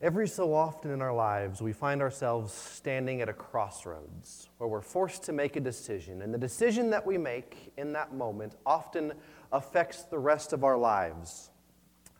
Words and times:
Every 0.00 0.28
so 0.28 0.54
often 0.54 0.92
in 0.92 1.02
our 1.02 1.12
lives, 1.12 1.60
we 1.60 1.72
find 1.72 2.00
ourselves 2.00 2.52
standing 2.52 3.20
at 3.20 3.28
a 3.28 3.32
crossroads 3.32 4.48
where 4.58 4.68
we're 4.68 4.80
forced 4.80 5.24
to 5.24 5.32
make 5.32 5.56
a 5.56 5.60
decision. 5.60 6.22
And 6.22 6.32
the 6.32 6.38
decision 6.38 6.90
that 6.90 7.04
we 7.04 7.18
make 7.18 7.72
in 7.76 7.92
that 7.94 8.14
moment 8.14 8.54
often 8.64 9.12
affects 9.50 10.04
the 10.04 10.18
rest 10.18 10.52
of 10.52 10.62
our 10.62 10.78
lives. 10.78 11.50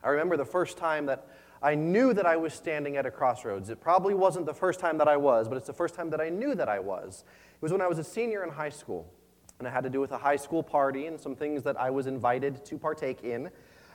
I 0.03 0.09
remember 0.09 0.37
the 0.37 0.45
first 0.45 0.77
time 0.77 1.07
that 1.07 1.29
I 1.63 1.77
knew 1.77 2.13
that 2.15 2.27
I 2.27 2.37
was 2.37 2.53
standing 2.53 2.97
at 2.97 3.07
a 3.07 3.13
crossroads. 3.13 3.71
It 3.71 3.81
probably 3.81 4.15
wasn't 4.15 4.47
the 4.47 4.55
first 4.55 4.81
time 4.81 4.99
that 4.99 5.07
I 5.07 5.17
was, 5.17 5.47
but 5.47 5.57
it's 5.57 5.69
the 5.69 5.73
first 5.73 5.95
time 5.95 6.11
that 6.11 6.21
I 6.21 6.31
knew 6.31 6.57
that 6.57 6.69
I 6.69 6.81
was. 6.81 7.23
It 7.55 7.63
was 7.63 7.71
when 7.71 7.81
I 7.81 7.87
was 7.87 8.01
a 8.01 8.05
senior 8.05 8.43
in 8.43 8.51
high 8.51 8.71
school, 8.71 9.09
and 9.61 9.69
it 9.69 9.71
had 9.71 9.85
to 9.85 9.91
do 9.91 10.01
with 10.01 10.11
a 10.11 10.19
high 10.19 10.37
school 10.37 10.65
party 10.65 11.07
and 11.07 11.21
some 11.21 11.37
things 11.37 11.63
that 11.63 11.79
I 11.79 11.91
was 11.91 12.09
invited 12.09 12.65
to 12.65 12.77
partake 12.77 13.23
in. 13.23 13.51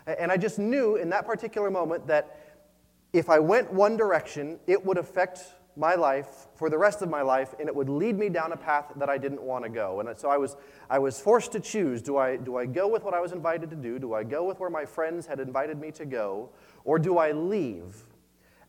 And 0.07 0.31
I 0.31 0.37
just 0.37 0.57
knew 0.57 0.95
in 0.95 1.09
that 1.09 1.25
particular 1.25 1.69
moment 1.69 2.07
that 2.07 2.42
if 3.13 3.29
I 3.29 3.39
went 3.39 3.71
one 3.71 3.95
direction, 3.95 4.59
it 4.65 4.83
would 4.83 4.97
affect 4.97 5.43
my 5.75 5.95
life 5.95 6.47
for 6.55 6.69
the 6.69 6.77
rest 6.77 7.01
of 7.01 7.09
my 7.09 7.21
life 7.21 7.55
and 7.59 7.67
it 7.67 7.75
would 7.75 7.89
lead 7.89 8.17
me 8.17 8.29
down 8.29 8.51
a 8.51 8.57
path 8.57 8.91
that 8.95 9.09
I 9.09 9.17
didn't 9.17 9.41
want 9.41 9.63
to 9.63 9.69
go. 9.69 9.99
And 9.99 10.19
so 10.19 10.29
I 10.29 10.37
was, 10.37 10.55
I 10.89 10.99
was 10.99 11.19
forced 11.19 11.51
to 11.53 11.59
choose 11.59 12.01
do 12.01 12.17
I, 12.17 12.37
do 12.37 12.57
I 12.57 12.65
go 12.65 12.87
with 12.87 13.03
what 13.03 13.13
I 13.13 13.19
was 13.19 13.31
invited 13.31 13.69
to 13.71 13.75
do? 13.75 13.97
Do 13.97 14.13
I 14.13 14.23
go 14.23 14.43
with 14.43 14.59
where 14.59 14.69
my 14.69 14.85
friends 14.85 15.25
had 15.25 15.39
invited 15.39 15.79
me 15.79 15.91
to 15.91 16.05
go? 16.05 16.49
Or 16.85 16.99
do 16.99 17.17
I 17.17 17.31
leave? 17.31 18.03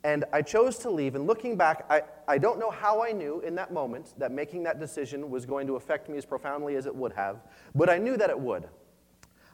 And 0.03 0.25
I 0.33 0.43
chose 0.43 0.79
to 0.81 0.91
leave. 0.91 1.15
And 1.15 1.27
looking 1.27 1.56
back, 1.56 1.87
I, 1.89 2.03
I 2.29 2.37
don't 2.37 2.59
know 2.59 2.70
how 2.70 3.03
I 3.03 3.12
knew 3.12 3.41
in 3.41 3.55
that 3.55 3.73
moment 3.73 4.15
that 4.19 4.33
making 4.33 4.62
that 4.65 4.79
decision 4.79 5.31
was 5.31 5.47
going 5.47 5.67
to 5.67 5.77
affect 5.77 6.11
me 6.11 6.19
as 6.19 6.27
profoundly 6.27 6.77
as 6.77 6.84
it 6.84 6.95
would 6.95 7.12
have, 7.15 7.42
but 7.75 7.89
I 7.89 7.97
knew 7.97 8.17
that 8.19 8.29
it 8.29 8.39
would. 8.39 8.69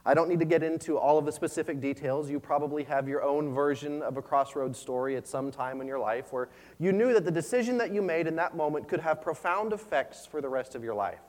I 0.07 0.15
don't 0.15 0.29
need 0.29 0.39
to 0.39 0.47
get 0.47 0.63
into 0.63 0.97
all 0.97 1.19
of 1.19 1.27
the 1.27 1.33
specific 1.33 1.81
details. 1.81 2.31
You 2.31 2.41
probably 2.41 2.85
have 2.85 3.07
your 3.07 3.23
own 3.23 3.53
version 3.53 4.01
of 4.03 4.17
a 4.17 4.23
crossroads 4.23 4.79
story 4.79 5.17
at 5.17 5.27
some 5.27 5.51
time 5.51 5.81
in 5.81 5.87
your 5.87 5.99
life 5.99 6.33
where 6.33 6.49
you 6.79 6.93
knew 6.93 7.13
that 7.13 7.25
the 7.25 7.31
decision 7.31 7.77
that 7.79 7.93
you 7.93 8.01
made 8.01 8.27
in 8.27 8.37
that 8.37 8.57
moment 8.57 8.89
could 8.89 9.01
have 9.01 9.21
profound 9.21 9.73
effects 9.73 10.25
for 10.25 10.41
the 10.41 10.49
rest 10.49 10.75
of 10.75 10.83
your 10.83 10.95
life. 10.95 11.21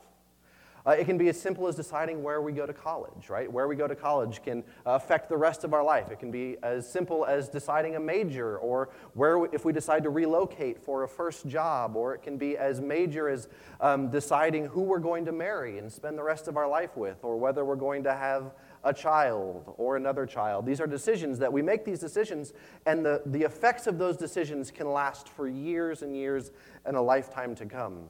Uh, 0.84 0.90
it 0.90 1.04
can 1.04 1.16
be 1.16 1.28
as 1.28 1.40
simple 1.40 1.68
as 1.68 1.76
deciding 1.76 2.24
where 2.24 2.42
we 2.42 2.50
go 2.50 2.66
to 2.66 2.72
college, 2.72 3.28
right? 3.28 3.50
Where 3.50 3.68
we 3.68 3.76
go 3.76 3.86
to 3.86 3.94
college 3.94 4.42
can 4.42 4.64
uh, 4.84 4.92
affect 4.92 5.28
the 5.28 5.36
rest 5.36 5.62
of 5.62 5.74
our 5.74 5.84
life. 5.84 6.10
It 6.10 6.18
can 6.18 6.32
be 6.32 6.56
as 6.62 6.90
simple 6.90 7.24
as 7.24 7.48
deciding 7.48 7.94
a 7.94 8.00
major, 8.00 8.58
or 8.58 8.88
where 9.14 9.38
we, 9.38 9.48
if 9.52 9.64
we 9.64 9.72
decide 9.72 10.02
to 10.02 10.10
relocate 10.10 10.82
for 10.82 11.04
a 11.04 11.08
first 11.08 11.46
job, 11.46 11.94
or 11.94 12.14
it 12.14 12.22
can 12.22 12.36
be 12.36 12.56
as 12.56 12.80
major 12.80 13.28
as 13.28 13.48
um, 13.80 14.10
deciding 14.10 14.66
who 14.66 14.82
we're 14.82 14.98
going 14.98 15.24
to 15.26 15.32
marry 15.32 15.78
and 15.78 15.92
spend 15.92 16.18
the 16.18 16.22
rest 16.24 16.48
of 16.48 16.56
our 16.56 16.68
life 16.68 16.96
with, 16.96 17.18
or 17.22 17.36
whether 17.36 17.64
we're 17.64 17.76
going 17.76 18.02
to 18.02 18.14
have 18.14 18.52
a 18.84 18.92
child 18.92 19.74
or 19.76 19.96
another 19.96 20.26
child. 20.26 20.66
These 20.66 20.80
are 20.80 20.86
decisions 20.86 21.38
that 21.38 21.52
we 21.52 21.62
make 21.62 21.84
these 21.84 22.00
decisions, 22.00 22.52
and 22.86 23.04
the, 23.04 23.22
the 23.26 23.42
effects 23.42 23.86
of 23.86 23.98
those 23.98 24.16
decisions 24.16 24.70
can 24.70 24.90
last 24.90 25.28
for 25.28 25.48
years 25.48 26.02
and 26.02 26.16
years 26.16 26.50
and 26.84 26.96
a 26.96 27.00
lifetime 27.00 27.54
to 27.56 27.66
come. 27.66 28.08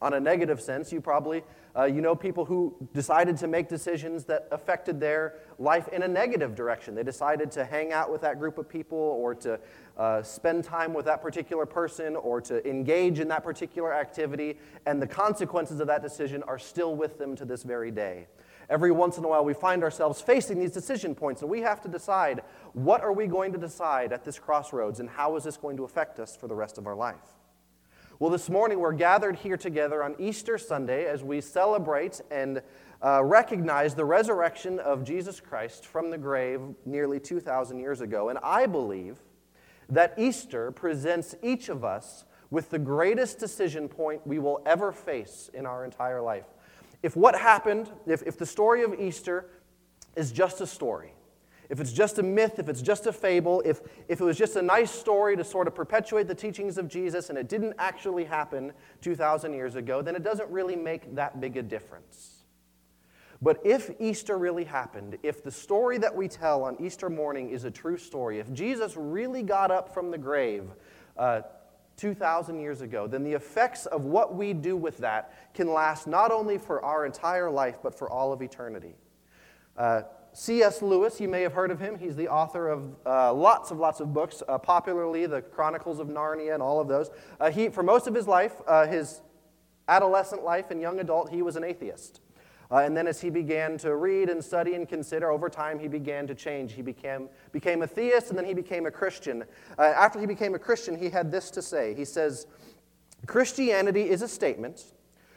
On 0.00 0.12
a 0.12 0.20
negative 0.20 0.60
sense, 0.60 0.92
you 0.92 1.00
probably 1.00 1.42
uh, 1.74 1.84
you 1.84 2.02
know 2.02 2.14
people 2.14 2.44
who 2.44 2.74
decided 2.92 3.36
to 3.38 3.46
make 3.46 3.68
decisions 3.68 4.24
that 4.24 4.46
affected 4.50 5.00
their 5.00 5.36
life 5.58 5.88
in 5.88 6.02
a 6.02 6.08
negative 6.08 6.54
direction. 6.54 6.94
They 6.94 7.02
decided 7.02 7.50
to 7.52 7.64
hang 7.64 7.92
out 7.92 8.12
with 8.12 8.20
that 8.20 8.38
group 8.38 8.58
of 8.58 8.68
people 8.68 8.98
or 8.98 9.34
to 9.36 9.58
uh, 9.96 10.22
spend 10.22 10.64
time 10.64 10.92
with 10.92 11.06
that 11.06 11.22
particular 11.22 11.64
person 11.64 12.14
or 12.14 12.42
to 12.42 12.66
engage 12.68 13.20
in 13.20 13.28
that 13.28 13.42
particular 13.42 13.94
activity, 13.94 14.58
and 14.84 15.00
the 15.00 15.06
consequences 15.06 15.80
of 15.80 15.86
that 15.86 16.02
decision 16.02 16.42
are 16.42 16.58
still 16.58 16.94
with 16.94 17.18
them 17.18 17.34
to 17.36 17.46
this 17.46 17.62
very 17.62 17.90
day. 17.90 18.26
Every 18.68 18.90
once 18.90 19.16
in 19.16 19.24
a 19.24 19.28
while, 19.28 19.44
we 19.44 19.54
find 19.54 19.82
ourselves 19.84 20.20
facing 20.20 20.58
these 20.58 20.72
decision 20.72 21.14
points, 21.14 21.42
and 21.42 21.50
we 21.50 21.60
have 21.60 21.80
to 21.82 21.88
decide 21.88 22.42
what 22.72 23.00
are 23.02 23.12
we 23.12 23.26
going 23.26 23.52
to 23.52 23.58
decide 23.58 24.12
at 24.12 24.24
this 24.24 24.38
crossroads, 24.38 25.00
and 25.00 25.08
how 25.08 25.36
is 25.36 25.44
this 25.44 25.56
going 25.56 25.76
to 25.76 25.84
affect 25.84 26.18
us 26.18 26.36
for 26.36 26.48
the 26.48 26.54
rest 26.54 26.78
of 26.78 26.86
our 26.86 26.96
life. 26.96 27.36
Well, 28.18 28.30
this 28.30 28.48
morning 28.48 28.80
we're 28.80 28.94
gathered 28.94 29.36
here 29.36 29.58
together 29.58 30.02
on 30.02 30.16
Easter 30.18 30.56
Sunday 30.56 31.04
as 31.04 31.22
we 31.22 31.42
celebrate 31.42 32.22
and 32.30 32.62
uh, 33.04 33.22
recognize 33.22 33.94
the 33.94 34.06
resurrection 34.06 34.80
of 34.80 35.04
Jesus 35.04 35.38
Christ 35.38 35.84
from 35.84 36.10
the 36.10 36.16
grave 36.16 36.62
nearly 36.86 37.20
2,000 37.20 37.78
years 37.78 38.00
ago. 38.00 38.30
And 38.30 38.38
I 38.42 38.64
believe 38.64 39.18
that 39.90 40.14
Easter 40.16 40.72
presents 40.72 41.34
each 41.42 41.68
of 41.68 41.84
us 41.84 42.24
with 42.50 42.70
the 42.70 42.78
greatest 42.78 43.38
decision 43.38 43.86
point 43.88 44.26
we 44.26 44.38
will 44.38 44.62
ever 44.64 44.92
face 44.92 45.50
in 45.52 45.66
our 45.66 45.84
entire 45.84 46.22
life. 46.22 46.46
If 47.06 47.14
what 47.14 47.38
happened, 47.38 47.88
if, 48.04 48.24
if 48.24 48.36
the 48.36 48.44
story 48.44 48.82
of 48.82 48.92
Easter 48.98 49.48
is 50.16 50.32
just 50.32 50.60
a 50.60 50.66
story, 50.66 51.12
if 51.70 51.78
it's 51.78 51.92
just 51.92 52.18
a 52.18 52.22
myth, 52.24 52.58
if 52.58 52.68
it's 52.68 52.82
just 52.82 53.06
a 53.06 53.12
fable, 53.12 53.62
if, 53.64 53.80
if 54.08 54.20
it 54.20 54.24
was 54.24 54.36
just 54.36 54.56
a 54.56 54.62
nice 54.62 54.90
story 54.90 55.36
to 55.36 55.44
sort 55.44 55.68
of 55.68 55.74
perpetuate 55.76 56.26
the 56.26 56.34
teachings 56.34 56.78
of 56.78 56.88
Jesus 56.88 57.30
and 57.30 57.38
it 57.38 57.48
didn't 57.48 57.74
actually 57.78 58.24
happen 58.24 58.72
2,000 59.02 59.52
years 59.52 59.76
ago, 59.76 60.02
then 60.02 60.16
it 60.16 60.24
doesn't 60.24 60.50
really 60.50 60.74
make 60.74 61.14
that 61.14 61.40
big 61.40 61.56
a 61.56 61.62
difference. 61.62 62.42
But 63.40 63.60
if 63.64 63.88
Easter 64.00 64.36
really 64.36 64.64
happened, 64.64 65.16
if 65.22 65.44
the 65.44 65.50
story 65.52 65.98
that 65.98 66.12
we 66.12 66.26
tell 66.26 66.64
on 66.64 66.76
Easter 66.80 67.08
morning 67.08 67.50
is 67.50 67.62
a 67.62 67.70
true 67.70 67.98
story, 67.98 68.40
if 68.40 68.52
Jesus 68.52 68.96
really 68.96 69.44
got 69.44 69.70
up 69.70 69.94
from 69.94 70.10
the 70.10 70.18
grave 70.18 70.64
uh, 71.16 71.42
2,000 71.96 72.60
years 72.60 72.82
ago, 72.82 73.06
then 73.06 73.24
the 73.24 73.32
effects 73.32 73.86
of 73.86 74.02
what 74.02 74.34
we 74.34 74.52
do 74.52 74.76
with 74.76 74.98
that 74.98 75.32
can 75.54 75.72
last 75.72 76.06
not 76.06 76.30
only 76.30 76.58
for 76.58 76.84
our 76.84 77.06
entire 77.06 77.50
life, 77.50 77.76
but 77.82 77.96
for 77.96 78.10
all 78.10 78.32
of 78.32 78.42
eternity. 78.42 78.94
Uh, 79.76 80.02
C.S. 80.32 80.82
Lewis, 80.82 81.18
you 81.18 81.28
may 81.28 81.40
have 81.40 81.54
heard 81.54 81.70
of 81.70 81.80
him. 81.80 81.98
He's 81.98 82.14
the 82.14 82.28
author 82.28 82.68
of 82.68 82.94
uh, 83.06 83.32
lots 83.32 83.70
of 83.70 83.78
lots 83.78 84.00
of 84.00 84.12
books, 84.12 84.42
uh, 84.46 84.58
popularly 84.58 85.24
the 85.26 85.40
Chronicles 85.40 85.98
of 85.98 86.08
Narnia 86.08 86.52
and 86.52 86.62
all 86.62 86.78
of 86.78 86.88
those. 86.88 87.10
Uh, 87.40 87.50
he, 87.50 87.70
for 87.70 87.82
most 87.82 88.06
of 88.06 88.14
his 88.14 88.28
life, 88.28 88.52
uh, 88.66 88.86
his 88.86 89.22
adolescent 89.88 90.44
life 90.44 90.70
and 90.70 90.80
young 90.80 91.00
adult, 91.00 91.30
he 91.30 91.40
was 91.40 91.56
an 91.56 91.64
atheist. 91.64 92.20
Uh, 92.70 92.78
and 92.78 92.96
then 92.96 93.06
as 93.06 93.20
he 93.20 93.30
began 93.30 93.78
to 93.78 93.96
read 93.96 94.28
and 94.28 94.42
study 94.42 94.74
and 94.74 94.88
consider, 94.88 95.30
over 95.30 95.48
time 95.48 95.78
he 95.78 95.88
began 95.88 96.26
to 96.26 96.34
change. 96.34 96.72
He 96.72 96.82
became, 96.82 97.28
became 97.52 97.82
a 97.82 97.86
theist 97.86 98.30
and 98.30 98.38
then 98.38 98.44
he 98.44 98.54
became 98.54 98.86
a 98.86 98.90
Christian. 98.90 99.44
Uh, 99.78 99.82
after 99.82 100.18
he 100.18 100.26
became 100.26 100.54
a 100.54 100.58
Christian, 100.58 100.98
he 100.98 101.08
had 101.08 101.30
this 101.30 101.50
to 101.52 101.62
say. 101.62 101.94
He 101.94 102.04
says, 102.04 102.46
Christianity 103.26 104.08
is 104.08 104.22
a 104.22 104.28
statement 104.28 104.84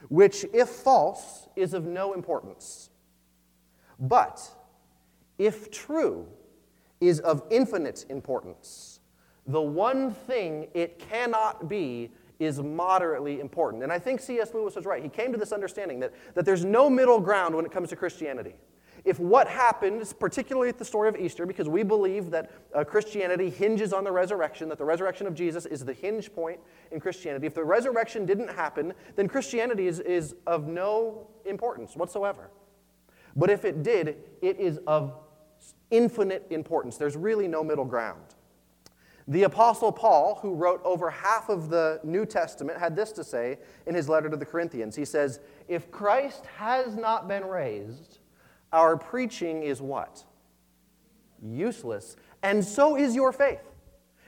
which, 0.07 0.45
if 0.53 0.69
false, 0.69 1.47
is 1.55 1.73
of 1.73 1.85
no 1.85 2.13
importance. 2.13 2.89
But 3.99 4.41
if 5.37 5.69
true, 5.69 6.27
is 7.01 7.19
of 7.21 7.43
infinite 7.49 8.05
importance. 8.09 8.99
The 9.47 9.61
one 9.61 10.11
thing 10.11 10.67
it 10.73 10.99
cannot 10.99 11.69
be 11.69 12.11
is 12.39 12.61
moderately 12.61 13.39
important. 13.39 13.83
And 13.83 13.91
I 13.91 13.99
think 13.99 14.21
C.S. 14.21 14.53
Lewis 14.53 14.75
was 14.75 14.85
right. 14.85 15.03
He 15.03 15.09
came 15.09 15.31
to 15.31 15.37
this 15.37 15.51
understanding 15.51 15.99
that, 15.99 16.13
that 16.35 16.45
there's 16.45 16.63
no 16.63 16.89
middle 16.89 17.19
ground 17.19 17.55
when 17.55 17.65
it 17.65 17.71
comes 17.71 17.89
to 17.89 17.95
Christianity. 17.95 18.55
If 19.05 19.19
what 19.19 19.47
happens, 19.47 20.11
particularly 20.11 20.69
at 20.69 20.77
the 20.77 20.85
story 20.85 21.07
of 21.07 21.15
Easter, 21.15 21.45
because 21.45 21.69
we 21.69 21.83
believe 21.83 22.31
that 22.31 22.51
uh, 22.73 22.83
Christianity 22.83 23.49
hinges 23.49 23.93
on 23.93 24.03
the 24.03 24.11
resurrection, 24.11 24.67
that 24.69 24.77
the 24.77 24.85
resurrection 24.85 25.25
of 25.25 25.33
Jesus 25.33 25.65
is 25.65 25.85
the 25.85 25.93
hinge 25.93 26.33
point 26.33 26.59
in 26.91 26.99
Christianity, 26.99 27.47
if 27.47 27.53
the 27.53 27.63
resurrection 27.63 28.25
didn't 28.25 28.49
happen, 28.49 28.93
then 29.15 29.27
Christianity 29.27 29.87
is, 29.87 29.99
is 30.01 30.35
of 30.47 30.67
no 30.67 31.27
importance 31.45 31.95
whatsoever. 31.95 32.49
But 33.35 33.49
if 33.49 33.63
it 33.63 33.83
did, 33.83 34.17
it 34.41 34.59
is 34.59 34.79
of 34.85 35.13
infinite 35.91 36.45
importance. 36.49 36.97
There's 36.97 37.15
really 37.15 37.47
no 37.47 37.63
middle 37.63 37.85
ground. 37.85 38.35
The 39.29 39.43
Apostle 39.43 39.91
Paul, 39.91 40.39
who 40.41 40.55
wrote 40.55 40.81
over 40.83 41.11
half 41.11 41.49
of 41.49 41.69
the 41.69 41.99
New 42.03 42.25
Testament, 42.25 42.79
had 42.79 42.95
this 42.95 43.11
to 43.11 43.23
say 43.23 43.59
in 43.85 43.93
his 43.93 44.09
letter 44.09 44.27
to 44.27 44.35
the 44.35 44.45
Corinthians. 44.45 44.95
He 44.95 45.05
says, 45.05 45.39
If 45.67 45.91
Christ 45.91 46.47
has 46.57 46.95
not 46.95 47.27
been 47.27 47.45
raised, 47.45 48.17
our 48.73 48.97
preaching 48.97 49.61
is 49.61 49.83
what? 49.83 50.23
Useless. 51.43 52.17
And 52.41 52.65
so 52.65 52.97
is 52.97 53.13
your 53.13 53.31
faith. 53.31 53.61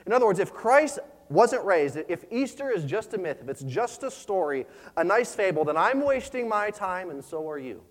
In 0.06 0.12
other 0.12 0.24
words, 0.24 0.38
if 0.38 0.52
Christ 0.52 1.00
wasn't 1.28 1.64
raised, 1.64 1.98
if 2.08 2.24
Easter 2.30 2.70
is 2.70 2.84
just 2.84 3.12
a 3.14 3.18
myth, 3.18 3.38
if 3.42 3.48
it's 3.48 3.62
just 3.62 4.04
a 4.04 4.10
story, 4.10 4.66
a 4.96 5.02
nice 5.02 5.34
fable, 5.34 5.64
then 5.64 5.76
I'm 5.76 6.04
wasting 6.04 6.48
my 6.48 6.70
time 6.70 7.10
and 7.10 7.24
so 7.24 7.48
are 7.50 7.58
you. 7.58 7.82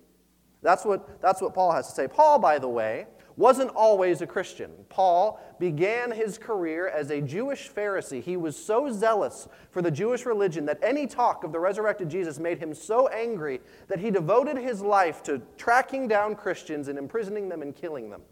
That's 0.62 0.84
what, 0.84 1.20
that's 1.20 1.42
what 1.42 1.52
Paul 1.52 1.72
has 1.72 1.88
to 1.88 1.92
say. 1.92 2.08
Paul, 2.08 2.38
by 2.38 2.58
the 2.58 2.68
way, 2.68 3.06
wasn't 3.36 3.70
always 3.70 4.20
a 4.20 4.26
Christian. 4.26 4.70
Paul 4.88 5.40
began 5.58 6.10
his 6.10 6.38
career 6.38 6.88
as 6.88 7.10
a 7.10 7.20
Jewish 7.20 7.70
Pharisee. 7.70 8.22
He 8.22 8.36
was 8.36 8.56
so 8.56 8.92
zealous 8.92 9.48
for 9.70 9.82
the 9.82 9.90
Jewish 9.90 10.26
religion 10.26 10.66
that 10.66 10.78
any 10.82 11.06
talk 11.06 11.44
of 11.44 11.52
the 11.52 11.60
resurrected 11.60 12.08
Jesus 12.08 12.38
made 12.38 12.58
him 12.58 12.74
so 12.74 13.08
angry 13.08 13.60
that 13.88 14.00
he 14.00 14.10
devoted 14.10 14.56
his 14.56 14.80
life 14.82 15.22
to 15.24 15.40
tracking 15.56 16.08
down 16.08 16.34
Christians 16.34 16.88
and 16.88 16.98
imprisoning 16.98 17.48
them 17.48 17.62
and 17.62 17.74
killing 17.74 18.10
them. 18.10 18.22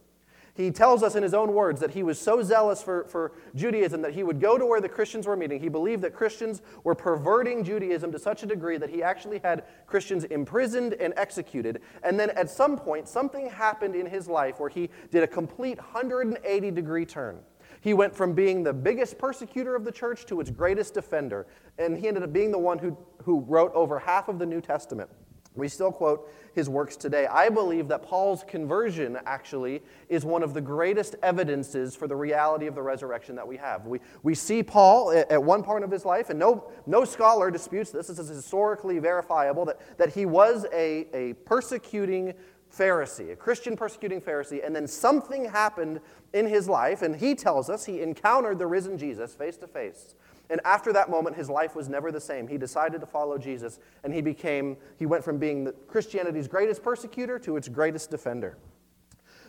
He 0.54 0.70
tells 0.70 1.02
us 1.02 1.14
in 1.14 1.22
his 1.22 1.34
own 1.34 1.54
words 1.54 1.80
that 1.80 1.92
he 1.92 2.02
was 2.02 2.18
so 2.18 2.42
zealous 2.42 2.82
for, 2.82 3.04
for 3.04 3.32
Judaism 3.54 4.02
that 4.02 4.14
he 4.14 4.22
would 4.22 4.40
go 4.40 4.58
to 4.58 4.66
where 4.66 4.80
the 4.80 4.88
Christians 4.88 5.26
were 5.26 5.36
meeting. 5.36 5.60
He 5.60 5.68
believed 5.68 6.02
that 6.02 6.14
Christians 6.14 6.60
were 6.84 6.94
perverting 6.94 7.64
Judaism 7.64 8.12
to 8.12 8.18
such 8.18 8.42
a 8.42 8.46
degree 8.46 8.76
that 8.78 8.90
he 8.90 9.02
actually 9.02 9.40
had 9.42 9.64
Christians 9.86 10.24
imprisoned 10.24 10.94
and 10.94 11.14
executed. 11.16 11.80
And 12.02 12.18
then 12.18 12.30
at 12.30 12.50
some 12.50 12.76
point, 12.76 13.08
something 13.08 13.48
happened 13.48 13.94
in 13.94 14.06
his 14.06 14.28
life 14.28 14.58
where 14.58 14.70
he 14.70 14.90
did 15.10 15.22
a 15.22 15.28
complete 15.28 15.78
180 15.78 16.70
degree 16.70 17.06
turn. 17.06 17.40
He 17.80 17.94
went 17.94 18.14
from 18.14 18.34
being 18.34 18.62
the 18.62 18.72
biggest 18.72 19.18
persecutor 19.18 19.74
of 19.74 19.84
the 19.84 19.92
church 19.92 20.26
to 20.26 20.40
its 20.40 20.50
greatest 20.50 20.94
defender. 20.94 21.46
And 21.78 21.96
he 21.96 22.08
ended 22.08 22.22
up 22.22 22.32
being 22.32 22.50
the 22.50 22.58
one 22.58 22.78
who, 22.78 22.96
who 23.22 23.40
wrote 23.40 23.72
over 23.74 23.98
half 23.98 24.28
of 24.28 24.38
the 24.38 24.46
New 24.46 24.60
Testament. 24.60 25.08
We 25.56 25.66
still 25.68 25.90
quote 25.90 26.32
his 26.54 26.68
works 26.68 26.96
today. 26.96 27.26
I 27.26 27.48
believe 27.48 27.88
that 27.88 28.02
Paul's 28.02 28.44
conversion 28.44 29.18
actually 29.26 29.82
is 30.08 30.24
one 30.24 30.42
of 30.42 30.54
the 30.54 30.60
greatest 30.60 31.16
evidences 31.22 31.96
for 31.96 32.06
the 32.06 32.14
reality 32.14 32.66
of 32.66 32.74
the 32.74 32.82
resurrection 32.82 33.34
that 33.36 33.46
we 33.46 33.56
have. 33.56 33.86
We, 33.86 33.98
we 34.22 34.34
see 34.34 34.62
Paul 34.62 35.10
at, 35.10 35.30
at 35.30 35.42
one 35.42 35.62
part 35.62 35.82
of 35.82 35.90
his 35.90 36.04
life, 36.04 36.30
and 36.30 36.38
no, 36.38 36.70
no 36.86 37.04
scholar 37.04 37.50
disputes 37.50 37.90
this, 37.90 38.06
this 38.06 38.18
is 38.18 38.28
historically 38.28 38.98
verifiable, 39.00 39.64
that, 39.64 39.98
that 39.98 40.12
he 40.12 40.24
was 40.24 40.66
a, 40.72 41.06
a 41.12 41.34
persecuting 41.44 42.34
Pharisee, 42.72 43.32
a 43.32 43.36
Christian 43.36 43.76
persecuting 43.76 44.20
Pharisee, 44.20 44.64
and 44.64 44.74
then 44.74 44.86
something 44.86 45.46
happened 45.46 46.00
in 46.32 46.46
his 46.46 46.68
life, 46.68 47.02
and 47.02 47.16
he 47.16 47.34
tells 47.34 47.68
us 47.68 47.84
he 47.84 48.00
encountered 48.00 48.60
the 48.60 48.66
risen 48.66 48.96
Jesus 48.96 49.34
face 49.34 49.56
to 49.56 49.66
face. 49.66 50.14
And 50.50 50.60
after 50.64 50.92
that 50.92 51.08
moment, 51.08 51.36
his 51.36 51.48
life 51.48 51.76
was 51.76 51.88
never 51.88 52.10
the 52.10 52.20
same. 52.20 52.48
He 52.48 52.58
decided 52.58 53.00
to 53.00 53.06
follow 53.06 53.38
Jesus, 53.38 53.78
and 54.02 54.12
he 54.12 54.20
became, 54.20 54.76
he 54.98 55.06
went 55.06 55.22
from 55.22 55.38
being 55.38 55.72
Christianity's 55.86 56.48
greatest 56.48 56.82
persecutor 56.82 57.38
to 57.38 57.56
its 57.56 57.68
greatest 57.68 58.10
defender. 58.10 58.58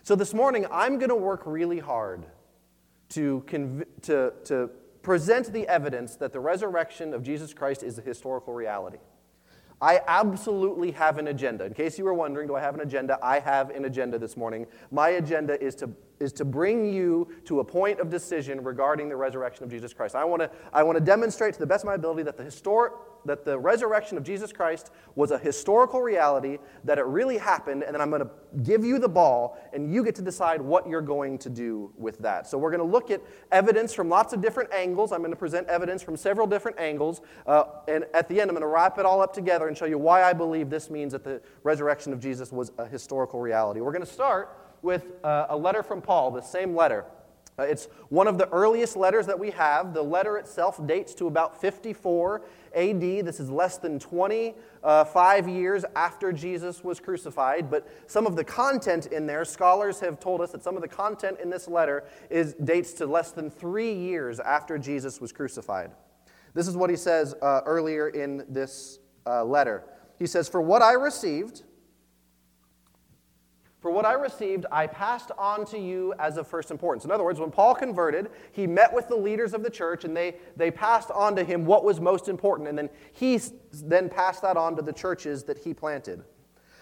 So 0.04 0.16
this 0.16 0.34
morning, 0.34 0.68
I'm 0.72 1.00
going 1.00 1.10
to 1.10 1.16
work 1.16 1.42
really 1.46 1.80
hard 1.80 2.26
to, 3.10 3.44
conv- 3.48 3.86
to, 4.04 4.34
to 4.46 4.70
present 5.02 5.52
the 5.52 5.68
evidence 5.68 6.16
that 6.18 6.34
the 6.34 6.40
resurrection 6.40 7.14
of 7.14 7.24
Jesus 7.24 7.54
Christ 7.54 7.82
is 7.82 7.98
a 7.98 8.02
historical 8.02 8.54
reality. 8.54 9.00
I 9.82 10.02
absolutely 10.08 10.92
have 10.92 11.18
an 11.18 11.28
agenda. 11.28 11.66
In 11.66 11.74
case 11.74 11.98
you 11.98 12.06
were 12.06 12.14
wondering, 12.14 12.48
do 12.48 12.56
I 12.56 12.62
have 12.62 12.76
an 12.76 12.82
agenda? 12.82 13.18
I 13.24 13.40
have 13.40 13.72
an 13.72 13.86
agenda 13.86 14.20
this 14.20 14.38
morning. 14.38 14.68
My 14.92 15.10
agenda 15.10 15.60
is 15.62 15.74
to 15.76 15.90
is 16.22 16.32
to 16.34 16.46
bring 16.46 16.94
you 16.94 17.28
to 17.46 17.60
a 17.60 17.64
point 17.64 18.00
of 18.00 18.10
decision 18.10 18.64
regarding 18.64 19.10
the 19.10 19.16
resurrection 19.16 19.64
of 19.64 19.70
Jesus 19.70 19.94
Christ. 19.94 20.16
I 20.16 20.24
want 20.24 20.42
to, 20.42 20.52
I 20.72 20.84
want 20.84 20.98
to 20.98 21.04
demonstrate 21.04 21.56
to 21.56 21.60
the 21.60 21.66
best 21.66 21.84
of 21.84 21.88
my 21.88 21.96
ability 21.96 22.24
that 22.24 22.38
the, 22.38 22.44
histor- 22.44 22.92
that 23.26 23.44
the 23.44 23.58
resurrection 23.58 24.18
of 24.18 24.24
Jesus 24.24 24.54
Christ 24.54 24.92
was 25.16 25.32
a 25.32 25.38
historical 25.38 26.02
reality, 26.02 26.60
that 26.84 26.98
it 26.98 27.06
really 27.06 27.38
happened, 27.38 27.84
and 27.84 27.94
then 27.94 28.02
I'm 28.02 28.10
going 28.10 28.22
to 28.22 28.30
give 28.64 28.86
you 28.86 29.00
the 29.00 29.10
ball, 29.10 29.58
and 29.74 29.94
you 29.94 30.04
get 30.04 30.16
to 30.16 30.22
decide 30.22 30.62
what 30.62 30.88
you're 30.88 31.02
going 31.02 31.38
to 31.40 31.50
do 31.50 31.92
with 31.98 32.20
that. 32.20 32.48
So 32.48 32.58
we're 32.58 32.72
going 32.72 32.80
to 32.80 32.92
look 32.92 33.12
at 33.12 33.22
evidence 33.52 33.94
from 33.94 34.10
lots 34.10 34.34
of 34.34 34.42
different 34.42 34.72
angles. 34.74 35.12
I'm 35.12 35.20
going 35.20 35.32
to 35.32 35.38
present 35.38 35.68
evidence 35.68 36.02
from 36.04 36.16
several 36.16 36.48
different 36.48 36.80
angles, 36.80 37.22
uh, 37.48 37.64
and 37.88 38.06
at 38.14 38.30
the 38.30 38.40
end, 38.40 38.50
I'm 38.50 38.56
going 38.56 38.62
to 38.62 38.68
wrap 38.68 39.00
it 39.00 39.06
all 39.06 39.22
up 39.22 39.34
together 39.34 39.68
and 39.68 39.78
show 39.78 39.86
you 39.86 39.98
why 39.98 40.24
I 40.24 40.34
believe 40.34 40.70
this 40.70 40.90
means 40.90 41.14
that 41.14 41.24
the 41.24 41.42
resurrection 41.64 42.14
of 42.14 42.20
Jesus 42.20 42.52
was 42.52 42.72
a 42.78 42.86
historical 42.86 43.40
reality. 43.40 43.82
We're 43.82 43.92
going 43.92 44.06
to 44.06 44.12
start 44.12 44.58
with 44.82 45.14
uh, 45.24 45.48
a 45.50 45.58
letter 45.58 45.84
from 45.84 46.02
Paul, 46.02 46.32
the 46.32 46.42
same 46.42 46.76
letter. 46.76 47.06
Uh, 47.60 47.64
it's 47.64 47.86
one 48.10 48.28
of 48.28 48.38
the 48.38 48.50
earliest 48.50 48.96
letters 48.96 49.26
that 49.28 49.38
we 49.38 49.52
have. 49.52 49.94
The 49.94 50.02
letter 50.02 50.38
itself 50.38 50.86
dates 50.88 51.14
to 51.16 51.28
about 51.28 51.60
54 51.60 52.42
AD. 52.74 53.02
This 53.02 53.40
is 53.40 53.50
less 53.50 53.78
than 53.78 54.00
25 54.00 54.56
uh, 54.84 55.50
years 55.50 55.86
after 55.96 56.32
Jesus 56.32 56.84
was 56.84 57.00
crucified. 57.00 57.70
But 57.70 57.88
some 58.08 58.26
of 58.26 58.36
the 58.36 58.44
content 58.44 59.08
in 59.08 59.28
there, 59.28 59.46
scholars 59.46 60.00
have 60.00 60.20
told 60.20 60.42
us 60.42 60.52
that 60.54 60.64
some 60.64 60.76
of 60.76 60.82
the 60.82 60.88
content 60.88 61.40
in 61.40 61.50
this 61.50 61.68
letter 61.68 62.06
is, 62.30 62.54
dates 62.56 62.94
to 62.94 63.06
less 63.06 63.32
than 63.32 63.52
three 63.52 63.94
years 63.94 64.40
after 64.40 64.78
Jesus 64.78 65.20
was 65.20 65.32
crucified. 65.32 65.92
This 66.54 66.68
is 66.68 66.76
what 66.76 66.90
he 66.90 66.96
says 66.96 67.36
uh, 67.42 67.62
earlier 67.66 68.10
in 68.10 68.46
this 68.50 69.00
uh, 69.26 69.44
letter. 69.44 69.84
He 70.20 70.26
says, 70.26 70.50
For 70.50 70.62
what 70.62 70.82
I 70.82 70.94
received, 70.94 71.64
for 73.82 73.90
what 73.90 74.06
I 74.06 74.14
received, 74.14 74.68
I 74.72 74.86
passed 74.86 75.32
on 75.40 75.66
to 75.66 75.80
you 75.80 76.14
as 76.20 76.38
of 76.38 76.48
first 76.48 76.70
importance. 76.70 77.04
In 77.04 77.10
other 77.10 77.24
words, 77.24 77.40
when 77.40 77.50
Paul 77.50 77.74
converted, 77.74 78.30
he 78.52 78.68
met 78.68 78.94
with 78.94 79.08
the 79.08 79.16
leaders 79.16 79.56
of 79.56 79.64
the 79.64 79.72
church 79.72 80.06
and 80.06 80.16
they, 80.16 80.36
they 80.56 80.70
passed 80.70 81.10
on 81.10 81.36
to 81.36 81.44
him 81.44 81.66
what 81.66 81.84
was 81.84 82.00
most 82.00 82.30
important. 82.30 82.70
And 82.70 82.78
then 82.78 82.92
he 83.12 83.42
then 83.74 84.08
passed 84.08 84.44
that 84.44 84.56
on 84.56 84.76
to 84.76 84.84
the 84.84 84.94
churches 84.94 85.44
that 85.46 85.58
he 85.58 85.74
planted. 85.74 86.24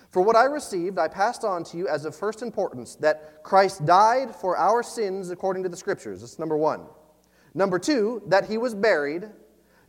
For 0.09 0.21
what 0.21 0.35
I 0.35 0.43
received, 0.43 0.99
I 0.99 1.07
passed 1.07 1.45
on 1.45 1.63
to 1.65 1.77
you 1.77 1.87
as 1.87 2.03
of 2.03 2.17
first 2.17 2.41
importance 2.41 2.95
that 2.95 3.43
Christ 3.43 3.85
died 3.85 4.35
for 4.35 4.57
our 4.57 4.83
sins 4.83 5.29
according 5.29 5.63
to 5.63 5.69
the 5.69 5.77
Scriptures. 5.77 6.19
That's 6.19 6.37
number 6.37 6.57
one. 6.57 6.81
Number 7.53 7.79
two, 7.79 8.23
that 8.27 8.49
he 8.49 8.57
was 8.57 8.75
buried 8.75 9.29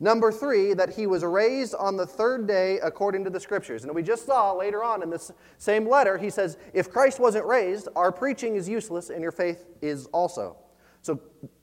Number 0.02 0.32
three, 0.32 0.72
that 0.72 0.94
he 0.94 1.06
was 1.06 1.22
raised 1.22 1.74
on 1.74 1.98
the 1.98 2.06
third 2.06 2.46
day 2.46 2.78
according 2.82 3.22
to 3.24 3.30
the 3.30 3.38
scriptures. 3.38 3.84
And 3.84 3.94
we 3.94 4.02
just 4.02 4.24
saw 4.24 4.52
later 4.54 4.82
on 4.82 5.02
in 5.02 5.10
this 5.10 5.30
same 5.58 5.86
letter, 5.86 6.16
he 6.16 6.30
says, 6.30 6.56
if 6.72 6.90
Christ 6.90 7.20
wasn't 7.20 7.44
raised, 7.44 7.86
our 7.94 8.10
preaching 8.10 8.56
is 8.56 8.66
useless 8.66 9.10
and 9.10 9.20
your 9.20 9.30
faith 9.30 9.66
is 9.82 10.06
also. 10.06 10.56
So 11.02 11.20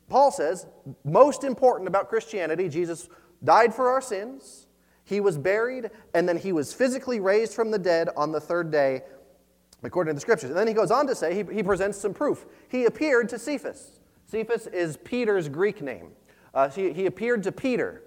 Paul 0.07 0.31
says, 0.31 0.68
most 1.04 1.44
important 1.44 1.88
about 1.88 2.10
Christianity, 2.10 2.69
Jesus 2.69 3.10
died 3.44 3.74
for 3.74 3.89
our 3.89 4.01
sins, 4.01 4.68
he 5.04 5.19
was 5.19 5.38
buried, 5.38 5.89
and 6.13 6.30
then 6.30 6.38
he 6.38 6.51
was 6.51 6.74
physically 6.74 7.19
raised 7.19 7.54
from 7.54 7.72
the 7.72 7.80
dead 7.80 8.10
on 8.16 8.31
the 8.31 8.39
third 8.39 8.72
day 8.72 9.01
according 9.84 10.12
to 10.12 10.16
the 10.16 10.22
scriptures. 10.22 10.50
And 10.50 10.60
then 10.60 10.68
he 10.68 10.74
goes 10.74 10.92
on 10.92 11.07
to 11.07 11.16
say, 11.16 11.34
he, 11.34 11.56
he 11.56 11.63
presents 11.63 11.98
some 11.98 12.13
proof. 12.13 12.45
He 12.68 12.86
appeared 12.86 13.30
to 13.30 13.39
Cephas. 13.39 14.00
Cephas 14.25 14.68
is 14.68 14.98
Peter's 14.98 15.50
Greek 15.50 15.81
name. 15.81 16.12
Uh, 16.54 16.69
he, 16.69 16.94
he 16.94 17.06
appeared 17.06 17.42
to 17.44 17.51
Peter 17.51 18.04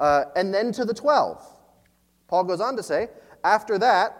uh, 0.00 0.24
and 0.34 0.52
then 0.52 0.72
to 0.72 0.84
the 0.84 0.94
12. 0.94 1.46
Paul 2.26 2.44
goes 2.44 2.60
on 2.60 2.76
to 2.76 2.82
say, 2.82 3.08
after 3.44 3.78
that, 3.78 4.16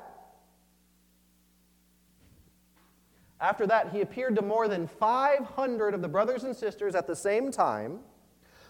after 3.41 3.67
that, 3.67 3.91
he 3.91 4.03
appeared 4.03 4.37
to 4.37 4.43
more 4.43 4.69
than 4.69 4.87
500 4.87 5.95
of 5.95 6.03
the 6.03 6.09
brothers 6.09 6.45
and 6.45 6.55
sisters 6.55 6.95
at 6.95 7.07
the 7.07 7.17
same 7.17 7.51
time, 7.51 8.01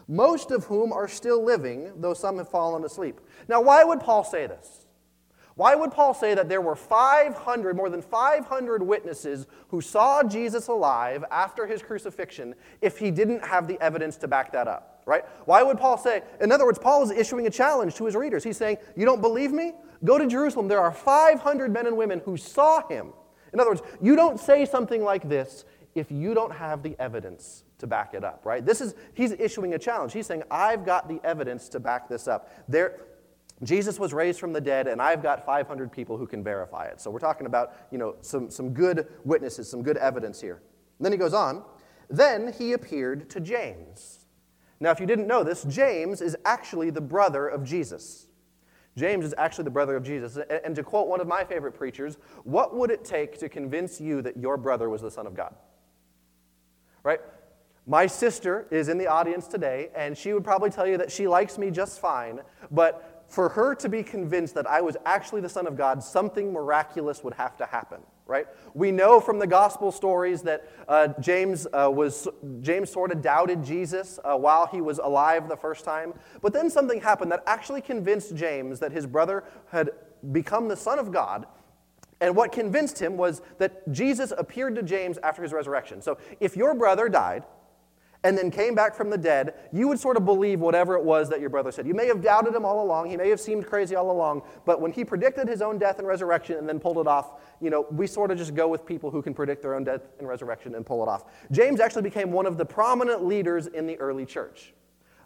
most 0.06 0.52
of 0.52 0.64
whom 0.64 0.92
are 0.92 1.08
still 1.08 1.44
living, 1.44 1.92
though 1.96 2.14
some 2.14 2.38
have 2.38 2.48
fallen 2.48 2.84
asleep. 2.84 3.20
Now, 3.48 3.60
why 3.60 3.82
would 3.82 4.00
Paul 4.00 4.22
say 4.22 4.46
this? 4.46 4.86
Why 5.60 5.74
would 5.74 5.92
Paul 5.92 6.14
say 6.14 6.34
that 6.34 6.48
there 6.48 6.62
were 6.62 6.74
500, 6.74 7.76
more 7.76 7.90
than 7.90 8.00
500 8.00 8.82
witnesses 8.82 9.46
who 9.68 9.82
saw 9.82 10.22
Jesus 10.22 10.68
alive 10.68 11.22
after 11.30 11.66
his 11.66 11.82
crucifixion 11.82 12.54
if 12.80 12.96
he 12.96 13.10
didn't 13.10 13.44
have 13.44 13.68
the 13.68 13.78
evidence 13.78 14.16
to 14.16 14.26
back 14.26 14.52
that 14.52 14.66
up? 14.66 15.02
right? 15.04 15.22
Why 15.44 15.62
would 15.62 15.76
Paul 15.76 15.98
say, 15.98 16.22
in 16.40 16.50
other 16.50 16.64
words, 16.64 16.78
Paul 16.78 17.02
is 17.02 17.10
issuing 17.10 17.46
a 17.46 17.50
challenge 17.50 17.94
to 17.96 18.06
his 18.06 18.16
readers. 18.16 18.42
He's 18.42 18.56
saying, 18.56 18.78
You 18.96 19.04
don't 19.04 19.20
believe 19.20 19.52
me? 19.52 19.74
Go 20.02 20.16
to 20.16 20.26
Jerusalem. 20.26 20.66
There 20.66 20.80
are 20.80 20.92
500 20.92 21.70
men 21.70 21.86
and 21.86 21.94
women 21.94 22.22
who 22.24 22.38
saw 22.38 22.88
him. 22.88 23.12
In 23.52 23.60
other 23.60 23.68
words, 23.68 23.82
you 24.00 24.16
don't 24.16 24.40
say 24.40 24.64
something 24.64 25.04
like 25.04 25.28
this 25.28 25.66
if 25.94 26.10
you 26.10 26.32
don't 26.32 26.52
have 26.52 26.82
the 26.82 26.96
evidence 26.98 27.64
to 27.80 27.86
back 27.86 28.14
it 28.14 28.24
up, 28.24 28.42
right? 28.44 28.64
This 28.64 28.80
is, 28.80 28.94
he's 29.14 29.32
issuing 29.32 29.74
a 29.74 29.78
challenge. 29.78 30.14
He's 30.14 30.26
saying, 30.26 30.44
I've 30.50 30.86
got 30.86 31.08
the 31.08 31.20
evidence 31.24 31.68
to 31.70 31.80
back 31.80 32.08
this 32.08 32.28
up. 32.28 32.48
There, 32.68 33.00
Jesus 33.62 33.98
was 33.98 34.12
raised 34.12 34.40
from 34.40 34.52
the 34.52 34.60
dead, 34.60 34.86
and 34.86 35.02
I've 35.02 35.22
got 35.22 35.44
500 35.44 35.92
people 35.92 36.16
who 36.16 36.26
can 36.26 36.42
verify 36.42 36.86
it. 36.86 37.00
So 37.00 37.10
we're 37.10 37.18
talking 37.18 37.46
about, 37.46 37.74
you 37.90 37.98
know, 37.98 38.16
some, 38.22 38.50
some 38.50 38.72
good 38.72 39.08
witnesses, 39.24 39.70
some 39.70 39.82
good 39.82 39.98
evidence 39.98 40.40
here. 40.40 40.62
And 40.98 41.04
then 41.04 41.12
he 41.12 41.18
goes 41.18 41.34
on. 41.34 41.62
Then 42.08 42.52
he 42.52 42.72
appeared 42.72 43.28
to 43.30 43.40
James 43.40 44.20
now, 44.80 44.90
if 44.90 44.98
you 44.98 45.06
didn't 45.06 45.26
know 45.26 45.44
this, 45.44 45.64
James 45.64 46.22
is 46.22 46.36
actually 46.46 46.88
the 46.88 47.02
brother 47.02 47.46
of 47.46 47.62
Jesus. 47.64 48.26
James 48.96 49.24
is 49.26 49.34
actually 49.36 49.64
the 49.64 49.70
brother 49.70 49.94
of 49.94 50.02
Jesus. 50.02 50.38
And 50.64 50.74
to 50.74 50.82
quote 50.82 51.06
one 51.06 51.20
of 51.20 51.28
my 51.28 51.44
favorite 51.44 51.72
preachers, 51.72 52.16
what 52.44 52.74
would 52.74 52.90
it 52.90 53.04
take 53.04 53.38
to 53.38 53.48
convince 53.48 54.00
you 54.00 54.22
that 54.22 54.38
your 54.38 54.56
brother 54.56 54.88
was 54.88 55.02
the 55.02 55.10
Son 55.10 55.26
of 55.26 55.34
God? 55.34 55.54
Right? 57.02 57.20
My 57.86 58.06
sister 58.06 58.66
is 58.70 58.88
in 58.88 58.96
the 58.96 59.06
audience 59.06 59.46
today, 59.46 59.90
and 59.94 60.16
she 60.16 60.32
would 60.32 60.44
probably 60.44 60.70
tell 60.70 60.86
you 60.86 60.96
that 60.96 61.12
she 61.12 61.28
likes 61.28 61.58
me 61.58 61.70
just 61.70 62.00
fine, 62.00 62.40
but 62.70 63.09
for 63.30 63.48
her 63.48 63.74
to 63.76 63.88
be 63.88 64.02
convinced 64.02 64.54
that 64.56 64.66
I 64.66 64.82
was 64.82 64.98
actually 65.06 65.40
the 65.40 65.48
Son 65.48 65.66
of 65.66 65.76
God, 65.76 66.02
something 66.02 66.52
miraculous 66.52 67.24
would 67.24 67.34
have 67.34 67.56
to 67.56 67.64
happen 67.64 68.00
right? 68.30 68.46
We 68.74 68.92
know 68.92 69.18
from 69.18 69.40
the 69.40 69.46
gospel 69.46 69.90
stories 69.90 70.42
that 70.42 70.70
uh, 70.86 71.08
James 71.18 71.66
uh, 71.72 71.90
was 71.92 72.28
James 72.60 72.88
sort 72.88 73.10
of 73.10 73.20
doubted 73.20 73.64
Jesus 73.64 74.20
uh, 74.24 74.36
while 74.36 74.66
he 74.66 74.80
was 74.80 74.98
alive 74.98 75.48
the 75.48 75.56
first 75.56 75.84
time, 75.84 76.14
but 76.40 76.52
then 76.52 76.70
something 76.70 77.00
happened 77.00 77.32
that 77.32 77.42
actually 77.48 77.80
convinced 77.80 78.36
James 78.36 78.78
that 78.78 78.92
his 78.92 79.04
brother 79.04 79.42
had 79.72 79.90
become 80.30 80.68
the 80.68 80.76
Son 80.76 81.00
of 81.00 81.10
God. 81.10 81.46
And 82.20 82.36
what 82.36 82.52
convinced 82.52 83.00
him 83.00 83.16
was 83.16 83.42
that 83.58 83.90
Jesus 83.90 84.32
appeared 84.38 84.76
to 84.76 84.82
James 84.84 85.18
after 85.24 85.42
his 85.42 85.52
resurrection. 85.52 86.00
So 86.00 86.18
if 86.38 86.56
your 86.56 86.74
brother 86.74 87.08
died, 87.08 87.44
and 88.22 88.36
then 88.36 88.50
came 88.50 88.74
back 88.74 88.94
from 88.94 89.08
the 89.08 89.16
dead, 89.16 89.54
you 89.72 89.88
would 89.88 89.98
sort 89.98 90.16
of 90.16 90.24
believe 90.26 90.60
whatever 90.60 90.94
it 90.94 91.02
was 91.02 91.30
that 91.30 91.40
your 91.40 91.48
brother 91.48 91.72
said. 91.72 91.86
You 91.86 91.94
may 91.94 92.06
have 92.06 92.20
doubted 92.20 92.54
him 92.54 92.64
all 92.64 92.84
along. 92.84 93.08
He 93.08 93.16
may 93.16 93.30
have 93.30 93.40
seemed 93.40 93.66
crazy 93.66 93.94
all 93.94 94.10
along. 94.10 94.42
But 94.66 94.80
when 94.80 94.92
he 94.92 95.04
predicted 95.04 95.48
his 95.48 95.62
own 95.62 95.78
death 95.78 95.98
and 95.98 96.06
resurrection 96.06 96.56
and 96.56 96.68
then 96.68 96.80
pulled 96.80 96.98
it 96.98 97.06
off, 97.06 97.40
you 97.60 97.70
know, 97.70 97.86
we 97.90 98.06
sort 98.06 98.30
of 98.30 98.36
just 98.36 98.54
go 98.54 98.68
with 98.68 98.84
people 98.84 99.10
who 99.10 99.22
can 99.22 99.32
predict 99.32 99.62
their 99.62 99.74
own 99.74 99.84
death 99.84 100.02
and 100.18 100.28
resurrection 100.28 100.74
and 100.74 100.84
pull 100.84 101.02
it 101.02 101.08
off. 101.08 101.24
James 101.50 101.80
actually 101.80 102.02
became 102.02 102.30
one 102.30 102.46
of 102.46 102.58
the 102.58 102.64
prominent 102.64 103.24
leaders 103.24 103.66
in 103.68 103.86
the 103.86 103.98
early 103.98 104.26
church. 104.26 104.74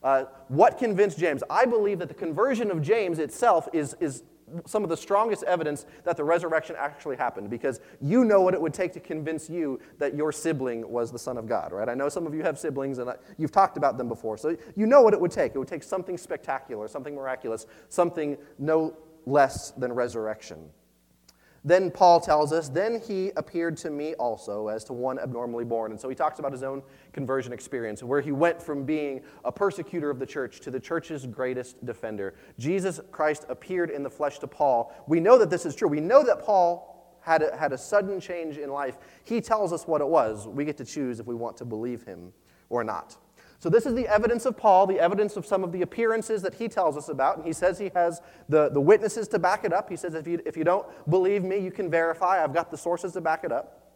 Uh, 0.05 0.25
what 0.49 0.79
convinced 0.79 1.19
James? 1.19 1.43
I 1.49 1.65
believe 1.65 1.99
that 1.99 2.09
the 2.09 2.15
conversion 2.15 2.71
of 2.71 2.83
James 2.83 3.19
itself 3.19 3.69
is, 3.73 3.97
is 4.01 4.23
some 4.67 4.83
of 4.83 4.91
the 4.91 4.97
strongest 4.97 5.43
evidence 5.45 5.87
that 6.05 6.17
the 6.17 6.25
resurrection 6.25 6.77
actually 6.79 7.17
happened 7.17 7.51
because 7.51 7.81
you 8.01 8.25
know 8.25 8.41
what 8.41 8.55
it 8.55 8.61
would 8.61 8.75
take 8.75 8.93
to 8.93 9.01
convince 9.01 9.49
you 9.49 9.81
that 9.99 10.15
your 10.15 10.33
sibling 10.33 10.89
was 10.89 11.11
the 11.11 11.19
Son 11.19 11.37
of 11.37 11.47
God, 11.47 11.73
right? 11.73 11.89
I 11.89 11.95
know 11.95 12.09
some 12.09 12.27
of 12.27 12.35
you 12.35 12.43
have 12.43 12.59
siblings 12.59 12.99
and 12.99 13.11
you've 13.39 13.53
talked 13.53 13.77
about 13.77 13.99
them 13.99 14.09
before, 14.09 14.37
so 14.37 14.57
you 14.77 14.87
know 14.87 15.03
what 15.03 15.15
it 15.15 15.21
would 15.21 15.33
take. 15.33 15.55
It 15.55 15.59
would 15.59 15.69
take 15.69 15.83
something 15.83 16.19
spectacular, 16.19 16.89
something 16.89 17.15
miraculous, 17.15 17.67
something 17.89 18.37
no 18.59 18.97
less 19.27 19.71
than 19.73 19.93
resurrection. 19.93 20.71
Then 21.67 21.91
Paul 21.91 22.21
tells 22.21 22.53
us, 22.53 22.69
then 22.69 23.01
he 23.01 23.33
appeared 23.37 23.79
to 23.79 23.91
me 23.91 24.13
also 24.15 24.69
as 24.69 24.85
to 24.85 24.93
one 24.93 25.19
abnormally 25.19 25.65
born. 25.65 25.93
And 25.93 26.01
so 26.01 26.11
he 26.11 26.15
talks 26.15 26.39
about 26.39 26.53
his 26.53 26.63
own 26.63 26.83
conversion 27.13 27.55
experience, 27.55 28.03
where 28.03 28.21
he 28.21 28.33
went 28.33 28.63
from 28.63 28.85
being 28.85 29.23
a 29.45 29.51
persecutor 29.51 30.11
of 30.11 30.19
the 30.19 30.27
church 30.27 30.61
to 30.61 30.71
the 30.71 30.79
church's 30.79 31.25
greatest 31.25 31.85
defender. 31.87 32.35
Jesus 32.59 33.01
Christ 33.11 33.47
appeared 33.49 33.89
in 33.89 34.03
the 34.03 34.11
flesh 34.11 34.39
to 34.41 34.47
Paul. 34.47 34.93
We 35.07 35.21
know 35.21 35.39
that 35.39 35.49
this 35.49 35.65
is 35.65 35.75
true. 35.75 35.89
We 35.89 36.01
know 36.01 36.23
that 36.23 36.43
Paul 36.43 37.19
had 37.23 37.43
a, 37.43 37.57
had 37.57 37.73
a 37.73 37.79
sudden 37.79 38.21
change 38.21 38.59
in 38.59 38.71
life. 38.71 38.99
He 39.25 39.41
tells 39.41 39.73
us 39.73 39.87
what 39.87 40.03
it 40.03 40.07
was. 40.07 40.47
We 40.47 40.67
get 40.67 40.77
to 40.77 40.85
choose 40.85 41.19
if 41.19 41.27
we 41.27 41.35
want 41.35 41.57
to 41.57 41.65
believe 41.65 42.03
him 42.03 42.35
or 42.69 42.85
not. 42.85 43.17
So, 43.65 43.71
this 43.71 43.87
is 43.87 43.95
the 43.95 44.07
evidence 44.09 44.45
of 44.45 44.59
Paul, 44.59 44.87
the 44.87 45.01
evidence 45.01 45.39
of 45.39 45.47
some 45.47 45.65
of 45.65 45.73
the 45.73 45.81
appearances 45.81 46.43
that 46.43 46.53
he 46.53 46.69
tells 46.69 46.99
us 46.99 47.09
about. 47.09 47.39
And 47.39 47.47
he 47.47 47.55
says 47.55 47.79
he 47.79 47.91
has 47.95 48.21
the, 48.47 48.69
the 48.69 48.79
witnesses 48.79 49.27
to 49.29 49.39
back 49.39 49.65
it 49.65 49.73
up. 49.73 49.89
He 49.89 49.97
says, 49.97 50.13
if 50.13 50.27
you, 50.27 50.39
if 50.45 50.55
you 50.55 50.65
don't 50.65 50.87
believe 51.09 51.43
me, 51.43 51.57
you 51.57 51.71
can 51.71 51.91
verify. 51.91 52.45
I've 52.45 52.53
got 52.53 52.71
the 52.71 52.77
sources 52.77 53.15
to 53.15 53.23
back 53.23 53.43
it 53.43 53.53
up. 53.53 53.95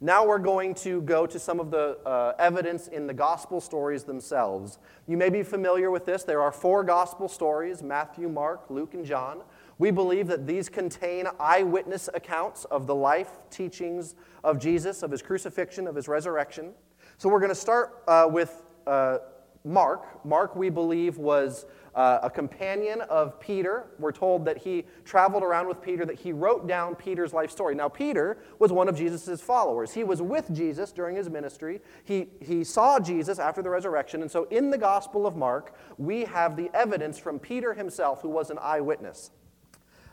Now 0.00 0.24
we're 0.24 0.38
going 0.38 0.76
to 0.76 1.02
go 1.02 1.26
to 1.26 1.40
some 1.40 1.58
of 1.58 1.72
the 1.72 1.98
uh, 2.06 2.34
evidence 2.38 2.86
in 2.86 3.08
the 3.08 3.12
gospel 3.12 3.60
stories 3.60 4.04
themselves. 4.04 4.78
You 5.08 5.16
may 5.16 5.28
be 5.28 5.42
familiar 5.42 5.90
with 5.90 6.06
this. 6.06 6.22
There 6.22 6.40
are 6.40 6.52
four 6.52 6.84
gospel 6.84 7.26
stories 7.26 7.82
Matthew, 7.82 8.28
Mark, 8.28 8.70
Luke, 8.70 8.94
and 8.94 9.04
John. 9.04 9.42
We 9.78 9.90
believe 9.90 10.28
that 10.28 10.46
these 10.46 10.68
contain 10.68 11.26
eyewitness 11.40 12.08
accounts 12.14 12.64
of 12.66 12.86
the 12.86 12.94
life, 12.94 13.40
teachings 13.50 14.14
of 14.44 14.60
Jesus, 14.60 15.02
of 15.02 15.10
his 15.10 15.20
crucifixion, 15.20 15.88
of 15.88 15.96
his 15.96 16.06
resurrection. 16.06 16.74
So 17.18 17.28
we're 17.28 17.40
going 17.40 17.48
to 17.48 17.56
start 17.56 18.04
uh, 18.06 18.28
with 18.30 18.62
uh, 18.90 19.18
Mark. 19.64 20.24
Mark, 20.24 20.56
we 20.56 20.70
believe, 20.70 21.18
was 21.18 21.66
uh, 21.94 22.20
a 22.22 22.30
companion 22.30 23.02
of 23.02 23.38
Peter. 23.40 23.84
We're 23.98 24.12
told 24.12 24.44
that 24.46 24.56
he 24.58 24.84
traveled 25.04 25.42
around 25.42 25.68
with 25.68 25.82
Peter, 25.82 26.06
that 26.06 26.18
he 26.18 26.32
wrote 26.32 26.66
down 26.66 26.94
Peter's 26.94 27.32
life 27.32 27.50
story. 27.50 27.74
Now, 27.74 27.88
Peter 27.88 28.38
was 28.58 28.72
one 28.72 28.88
of 28.88 28.96
Jesus' 28.96 29.40
followers. 29.40 29.92
He 29.92 30.02
was 30.02 30.22
with 30.22 30.52
Jesus 30.52 30.92
during 30.92 31.14
his 31.14 31.28
ministry. 31.28 31.80
He, 32.04 32.28
he 32.40 32.64
saw 32.64 32.98
Jesus 32.98 33.38
after 33.38 33.62
the 33.62 33.70
resurrection. 33.70 34.22
And 34.22 34.30
so, 34.30 34.44
in 34.44 34.70
the 34.70 34.78
Gospel 34.78 35.26
of 35.26 35.36
Mark, 35.36 35.74
we 35.98 36.24
have 36.24 36.56
the 36.56 36.70
evidence 36.74 37.18
from 37.18 37.38
Peter 37.38 37.74
himself, 37.74 38.22
who 38.22 38.28
was 38.28 38.50
an 38.50 38.58
eyewitness. 38.60 39.30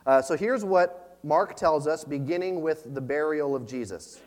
Uh, 0.05 0.21
so, 0.21 0.35
here's 0.35 0.65
what 0.65 1.17
Mark 1.23 1.55
tells 1.55 1.87
us, 1.87 2.03
beginning 2.03 2.61
with 2.61 2.93
the 2.93 3.01
burial 3.01 3.55
of 3.55 3.65
Jesus. 3.65 4.19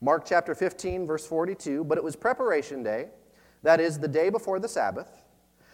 Mark 0.00 0.24
chapter 0.26 0.54
15, 0.54 1.06
verse 1.06 1.26
42. 1.26 1.84
But 1.84 1.96
it 1.96 2.04
was 2.04 2.14
preparation 2.14 2.82
day, 2.82 3.08
that 3.64 3.80
is, 3.80 3.98
the 3.98 4.08
day 4.08 4.30
before 4.30 4.60
the 4.60 4.68
Sabbath. 4.68 5.24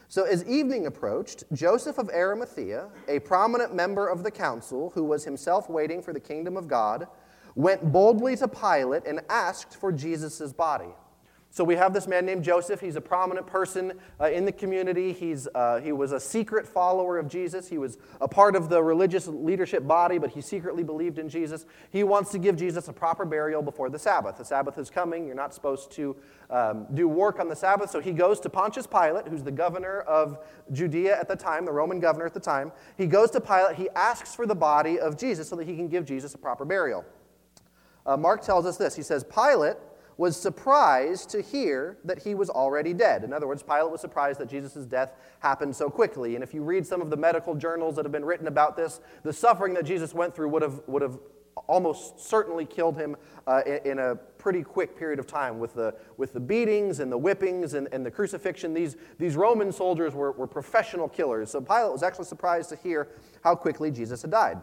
So 0.08 0.24
as 0.24 0.44
evening 0.44 0.86
approached, 0.86 1.44
Joseph 1.52 1.98
of 1.98 2.08
Arimathea, 2.08 2.88
a 3.06 3.20
prominent 3.20 3.74
member 3.74 4.08
of 4.08 4.24
the 4.24 4.30
council, 4.30 4.90
who 4.94 5.04
was 5.04 5.24
himself 5.24 5.68
waiting 5.68 6.02
for 6.02 6.12
the 6.12 6.18
kingdom 6.18 6.56
of 6.56 6.66
God, 6.66 7.06
went 7.54 7.92
boldly 7.92 8.34
to 8.36 8.48
Pilate 8.48 9.06
and 9.06 9.20
asked 9.28 9.76
for 9.76 9.92
Jesus' 9.92 10.52
body. 10.52 10.92
So 11.52 11.64
we 11.64 11.74
have 11.74 11.92
this 11.92 12.06
man 12.06 12.24
named 12.24 12.44
Joseph. 12.44 12.80
He's 12.80 12.94
a 12.94 13.00
prominent 13.00 13.44
person 13.44 13.94
uh, 14.20 14.30
in 14.30 14.44
the 14.44 14.52
community. 14.52 15.12
He's, 15.12 15.48
uh, 15.52 15.80
he 15.80 15.90
was 15.90 16.12
a 16.12 16.20
secret 16.20 16.64
follower 16.64 17.18
of 17.18 17.26
Jesus. 17.26 17.68
He 17.68 17.76
was 17.76 17.98
a 18.20 18.28
part 18.28 18.54
of 18.54 18.68
the 18.68 18.80
religious 18.80 19.26
leadership 19.26 19.84
body, 19.84 20.18
but 20.18 20.30
he 20.30 20.40
secretly 20.40 20.84
believed 20.84 21.18
in 21.18 21.28
Jesus. 21.28 21.66
He 21.90 22.04
wants 22.04 22.30
to 22.30 22.38
give 22.38 22.56
Jesus 22.56 22.86
a 22.86 22.92
proper 22.92 23.24
burial 23.24 23.62
before 23.62 23.90
the 23.90 23.98
Sabbath. 23.98 24.36
The 24.38 24.44
Sabbath 24.44 24.78
is 24.78 24.90
coming. 24.90 25.26
You're 25.26 25.34
not 25.34 25.52
supposed 25.52 25.90
to 25.92 26.14
um, 26.50 26.86
do 26.94 27.08
work 27.08 27.40
on 27.40 27.48
the 27.48 27.56
Sabbath. 27.56 27.90
So 27.90 27.98
he 27.98 28.12
goes 28.12 28.38
to 28.40 28.48
Pontius 28.48 28.86
Pilate, 28.86 29.26
who's 29.26 29.42
the 29.42 29.50
governor 29.50 30.02
of 30.02 30.38
Judea 30.70 31.18
at 31.18 31.26
the 31.26 31.36
time, 31.36 31.64
the 31.64 31.72
Roman 31.72 31.98
governor 31.98 32.26
at 32.26 32.34
the 32.34 32.38
time. 32.38 32.70
He 32.96 33.06
goes 33.06 33.32
to 33.32 33.40
Pilate. 33.40 33.74
He 33.74 33.88
asks 33.96 34.36
for 34.36 34.46
the 34.46 34.54
body 34.54 35.00
of 35.00 35.18
Jesus 35.18 35.48
so 35.48 35.56
that 35.56 35.66
he 35.66 35.74
can 35.74 35.88
give 35.88 36.04
Jesus 36.04 36.32
a 36.32 36.38
proper 36.38 36.64
burial. 36.64 37.04
Uh, 38.06 38.16
Mark 38.16 38.40
tells 38.40 38.66
us 38.66 38.76
this. 38.76 38.94
He 38.94 39.02
says, 39.02 39.24
Pilate 39.24 39.76
was 40.20 40.36
surprised 40.36 41.30
to 41.30 41.40
hear 41.40 41.96
that 42.04 42.18
he 42.18 42.34
was 42.34 42.50
already 42.50 42.92
dead. 42.92 43.24
In 43.24 43.32
other 43.32 43.46
words, 43.46 43.62
Pilate 43.62 43.90
was 43.90 44.02
surprised 44.02 44.38
that 44.38 44.50
Jesus' 44.50 44.84
death 44.84 45.14
happened 45.38 45.74
so 45.74 45.88
quickly. 45.88 46.34
And 46.34 46.44
if 46.44 46.52
you 46.52 46.62
read 46.62 46.86
some 46.86 47.00
of 47.00 47.08
the 47.08 47.16
medical 47.16 47.54
journals 47.54 47.96
that 47.96 48.04
have 48.04 48.12
been 48.12 48.26
written 48.26 48.46
about 48.46 48.76
this, 48.76 49.00
the 49.22 49.32
suffering 49.32 49.72
that 49.72 49.86
Jesus 49.86 50.12
went 50.12 50.36
through 50.36 50.50
would 50.50 50.60
have, 50.60 50.82
would 50.86 51.00
have 51.00 51.18
almost 51.66 52.20
certainly 52.20 52.66
killed 52.66 52.98
him 52.98 53.16
uh, 53.46 53.62
in, 53.64 53.92
in, 53.92 53.98
a 53.98 54.14
pretty 54.14 54.62
quick 54.62 54.94
period 54.94 55.18
of 55.18 55.26
time 55.26 55.58
with 55.58 55.72
the, 55.72 55.94
with 56.18 56.34
the 56.34 56.40
beatings 56.40 57.00
and 57.00 57.10
the 57.10 57.16
whippings 57.16 57.72
and, 57.72 57.88
and 57.90 58.04
the 58.04 58.10
crucifixion. 58.10 58.74
These, 58.74 58.96
these 59.18 59.36
Roman 59.36 59.72
soldiers 59.72 60.14
were, 60.14 60.32
were 60.32 60.46
professional 60.46 61.08
killers. 61.08 61.50
So 61.50 61.62
Pilate 61.62 61.92
was 61.92 62.02
actually 62.02 62.26
surprised 62.26 62.68
to 62.68 62.76
hear 62.76 63.08
how 63.42 63.54
quickly 63.54 63.90
Jesus 63.90 64.20
had 64.20 64.32
died. 64.32 64.58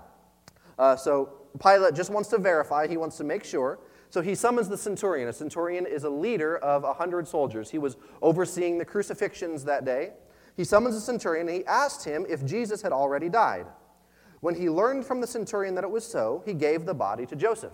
Uh, 0.78 0.96
so 0.96 1.32
Pilate 1.60 1.96
just 1.96 2.12
wants 2.12 2.30
to 2.30 2.38
verify, 2.38 2.86
he 2.86 2.98
wants 2.98 3.18
to 3.18 3.24
make 3.24 3.44
sure 3.44 3.80
so 4.10 4.22
he 4.22 4.36
summons 4.36 4.70
the 4.70 4.78
centurion. 4.78 5.28
A 5.28 5.34
centurion 5.34 5.86
is 5.86 6.04
a 6.04 6.10
leader 6.10 6.58
of 6.58 6.84
a 6.84 6.94
hundred 6.94 7.28
soldiers. 7.28 7.70
He 7.70 7.78
was 7.78 7.98
overseeing 8.22 8.78
the 8.78 8.86
crucifixions 8.86 9.66
that 9.66 9.86
day. 9.86 10.14
He 10.56 10.64
summons 10.64 10.96
the 10.96 11.02
centurion 11.02 11.48
and 11.48 11.58
he 11.58 11.66
asked 11.66 12.06
him 12.06 12.26
if 12.28 12.46
Jesus 12.46 12.82
had 12.82 12.92
already 12.92 13.30
died. 13.30 13.68
When 14.40 14.56
he 14.56 14.70
learned 14.70 15.06
from 15.06 15.22
the 15.22 15.28
centurion 15.28 15.76
that 15.76 15.84
it 15.84 15.92
was 15.92 16.06
so, 16.06 16.42
he 16.46 16.54
gave 16.54 16.86
the 16.86 16.94
body 16.94 17.26
to 17.26 17.36
Joseph. 17.36 17.74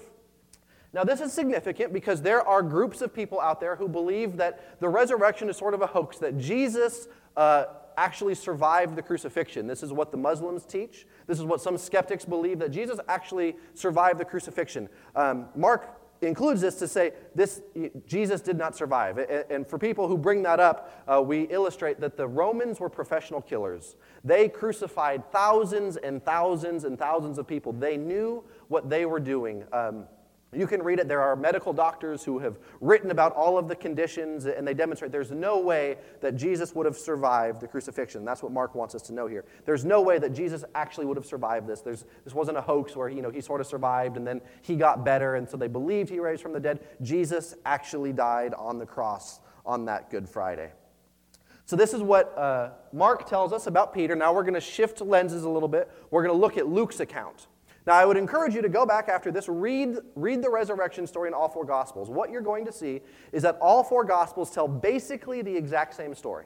Now, 0.91 1.03
this 1.03 1.21
is 1.21 1.33
significant 1.33 1.91
because 1.91 2.21
there 2.21 2.47
are 2.47 2.61
groups 2.61 3.01
of 3.01 3.13
people 3.13 3.39
out 3.41 3.59
there 3.59 3.75
who 3.75 3.87
believe 3.87 4.37
that 4.37 4.79
the 4.79 4.87
resurrection 4.87 5.49
is 5.49 5.57
sort 5.57 5.73
of 5.73 5.81
a 5.81 5.87
hoax, 5.87 6.19
that 6.19 6.37
Jesus 6.37 7.07
uh, 7.35 7.65
actually 7.97 8.35
survived 8.35 8.95
the 8.95 9.01
crucifixion. 9.01 9.65
This 9.65 9.81
is 9.81 9.91
what 9.91 10.11
the 10.11 10.17
Muslims 10.17 10.65
teach. 10.65 11.07
This 11.25 11.39
is 11.39 11.45
what 11.45 11.61
some 11.61 11.77
skeptics 11.77 12.25
believe 12.25 12.59
that 12.59 12.69
Jesus 12.69 12.99
actually 13.07 13.55
survived 13.73 14.19
the 14.19 14.25
crucifixion. 14.25 14.87
Um, 15.15 15.47
Mark 15.55 16.02
includes 16.23 16.61
this 16.61 16.75
to 16.75 16.87
say 16.87 17.11
this 17.35 17.61
jesus 18.05 18.41
did 18.41 18.57
not 18.57 18.75
survive. 18.75 19.17
And 19.17 19.67
for 19.67 19.77
people 19.77 20.07
who 20.07 20.17
bring 20.17 20.43
that 20.43 20.59
up 20.59 21.03
uh, 21.07 21.21
we 21.21 21.43
illustrate 21.43 21.99
that 21.99 22.17
the 22.17 22.27
romans 22.27 22.79
were 22.79 22.89
professional 22.89 23.41
killers. 23.41 23.95
They 24.23 24.49
crucified 24.49 25.31
thousands 25.31 25.97
and 25.97 26.23
thousands 26.23 26.83
and 26.85 26.97
thousands 26.97 27.37
of 27.37 27.47
people. 27.47 27.73
They 27.73 27.97
knew 27.97 28.43
what 28.67 28.89
they 28.89 29.05
were 29.05 29.19
doing. 29.19 29.65
Um, 29.73 30.05
you 30.55 30.67
can 30.67 30.81
read 30.83 30.99
it. 30.99 31.07
There 31.07 31.21
are 31.21 31.35
medical 31.35 31.73
doctors 31.73 32.23
who 32.23 32.39
have 32.39 32.57
written 32.81 33.11
about 33.11 33.33
all 33.33 33.57
of 33.57 33.67
the 33.67 33.75
conditions, 33.75 34.45
and 34.45 34.67
they 34.67 34.73
demonstrate 34.73 35.11
there's 35.11 35.31
no 35.31 35.59
way 35.59 35.97
that 36.21 36.35
Jesus 36.35 36.73
would 36.75 36.85
have 36.85 36.97
survived 36.97 37.61
the 37.61 37.67
crucifixion. 37.67 38.25
That's 38.25 38.43
what 38.43 38.51
Mark 38.51 38.75
wants 38.75 38.95
us 38.95 39.01
to 39.03 39.13
know 39.13 39.27
here. 39.27 39.45
There's 39.65 39.85
no 39.85 40.01
way 40.01 40.19
that 40.19 40.33
Jesus 40.33 40.63
actually 40.75 41.05
would 41.05 41.17
have 41.17 41.25
survived 41.25 41.67
this. 41.67 41.81
There's, 41.81 42.05
this 42.23 42.33
wasn't 42.33 42.57
a 42.57 42.61
hoax 42.61 42.95
where 42.95 43.09
you 43.09 43.21
know, 43.21 43.29
he 43.29 43.41
sort 43.41 43.61
of 43.61 43.67
survived 43.67 44.17
and 44.17 44.25
then 44.25 44.41
he 44.61 44.75
got 44.75 45.03
better, 45.03 45.35
and 45.35 45.49
so 45.49 45.57
they 45.57 45.67
believed 45.67 46.09
he 46.09 46.19
raised 46.19 46.41
from 46.41 46.53
the 46.53 46.59
dead. 46.59 46.79
Jesus 47.01 47.55
actually 47.65 48.13
died 48.13 48.53
on 48.53 48.77
the 48.77 48.85
cross 48.85 49.39
on 49.65 49.85
that 49.85 50.09
Good 50.09 50.27
Friday. 50.27 50.71
So, 51.65 51.77
this 51.77 51.93
is 51.93 52.01
what 52.01 52.37
uh, 52.37 52.71
Mark 52.91 53.27
tells 53.27 53.53
us 53.53 53.67
about 53.67 53.93
Peter. 53.93 54.15
Now, 54.15 54.33
we're 54.33 54.43
going 54.43 54.53
to 54.53 54.61
shift 54.61 54.99
lenses 54.99 55.43
a 55.43 55.49
little 55.49 55.69
bit. 55.69 55.89
We're 56.11 56.23
going 56.23 56.35
to 56.35 56.39
look 56.39 56.57
at 56.57 56.67
Luke's 56.67 56.99
account. 56.99 57.47
Now, 57.85 57.95
I 57.95 58.05
would 58.05 58.15
encourage 58.15 58.55
you 58.55 58.61
to 58.61 58.69
go 58.69 58.85
back 58.85 59.09
after 59.09 59.29
this, 59.29 59.49
read, 59.49 59.97
read 60.15 60.41
the 60.41 60.49
resurrection 60.49 61.05
story 61.05 61.27
in 61.27 61.33
all 61.33 61.49
four 61.49 61.65
Gospels. 61.65 62.09
What 62.09 62.31
you're 62.31 62.41
going 62.41 62.65
to 62.65 62.71
see 62.71 63.01
is 63.33 63.43
that 63.43 63.57
all 63.59 63.83
four 63.83 64.05
Gospels 64.05 64.51
tell 64.51 64.69
basically 64.69 65.41
the 65.41 65.55
exact 65.55 65.93
same 65.93 66.15
story. 66.15 66.45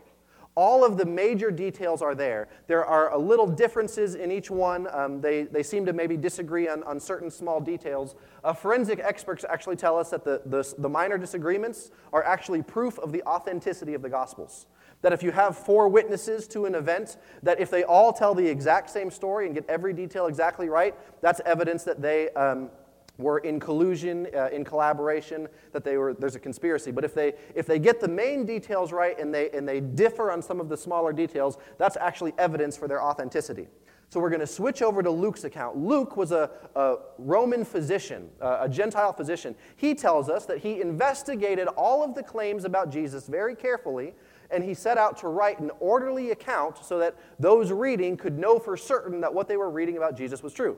All 0.56 0.84
of 0.84 0.98
the 0.98 1.06
major 1.06 1.52
details 1.52 2.02
are 2.02 2.16
there. 2.16 2.48
There 2.66 2.84
are 2.84 3.14
a 3.14 3.18
little 3.18 3.46
differences 3.46 4.16
in 4.16 4.32
each 4.32 4.50
one. 4.50 4.88
Um, 4.92 5.22
they, 5.22 5.44
they 5.44 5.62
seem 5.62 5.86
to 5.86 5.94
maybe 5.94 6.18
disagree 6.18 6.68
on, 6.68 6.82
on 6.82 7.00
certain 7.00 7.30
small 7.30 7.62
details. 7.62 8.16
Uh, 8.44 8.54
forensic 8.54 9.00
experts 9.00 9.46
actually 9.48 9.76
tell 9.76 10.00
us 10.00 10.10
that 10.10 10.24
the, 10.24 10.42
the, 10.48 10.74
the 10.80 10.90
minor 10.90 11.20
disagreements 11.20 11.92
are 12.12 12.24
actually 12.24 12.64
proof 12.64 12.98
of 12.98 13.12
the 13.12 13.22
authenticity 13.28 13.94
of 13.94 14.02
the 14.02 14.10
Gospels. 14.10 14.66
That 15.02 15.14
if 15.14 15.22
you 15.22 15.32
have 15.32 15.58
four 15.58 15.88
witnesses 15.88 16.48
to 16.50 16.66
an 16.66 16.76
event, 16.76 17.18
that 17.44 17.60
if 17.60 17.70
they 17.70 17.84
all 17.84 18.12
tell 18.12 18.34
the 18.34 18.48
exact 18.48 18.90
same 18.90 19.12
story 19.12 19.46
and 19.46 19.54
get 19.54 19.66
every 19.70 19.94
detail 19.94 20.26
exactly 20.26 20.70
right, 20.70 20.96
that's 21.22 21.40
evidence 21.46 21.84
that 21.84 22.02
they 22.02 22.30
um, 22.32 22.70
were 23.18 23.40
in 23.40 23.60
collusion, 23.60 24.28
uh, 24.36 24.50
in 24.52 24.64
collaboration, 24.64 25.48
that 25.72 25.84
they 25.84 25.98
were, 25.98 26.14
there's 26.14 26.36
a 26.36 26.40
conspiracy. 26.40 26.92
But 26.92 27.04
if 27.04 27.14
they, 27.14 27.34
if 27.56 27.66
they 27.66 27.80
get 27.80 28.00
the 28.00 28.08
main 28.08 28.46
details 28.46 28.92
right 28.92 29.20
and 29.20 29.34
they, 29.34 29.50
and 29.52 29.68
they 29.68 29.80
differ 29.80 30.32
on 30.32 30.42
some 30.42 30.60
of 30.60 30.70
the 30.70 30.78
smaller 30.78 31.14
details, 31.14 31.58
that's 31.78 31.98
actually 31.98 32.34
evidence 32.38 32.76
for 32.78 32.88
their 32.88 33.02
authenticity. 33.02 33.68
So 34.10 34.22
we're 34.22 34.30
going 34.30 34.40
to 34.40 34.48
switch 34.48 34.82
over 34.82 35.04
to 35.04 35.12
Luke's 35.12 35.44
account. 35.44 35.76
Luke 35.76 36.16
was 36.16 36.32
a, 36.32 36.50
a 36.76 36.96
Roman 37.18 37.66
physician, 37.66 38.30
a 38.40 38.70
Gentile 38.70 39.12
physician. 39.12 39.54
He 39.76 39.94
tells 39.96 40.30
us 40.30 40.46
that 40.46 40.60
he 40.60 40.80
investigated 40.80 41.68
all 41.76 42.04
of 42.04 42.16
the 42.16 42.24
claims 42.24 42.64
about 42.64 42.90
Jesus 42.90 43.28
very 43.28 43.54
carefully, 43.54 44.14
and 44.52 44.64
he 44.64 44.74
set 44.74 44.98
out 44.98 45.18
to 45.18 45.28
write 45.28 45.60
an 45.60 45.72
orderly 45.80 46.32
account 46.32 46.84
so 46.84 47.00
that 47.00 47.16
those 47.40 47.72
reading 47.72 48.18
could 48.18 48.38
know 48.38 48.60
for 48.60 48.78
certain 48.78 49.22
that 49.22 49.34
what 49.34 49.48
they 49.48 49.58
were 49.58 49.70
reading 49.70 49.98
about 49.98 50.18
Jesus 50.18 50.42
was 50.44 50.54
true. 50.54 50.78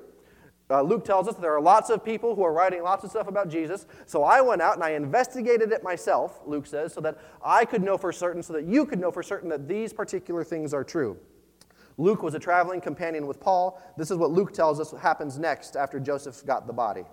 Uh, 0.71 0.83
Luke 0.83 1.03
tells 1.03 1.27
us 1.27 1.35
there 1.35 1.55
are 1.55 1.61
lots 1.61 1.89
of 1.89 2.05
people 2.05 2.35
who 2.35 2.43
are 2.43 2.53
writing 2.53 2.83
lots 2.83 3.03
of 3.03 3.09
stuff 3.09 3.27
about 3.27 3.49
Jesus. 3.49 3.87
So 4.05 4.23
I 4.23 4.41
went 4.41 4.61
out 4.61 4.75
and 4.75 4.83
I 4.83 4.91
investigated 4.91 5.71
it 5.71 5.81
myself, 5.83 6.41
Luke 6.45 6.67
says, 6.67 6.93
so 6.93 7.01
that 7.01 7.17
I 7.43 7.65
could 7.65 7.81
know 7.81 7.97
for 7.97 8.11
certain, 8.11 8.43
so 8.43 8.53
that 8.53 8.65
you 8.65 8.85
could 8.85 8.99
know 8.99 9.11
for 9.11 9.23
certain 9.23 9.49
that 9.49 9.67
these 9.67 9.93
particular 9.93 10.43
things 10.43 10.73
are 10.73 10.83
true. 10.83 11.17
Luke 11.97 12.21
was 12.21 12.35
a 12.35 12.39
traveling 12.39 12.81
companion 12.81 13.25
with 13.25 13.39
Paul. 13.39 13.81
This 13.97 14.11
is 14.11 14.17
what 14.17 14.31
Luke 14.31 14.53
tells 14.53 14.79
us 14.79 14.91
happens 15.01 15.39
next 15.39 15.75
after 15.75 15.99
Joseph 15.99 16.45
got 16.45 16.67
the 16.67 16.73
body. 16.73 17.03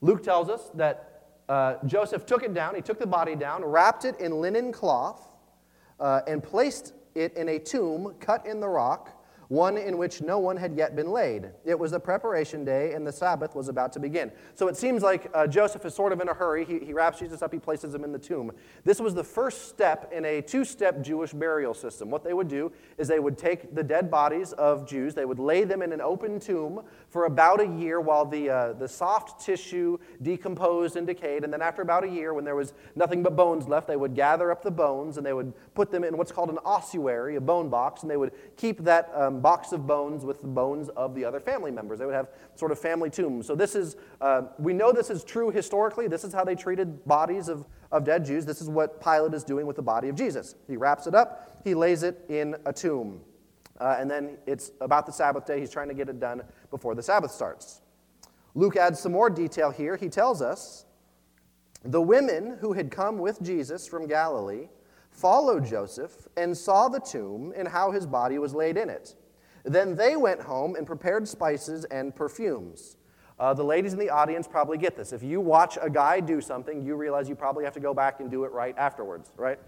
Luke 0.00 0.22
tells 0.22 0.48
us 0.48 0.70
that 0.74 1.09
uh, 1.50 1.74
Joseph 1.84 2.24
took 2.26 2.44
it 2.44 2.54
down, 2.54 2.76
he 2.76 2.80
took 2.80 3.00
the 3.00 3.06
body 3.06 3.34
down, 3.34 3.64
wrapped 3.64 4.04
it 4.04 4.18
in 4.20 4.40
linen 4.40 4.70
cloth, 4.70 5.28
uh, 5.98 6.20
and 6.28 6.42
placed 6.42 6.94
it 7.16 7.36
in 7.36 7.48
a 7.48 7.58
tomb 7.58 8.14
cut 8.20 8.46
in 8.46 8.60
the 8.60 8.68
rock 8.68 9.20
one 9.50 9.76
in 9.76 9.98
which 9.98 10.22
no 10.22 10.38
one 10.38 10.56
had 10.56 10.76
yet 10.76 10.94
been 10.94 11.10
laid. 11.10 11.50
It 11.64 11.76
was 11.76 11.90
the 11.90 11.98
preparation 11.98 12.64
day, 12.64 12.92
and 12.92 13.04
the 13.04 13.10
Sabbath 13.10 13.56
was 13.56 13.66
about 13.66 13.92
to 13.94 13.98
begin. 13.98 14.30
So 14.54 14.68
it 14.68 14.76
seems 14.76 15.02
like 15.02 15.28
uh, 15.34 15.48
Joseph 15.48 15.84
is 15.84 15.92
sort 15.92 16.12
of 16.12 16.20
in 16.20 16.28
a 16.28 16.34
hurry. 16.34 16.64
He, 16.64 16.78
he 16.78 16.92
wraps 16.92 17.18
Jesus 17.18 17.42
up, 17.42 17.52
he 17.52 17.58
places 17.58 17.92
him 17.92 18.04
in 18.04 18.12
the 18.12 18.18
tomb. 18.18 18.52
This 18.84 19.00
was 19.00 19.12
the 19.12 19.24
first 19.24 19.68
step 19.68 20.12
in 20.12 20.24
a 20.24 20.40
two 20.40 20.64
step 20.64 21.02
Jewish 21.02 21.32
burial 21.32 21.74
system. 21.74 22.10
What 22.10 22.22
they 22.22 22.32
would 22.32 22.46
do 22.46 22.70
is 22.96 23.08
they 23.08 23.18
would 23.18 23.36
take 23.36 23.74
the 23.74 23.82
dead 23.82 24.08
bodies 24.08 24.52
of 24.52 24.88
Jews, 24.88 25.16
they 25.16 25.24
would 25.24 25.40
lay 25.40 25.64
them 25.64 25.82
in 25.82 25.92
an 25.92 26.00
open 26.00 26.38
tomb 26.38 26.84
for 27.10 27.24
about 27.24 27.60
a 27.60 27.66
year 27.66 28.00
while 28.00 28.24
the, 28.24 28.48
uh, 28.48 28.72
the 28.74 28.86
soft 28.88 29.44
tissue 29.44 29.98
decomposed 30.22 30.96
and 30.96 31.06
decayed. 31.06 31.42
And 31.42 31.52
then 31.52 31.60
after 31.60 31.82
about 31.82 32.04
a 32.04 32.08
year, 32.08 32.32
when 32.32 32.44
there 32.44 32.54
was 32.54 32.72
nothing 32.94 33.22
but 33.22 33.34
bones 33.34 33.66
left, 33.66 33.88
they 33.88 33.96
would 33.96 34.14
gather 34.14 34.52
up 34.52 34.62
the 34.62 34.70
bones 34.70 35.16
and 35.16 35.26
they 35.26 35.32
would 35.32 35.52
put 35.74 35.90
them 35.90 36.04
in 36.04 36.16
what's 36.16 36.30
called 36.30 36.50
an 36.50 36.58
ossuary, 36.64 37.34
a 37.34 37.40
bone 37.40 37.68
box, 37.68 38.02
and 38.02 38.10
they 38.10 38.16
would 38.16 38.32
keep 38.56 38.84
that 38.84 39.10
um, 39.14 39.40
box 39.40 39.72
of 39.72 39.88
bones 39.88 40.24
with 40.24 40.40
the 40.40 40.46
bones 40.46 40.88
of 40.90 41.16
the 41.16 41.24
other 41.24 41.40
family 41.40 41.72
members. 41.72 41.98
They 41.98 42.06
would 42.06 42.14
have 42.14 42.28
sort 42.54 42.70
of 42.70 42.78
family 42.78 43.10
tombs. 43.10 43.46
So 43.46 43.56
this 43.56 43.74
is, 43.74 43.96
uh, 44.20 44.42
we 44.58 44.72
know 44.72 44.92
this 44.92 45.10
is 45.10 45.24
true 45.24 45.50
historically. 45.50 46.06
This 46.06 46.22
is 46.22 46.32
how 46.32 46.44
they 46.44 46.54
treated 46.54 47.04
bodies 47.06 47.48
of, 47.48 47.66
of 47.90 48.04
dead 48.04 48.24
Jews. 48.24 48.46
This 48.46 48.60
is 48.60 48.68
what 48.68 49.02
Pilate 49.02 49.34
is 49.34 49.42
doing 49.42 49.66
with 49.66 49.74
the 49.74 49.82
body 49.82 50.08
of 50.08 50.14
Jesus. 50.14 50.54
He 50.68 50.76
wraps 50.76 51.08
it 51.08 51.14
up, 51.16 51.60
he 51.64 51.74
lays 51.74 52.04
it 52.04 52.24
in 52.28 52.54
a 52.66 52.72
tomb. 52.72 53.20
Uh, 53.80 53.96
and 53.98 54.10
then 54.10 54.36
it's 54.46 54.72
about 54.80 55.06
the 55.06 55.12
Sabbath 55.12 55.46
day. 55.46 55.58
He's 55.58 55.70
trying 55.70 55.88
to 55.88 55.94
get 55.94 56.08
it 56.08 56.20
done 56.20 56.42
before 56.70 56.94
the 56.94 57.02
Sabbath 57.02 57.30
starts. 57.30 57.80
Luke 58.54 58.76
adds 58.76 59.00
some 59.00 59.12
more 59.12 59.30
detail 59.30 59.70
here. 59.70 59.96
He 59.96 60.08
tells 60.08 60.42
us 60.42 60.84
the 61.84 62.00
women 62.00 62.58
who 62.60 62.74
had 62.74 62.90
come 62.90 63.18
with 63.18 63.40
Jesus 63.42 63.86
from 63.86 64.06
Galilee 64.06 64.68
followed 65.10 65.64
Joseph 65.64 66.28
and 66.36 66.56
saw 66.56 66.88
the 66.88 67.00
tomb 67.00 67.52
and 67.56 67.66
how 67.66 67.90
his 67.90 68.06
body 68.06 68.38
was 68.38 68.54
laid 68.54 68.76
in 68.76 68.90
it. 68.90 69.14
Then 69.64 69.94
they 69.94 70.16
went 70.16 70.40
home 70.40 70.76
and 70.76 70.86
prepared 70.86 71.26
spices 71.26 71.84
and 71.86 72.14
perfumes. 72.14 72.96
Uh, 73.38 73.54
the 73.54 73.64
ladies 73.64 73.94
in 73.94 73.98
the 73.98 74.10
audience 74.10 74.46
probably 74.46 74.76
get 74.76 74.96
this. 74.96 75.12
If 75.14 75.22
you 75.22 75.40
watch 75.40 75.78
a 75.80 75.88
guy 75.88 76.20
do 76.20 76.42
something, 76.42 76.82
you 76.82 76.94
realize 76.94 77.28
you 77.28 77.34
probably 77.34 77.64
have 77.64 77.72
to 77.74 77.80
go 77.80 77.94
back 77.94 78.20
and 78.20 78.30
do 78.30 78.44
it 78.44 78.52
right 78.52 78.76
afterwards, 78.76 79.32
right? 79.36 79.58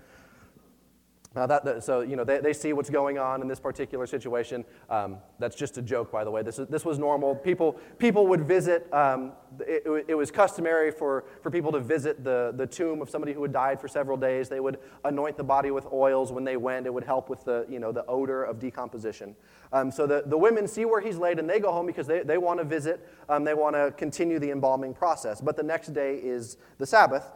Uh, 1.35 1.47
that, 1.47 1.83
so, 1.83 2.01
you 2.01 2.15
know, 2.15 2.25
they, 2.25 2.41
they 2.41 2.53
see 2.53 2.75
what's 2.75 2.91
going 2.91 3.19
on 3.19 3.41
in 3.41 3.49
this 3.49 3.59
particular 3.59 4.07
situation. 4.07 4.65
Um, 4.91 5.17
that's 5.39 5.57
just 5.57 5.79
a 5.79 5.83
joke, 5.83 6.13
by 6.13 6.25
the 6.25 6.31
way. 6.31 6.43
This, 6.43 6.59
is, 6.59 6.69
this 6.69 6.85
was 6.85 6.99
normal. 6.99 7.35
People, 7.35 7.73
people 7.99 8.27
would 8.27 8.47
visit, 8.47 8.93
um, 8.93 9.33
it, 9.61 10.05
it, 10.09 10.15
was 10.15 10.31
customary 10.31 10.91
for, 10.91 11.25
for 11.43 11.51
people 11.51 11.73
to 11.73 11.81
visit 11.81 12.23
the, 12.23 12.53
the 12.57 12.67
tomb 12.67 13.01
of 13.01 13.09
somebody 13.09 13.33
who 13.33 13.43
had 13.43 13.53
died 13.53 13.81
for 13.81 13.89
several 13.89 14.19
days. 14.19 14.51
They 14.51 14.61
would 14.61 14.79
anoint 15.05 15.39
the 15.39 15.45
body 15.45 15.71
with 15.71 15.87
oils 15.91 16.33
when 16.33 16.45
they 16.45 16.59
went. 16.59 16.87
It 16.87 16.93
would 16.93 17.05
help 17.05 17.31
with 17.31 17.45
the, 17.45 17.65
you 17.67 17.79
know, 17.79 17.93
the 17.93 18.05
odor 18.07 18.45
of 18.45 18.59
decomposition. 18.59 19.35
Um, 19.73 19.91
so 19.91 20.07
the, 20.07 20.25
the 20.27 20.37
women 20.37 20.69
see 20.69 20.85
where 20.85 21.01
he's 21.01 21.17
laid 21.17 21.39
and 21.39 21.49
they 21.49 21.61
go 21.61 21.73
home 21.73 21.87
because 21.87 22.07
they, 22.07 22.21
they 22.21 22.37
want 22.37 22.61
to 22.61 22.65
visit. 22.65 23.09
Um, 23.31 23.45
they 23.45 23.55
want 23.55 23.75
to 23.75 23.91
continue 23.97 24.39
the 24.39 24.51
embalming 24.51 24.93
process. 24.93 25.41
But 25.41 25.57
the 25.57 25.63
next 25.63 25.95
day 25.95 26.17
is 26.17 26.59
the 26.77 26.85
Sabbath. 26.87 27.33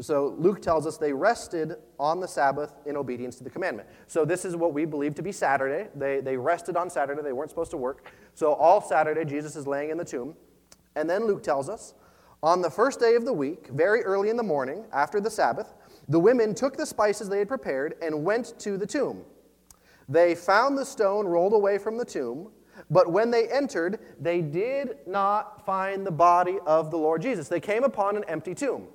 So 0.00 0.36
Luke 0.38 0.62
tells 0.62 0.86
us 0.86 0.96
they 0.96 1.12
rested 1.12 1.74
on 1.98 2.20
the 2.20 2.28
Sabbath 2.28 2.72
in 2.86 2.96
obedience 2.96 3.36
to 3.36 3.44
the 3.44 3.50
commandment. 3.50 3.88
So 4.06 4.24
this 4.24 4.44
is 4.44 4.54
what 4.54 4.72
we 4.72 4.84
believe 4.84 5.14
to 5.16 5.22
be 5.22 5.32
Saturday. 5.32 5.88
They, 5.94 6.20
they 6.20 6.36
rested 6.36 6.76
on 6.76 6.88
Saturday. 6.88 7.20
They 7.22 7.32
weren't 7.32 7.50
supposed 7.50 7.72
to 7.72 7.76
work. 7.76 8.10
So 8.34 8.52
all 8.52 8.80
Saturday, 8.80 9.24
Jesus 9.24 9.56
is 9.56 9.66
laying 9.66 9.90
in 9.90 9.98
the 9.98 10.04
tomb. 10.04 10.36
And 10.94 11.10
then 11.10 11.26
Luke 11.26 11.42
tells 11.42 11.68
us 11.68 11.94
on 12.42 12.62
the 12.62 12.70
first 12.70 13.00
day 13.00 13.16
of 13.16 13.24
the 13.24 13.32
week, 13.32 13.68
very 13.68 14.02
early 14.02 14.30
in 14.30 14.36
the 14.36 14.44
morning, 14.44 14.84
after 14.92 15.20
the 15.20 15.30
Sabbath, 15.30 15.74
the 16.08 16.20
women 16.20 16.54
took 16.54 16.76
the 16.76 16.86
spices 16.86 17.28
they 17.28 17.40
had 17.40 17.48
prepared 17.48 17.96
and 18.00 18.24
went 18.24 18.58
to 18.60 18.76
the 18.76 18.86
tomb. 18.86 19.24
They 20.08 20.36
found 20.36 20.78
the 20.78 20.84
stone 20.84 21.26
rolled 21.26 21.52
away 21.52 21.78
from 21.78 21.98
the 21.98 22.04
tomb, 22.04 22.52
but 22.88 23.10
when 23.10 23.30
they 23.32 23.48
entered, 23.48 23.98
they 24.20 24.40
did 24.40 24.98
not 25.06 25.66
find 25.66 26.06
the 26.06 26.12
body 26.12 26.58
of 26.64 26.92
the 26.92 26.96
Lord 26.96 27.20
Jesus. 27.20 27.48
They 27.48 27.60
came 27.60 27.82
upon 27.82 28.16
an 28.16 28.24
empty 28.28 28.54
tomb. 28.54 28.86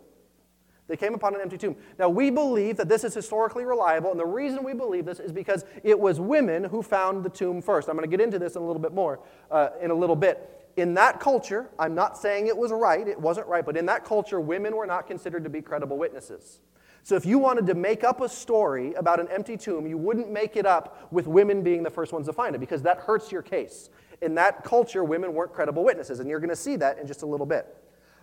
They 0.93 0.97
came 0.97 1.15
upon 1.15 1.33
an 1.33 1.41
empty 1.41 1.57
tomb. 1.57 1.75
Now, 1.97 2.07
we 2.07 2.29
believe 2.29 2.77
that 2.77 2.87
this 2.87 3.03
is 3.03 3.15
historically 3.15 3.65
reliable, 3.65 4.11
and 4.11 4.19
the 4.19 4.27
reason 4.27 4.63
we 4.63 4.75
believe 4.75 5.05
this 5.05 5.19
is 5.19 5.31
because 5.31 5.65
it 5.83 5.99
was 5.99 6.19
women 6.19 6.65
who 6.65 6.83
found 6.83 7.23
the 7.23 7.31
tomb 7.31 7.63
first. 7.63 7.89
I'm 7.89 7.95
going 7.95 8.07
to 8.07 8.15
get 8.15 8.23
into 8.23 8.37
this 8.37 8.55
in 8.55 8.61
a 8.61 8.65
little 8.67 8.79
bit 8.79 8.93
more 8.93 9.19
uh, 9.49 9.69
in 9.81 9.89
a 9.89 9.95
little 9.95 10.15
bit. 10.15 10.67
In 10.77 10.93
that 10.93 11.19
culture, 11.19 11.67
I'm 11.79 11.95
not 11.95 12.15
saying 12.15 12.45
it 12.45 12.55
was 12.55 12.71
right, 12.71 13.07
it 13.07 13.19
wasn't 13.19 13.47
right, 13.47 13.65
but 13.65 13.75
in 13.75 13.87
that 13.87 14.05
culture, 14.05 14.39
women 14.39 14.75
were 14.75 14.85
not 14.85 15.07
considered 15.07 15.43
to 15.45 15.49
be 15.49 15.63
credible 15.63 15.97
witnesses. 15.97 16.59
So, 17.01 17.15
if 17.15 17.25
you 17.25 17.39
wanted 17.39 17.65
to 17.65 17.73
make 17.73 18.03
up 18.03 18.21
a 18.21 18.29
story 18.29 18.93
about 18.93 19.19
an 19.19 19.29
empty 19.29 19.57
tomb, 19.57 19.87
you 19.87 19.97
wouldn't 19.97 20.29
make 20.29 20.55
it 20.55 20.67
up 20.67 21.11
with 21.11 21.25
women 21.25 21.63
being 21.63 21.81
the 21.81 21.89
first 21.89 22.13
ones 22.13 22.27
to 22.27 22.33
find 22.33 22.53
it 22.53 22.59
because 22.59 22.83
that 22.83 22.99
hurts 22.99 23.31
your 23.31 23.41
case. 23.41 23.89
In 24.21 24.35
that 24.35 24.63
culture, 24.63 25.03
women 25.03 25.33
weren't 25.33 25.53
credible 25.53 25.83
witnesses, 25.83 26.19
and 26.19 26.29
you're 26.29 26.39
going 26.39 26.51
to 26.51 26.55
see 26.55 26.75
that 26.75 26.99
in 26.99 27.07
just 27.07 27.23
a 27.23 27.25
little 27.25 27.47
bit. 27.47 27.65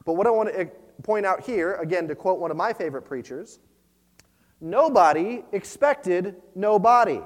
But 0.04 0.14
what 0.14 0.26
I 0.26 0.30
want 0.30 0.48
to 0.48 0.60
eh, 0.60 0.64
point 1.02 1.26
out 1.26 1.42
here, 1.42 1.74
again, 1.74 2.08
to 2.08 2.14
quote 2.14 2.38
one 2.38 2.50
of 2.50 2.56
my 2.56 2.72
favorite 2.72 3.02
preachers, 3.02 3.58
nobody 4.60 5.44
expected 5.52 6.36
nobody, 6.54 7.20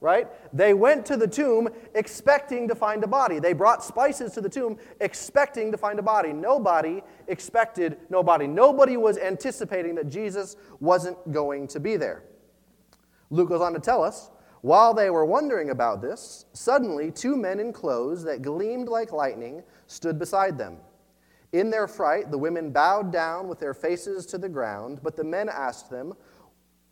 right? 0.00 0.28
They 0.52 0.74
went 0.74 1.06
to 1.06 1.16
the 1.16 1.26
tomb 1.26 1.68
expecting 1.94 2.68
to 2.68 2.74
find 2.74 3.02
a 3.04 3.06
body. 3.06 3.38
They 3.38 3.52
brought 3.52 3.84
spices 3.84 4.32
to 4.32 4.40
the 4.40 4.48
tomb 4.48 4.78
expecting 5.00 5.70
to 5.72 5.78
find 5.78 5.98
a 5.98 6.02
body. 6.02 6.32
Nobody 6.32 7.02
expected 7.28 7.98
nobody. 8.08 8.46
Nobody 8.46 8.96
was 8.96 9.18
anticipating 9.18 9.94
that 9.96 10.08
Jesus 10.08 10.56
wasn't 10.80 11.32
going 11.32 11.66
to 11.68 11.80
be 11.80 11.96
there. 11.96 12.24
Luke 13.30 13.48
goes 13.48 13.60
on 13.60 13.72
to 13.74 13.80
tell 13.80 14.02
us 14.02 14.30
while 14.62 14.92
they 14.92 15.08
were 15.08 15.24
wondering 15.24 15.70
about 15.70 16.02
this, 16.02 16.44
suddenly 16.52 17.10
two 17.10 17.36
men 17.36 17.60
in 17.60 17.72
clothes 17.72 18.22
that 18.24 18.42
gleamed 18.42 18.88
like 18.88 19.10
lightning 19.12 19.62
stood 19.86 20.18
beside 20.18 20.58
them. 20.58 20.76
In 21.52 21.70
their 21.70 21.88
fright, 21.88 22.30
the 22.30 22.38
women 22.38 22.70
bowed 22.70 23.12
down 23.12 23.48
with 23.48 23.58
their 23.58 23.74
faces 23.74 24.24
to 24.26 24.38
the 24.38 24.48
ground, 24.48 25.00
but 25.02 25.16
the 25.16 25.24
men 25.24 25.48
asked 25.48 25.90
them, 25.90 26.14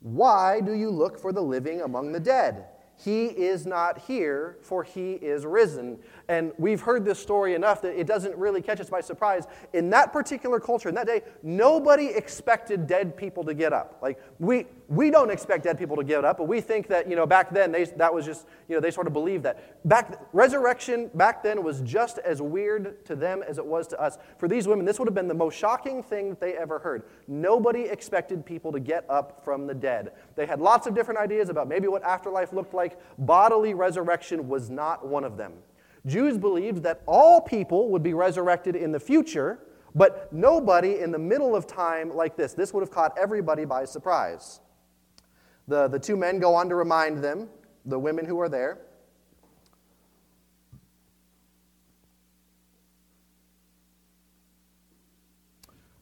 Why 0.00 0.60
do 0.60 0.72
you 0.72 0.90
look 0.90 1.18
for 1.18 1.32
the 1.32 1.42
living 1.42 1.82
among 1.82 2.12
the 2.12 2.20
dead? 2.20 2.66
He 2.96 3.26
is 3.26 3.64
not 3.64 3.98
here, 3.98 4.58
for 4.60 4.82
he 4.82 5.12
is 5.12 5.46
risen. 5.46 6.00
And 6.28 6.52
we've 6.58 6.80
heard 6.80 7.04
this 7.04 7.20
story 7.20 7.54
enough 7.54 7.80
that 7.82 7.98
it 7.98 8.08
doesn't 8.08 8.34
really 8.36 8.60
catch 8.60 8.80
us 8.80 8.90
by 8.90 9.02
surprise. 9.02 9.46
In 9.72 9.90
that 9.90 10.12
particular 10.12 10.58
culture, 10.58 10.88
in 10.88 10.96
that 10.96 11.06
day, 11.06 11.22
nobody 11.44 12.06
expected 12.08 12.88
dead 12.88 13.16
people 13.16 13.44
to 13.44 13.54
get 13.54 13.72
up. 13.72 13.98
Like, 14.02 14.20
we, 14.40 14.66
we 14.88 15.10
don't 15.10 15.30
expect 15.30 15.64
dead 15.64 15.78
people 15.78 15.96
to 15.96 16.04
get 16.04 16.24
up, 16.24 16.38
but 16.38 16.48
we 16.48 16.62
think 16.62 16.88
that, 16.88 17.10
you 17.10 17.14
know, 17.14 17.26
back 17.26 17.52
then, 17.52 17.70
they, 17.70 17.84
that 17.84 18.12
was 18.12 18.24
just, 18.24 18.46
you 18.68 18.74
know, 18.74 18.80
they 18.80 18.90
sort 18.90 19.06
of 19.06 19.12
believed 19.12 19.44
that. 19.44 19.86
Back, 19.86 20.18
resurrection 20.32 21.10
back 21.12 21.42
then 21.42 21.62
was 21.62 21.82
just 21.82 22.16
as 22.20 22.40
weird 22.40 23.04
to 23.04 23.14
them 23.14 23.42
as 23.46 23.58
it 23.58 23.66
was 23.66 23.86
to 23.88 24.00
us. 24.00 24.16
For 24.38 24.48
these 24.48 24.66
women, 24.66 24.86
this 24.86 24.98
would 24.98 25.06
have 25.06 25.14
been 25.14 25.28
the 25.28 25.34
most 25.34 25.58
shocking 25.58 26.02
thing 26.02 26.30
that 26.30 26.40
they 26.40 26.56
ever 26.56 26.78
heard. 26.78 27.02
Nobody 27.26 27.82
expected 27.82 28.46
people 28.46 28.72
to 28.72 28.80
get 28.80 29.04
up 29.10 29.44
from 29.44 29.66
the 29.66 29.74
dead. 29.74 30.12
They 30.36 30.46
had 30.46 30.58
lots 30.58 30.86
of 30.86 30.94
different 30.94 31.20
ideas 31.20 31.50
about 31.50 31.68
maybe 31.68 31.86
what 31.86 32.02
afterlife 32.02 32.54
looked 32.54 32.72
like. 32.72 32.98
Bodily 33.18 33.74
resurrection 33.74 34.48
was 34.48 34.70
not 34.70 35.06
one 35.06 35.24
of 35.24 35.36
them. 35.36 35.52
Jews 36.06 36.38
believed 36.38 36.82
that 36.84 37.02
all 37.04 37.42
people 37.42 37.90
would 37.90 38.02
be 38.02 38.14
resurrected 38.14 38.74
in 38.74 38.92
the 38.92 39.00
future, 39.00 39.58
but 39.94 40.32
nobody 40.32 41.00
in 41.00 41.12
the 41.12 41.18
middle 41.18 41.54
of 41.54 41.66
time 41.66 42.16
like 42.16 42.36
this. 42.38 42.54
This 42.54 42.72
would 42.72 42.80
have 42.80 42.90
caught 42.90 43.18
everybody 43.18 43.66
by 43.66 43.84
surprise. 43.84 44.60
The, 45.68 45.86
the 45.86 45.98
two 45.98 46.16
men 46.16 46.40
go 46.40 46.54
on 46.54 46.68
to 46.70 46.74
remind 46.74 47.22
them, 47.22 47.48
the 47.84 47.98
women 47.98 48.24
who 48.24 48.40
are 48.40 48.48
there, 48.48 48.78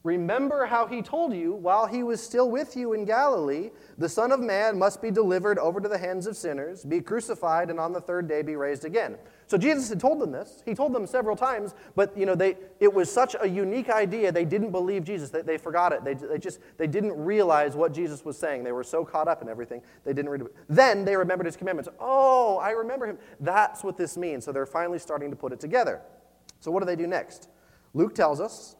Remember 0.07 0.65
how 0.65 0.87
he 0.87 1.01
told 1.01 1.33
you 1.33 1.51
while 1.51 1.85
he 1.85 2.01
was 2.01 2.23
still 2.23 2.49
with 2.49 2.77
you 2.77 2.93
in 2.93 3.03
Galilee, 3.03 3.71
the 3.97 4.07
Son 4.07 4.31
of 4.31 4.39
Man 4.39 4.79
must 4.79 5.01
be 5.01 5.11
delivered 5.11 5.59
over 5.59 5.81
to 5.81 5.89
the 5.89 5.97
hands 5.97 6.27
of 6.27 6.37
sinners, 6.37 6.85
be 6.85 7.01
crucified, 7.01 7.69
and 7.69 7.77
on 7.77 7.91
the 7.91 7.99
third 7.99 8.25
day 8.25 8.41
be 8.41 8.55
raised 8.55 8.85
again. 8.85 9.17
So 9.47 9.57
Jesus 9.57 9.87
had 9.87 10.01
told 10.01 10.19
them 10.19 10.33
this. 10.33 10.61
He 10.65 10.75
told 10.75 10.93
them 10.93 11.07
several 11.07 11.37
times, 11.37 11.73
but 11.95 12.15
you 12.17 12.25
know, 12.25 12.35
they, 12.35 12.57
it 12.81 12.93
was 12.93 13.09
such 13.09 13.33
a 13.39 13.47
unique 13.47 13.89
idea, 13.89 14.29
they 14.29 14.43
didn't 14.43 14.71
believe 14.71 15.05
Jesus. 15.05 15.29
They, 15.29 15.41
they 15.41 15.57
forgot 15.57 15.93
it. 15.93 16.03
They, 16.03 16.15
they 16.15 16.37
just 16.37 16.59
they 16.77 16.85
didn't 16.85 17.13
realize 17.13 17.73
what 17.73 17.93
Jesus 17.93 18.25
was 18.25 18.37
saying. 18.37 18.65
They 18.65 18.73
were 18.73 18.83
so 18.83 19.05
caught 19.05 19.29
up 19.29 19.41
in 19.41 19.47
everything, 19.47 19.81
they 20.03 20.11
didn't 20.11 20.29
read 20.29 20.41
it. 20.41 20.53
Then 20.67 21.05
they 21.05 21.15
remembered 21.15 21.45
his 21.45 21.55
commandments. 21.55 21.89
Oh, 21.97 22.57
I 22.57 22.71
remember 22.71 23.07
him. 23.07 23.17
That's 23.39 23.85
what 23.85 23.95
this 23.95 24.17
means. 24.17 24.43
So 24.43 24.51
they're 24.51 24.65
finally 24.65 24.99
starting 24.99 25.29
to 25.29 25.37
put 25.37 25.53
it 25.53 25.61
together. 25.61 26.01
So 26.59 26.69
what 26.69 26.81
do 26.81 26.85
they 26.85 26.97
do 26.97 27.07
next? 27.07 27.47
Luke 27.93 28.13
tells 28.13 28.41
us 28.41 28.75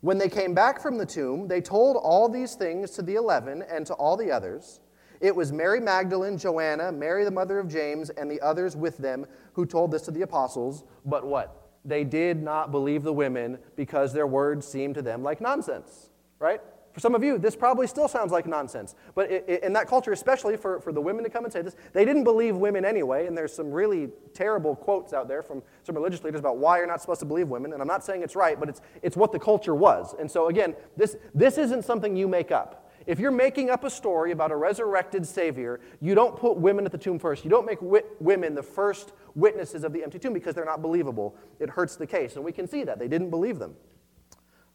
when 0.00 0.18
they 0.18 0.28
came 0.28 0.52
back 0.52 0.82
from 0.82 0.98
the 0.98 1.06
tomb, 1.06 1.46
they 1.46 1.60
told 1.60 1.96
all 1.96 2.28
these 2.28 2.56
things 2.56 2.90
to 2.92 3.02
the 3.02 3.14
eleven 3.14 3.62
and 3.62 3.86
to 3.86 3.94
all 3.94 4.16
the 4.16 4.32
others. 4.32 4.80
It 5.22 5.34
was 5.34 5.52
Mary 5.52 5.78
Magdalene, 5.78 6.36
Joanna, 6.36 6.90
Mary 6.90 7.24
the 7.24 7.30
mother 7.30 7.60
of 7.60 7.68
James, 7.68 8.10
and 8.10 8.28
the 8.28 8.40
others 8.40 8.76
with 8.76 8.98
them 8.98 9.24
who 9.52 9.64
told 9.64 9.92
this 9.92 10.02
to 10.02 10.10
the 10.10 10.22
apostles. 10.22 10.82
But 11.06 11.24
what? 11.24 11.70
They 11.84 12.02
did 12.02 12.42
not 12.42 12.72
believe 12.72 13.04
the 13.04 13.12
women 13.12 13.58
because 13.76 14.12
their 14.12 14.26
words 14.26 14.66
seemed 14.66 14.96
to 14.96 15.02
them 15.02 15.22
like 15.22 15.40
nonsense, 15.40 16.10
right? 16.40 16.60
For 16.92 17.00
some 17.00 17.14
of 17.14 17.22
you, 17.22 17.38
this 17.38 17.56
probably 17.56 17.86
still 17.86 18.08
sounds 18.08 18.32
like 18.32 18.46
nonsense. 18.46 18.96
But 19.14 19.30
in 19.30 19.72
that 19.72 19.86
culture, 19.86 20.12
especially 20.12 20.56
for, 20.56 20.80
for 20.80 20.92
the 20.92 21.00
women 21.00 21.24
to 21.24 21.30
come 21.30 21.44
and 21.44 21.52
say 21.52 21.62
this, 21.62 21.74
they 21.92 22.04
didn't 22.04 22.24
believe 22.24 22.56
women 22.56 22.84
anyway. 22.84 23.26
And 23.26 23.38
there's 23.38 23.52
some 23.52 23.70
really 23.70 24.10
terrible 24.34 24.76
quotes 24.76 25.12
out 25.12 25.26
there 25.26 25.42
from 25.42 25.62
some 25.84 25.94
religious 25.94 26.22
leaders 26.22 26.40
about 26.40 26.58
why 26.58 26.78
you're 26.78 26.86
not 26.86 27.00
supposed 27.00 27.20
to 27.20 27.26
believe 27.26 27.48
women. 27.48 27.72
And 27.72 27.80
I'm 27.80 27.88
not 27.88 28.04
saying 28.04 28.22
it's 28.22 28.36
right, 28.36 28.60
but 28.60 28.68
it's, 28.68 28.82
it's 29.02 29.16
what 29.16 29.32
the 29.32 29.38
culture 29.38 29.74
was. 29.74 30.14
And 30.18 30.30
so, 30.30 30.48
again, 30.48 30.74
this, 30.96 31.16
this 31.34 31.56
isn't 31.58 31.84
something 31.84 32.14
you 32.14 32.28
make 32.28 32.50
up. 32.50 32.81
If 33.06 33.18
you're 33.18 33.30
making 33.30 33.70
up 33.70 33.84
a 33.84 33.90
story 33.90 34.32
about 34.32 34.50
a 34.50 34.56
resurrected 34.56 35.26
Savior, 35.26 35.80
you 36.00 36.14
don't 36.14 36.36
put 36.36 36.56
women 36.56 36.84
at 36.84 36.92
the 36.92 36.98
tomb 36.98 37.18
first. 37.18 37.44
You 37.44 37.50
don't 37.50 37.66
make 37.66 37.78
women 37.80 38.54
the 38.54 38.62
first 38.62 39.12
witnesses 39.34 39.84
of 39.84 39.92
the 39.92 40.02
empty 40.02 40.18
tomb 40.18 40.32
because 40.32 40.54
they're 40.54 40.64
not 40.64 40.82
believable. 40.82 41.36
It 41.58 41.70
hurts 41.70 41.96
the 41.96 42.06
case. 42.06 42.36
And 42.36 42.44
we 42.44 42.52
can 42.52 42.66
see 42.66 42.84
that. 42.84 42.98
They 42.98 43.08
didn't 43.08 43.30
believe 43.30 43.58
them. 43.58 43.74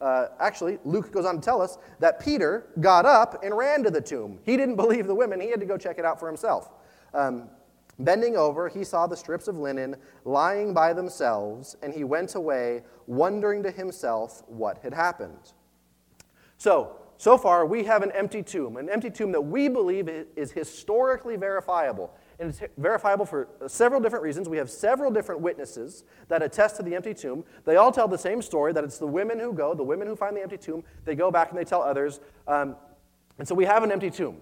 Uh, 0.00 0.26
actually, 0.38 0.78
Luke 0.84 1.10
goes 1.10 1.24
on 1.24 1.36
to 1.36 1.40
tell 1.40 1.60
us 1.60 1.78
that 1.98 2.20
Peter 2.20 2.68
got 2.80 3.04
up 3.04 3.42
and 3.42 3.56
ran 3.56 3.82
to 3.82 3.90
the 3.90 4.00
tomb. 4.00 4.38
He 4.44 4.56
didn't 4.56 4.76
believe 4.76 5.06
the 5.06 5.14
women, 5.14 5.40
he 5.40 5.50
had 5.50 5.60
to 5.60 5.66
go 5.66 5.76
check 5.76 5.98
it 5.98 6.04
out 6.04 6.20
for 6.20 6.28
himself. 6.28 6.70
Um, 7.14 7.48
bending 7.98 8.36
over, 8.36 8.68
he 8.68 8.84
saw 8.84 9.08
the 9.08 9.16
strips 9.16 9.48
of 9.48 9.58
linen 9.58 9.96
lying 10.24 10.72
by 10.72 10.92
themselves, 10.92 11.76
and 11.82 11.92
he 11.92 12.04
went 12.04 12.36
away, 12.36 12.84
wondering 13.06 13.62
to 13.64 13.72
himself 13.72 14.42
what 14.46 14.78
had 14.78 14.94
happened. 14.94 15.52
So, 16.58 16.96
so 17.18 17.36
far, 17.36 17.66
we 17.66 17.82
have 17.82 18.04
an 18.04 18.12
empty 18.12 18.44
tomb, 18.44 18.76
an 18.76 18.88
empty 18.88 19.10
tomb 19.10 19.32
that 19.32 19.40
we 19.40 19.68
believe 19.68 20.08
is 20.08 20.52
historically 20.52 21.34
verifiable. 21.36 22.14
And 22.38 22.50
it's 22.50 22.60
verifiable 22.76 23.26
for 23.26 23.48
several 23.66 24.00
different 24.00 24.22
reasons. 24.22 24.48
We 24.48 24.56
have 24.58 24.70
several 24.70 25.10
different 25.10 25.40
witnesses 25.40 26.04
that 26.28 26.44
attest 26.44 26.76
to 26.76 26.84
the 26.84 26.94
empty 26.94 27.12
tomb. 27.14 27.44
They 27.64 27.74
all 27.74 27.90
tell 27.90 28.06
the 28.06 28.16
same 28.16 28.40
story 28.40 28.72
that 28.72 28.84
it's 28.84 28.98
the 28.98 29.06
women 29.08 29.40
who 29.40 29.52
go, 29.52 29.74
the 29.74 29.82
women 29.82 30.06
who 30.06 30.14
find 30.14 30.36
the 30.36 30.42
empty 30.42 30.58
tomb. 30.58 30.84
They 31.04 31.16
go 31.16 31.32
back 31.32 31.50
and 31.50 31.58
they 31.58 31.64
tell 31.64 31.82
others. 31.82 32.20
Um, 32.46 32.76
and 33.36 33.48
so 33.48 33.56
we 33.56 33.64
have 33.64 33.82
an 33.82 33.90
empty 33.90 34.12
tomb. 34.12 34.36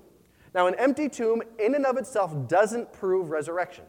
Now, 0.54 0.66
an 0.66 0.74
empty 0.74 1.08
tomb 1.08 1.42
in 1.58 1.74
and 1.74 1.86
of 1.86 1.96
itself 1.96 2.46
doesn't 2.46 2.92
prove 2.92 3.30
resurrection. 3.30 3.84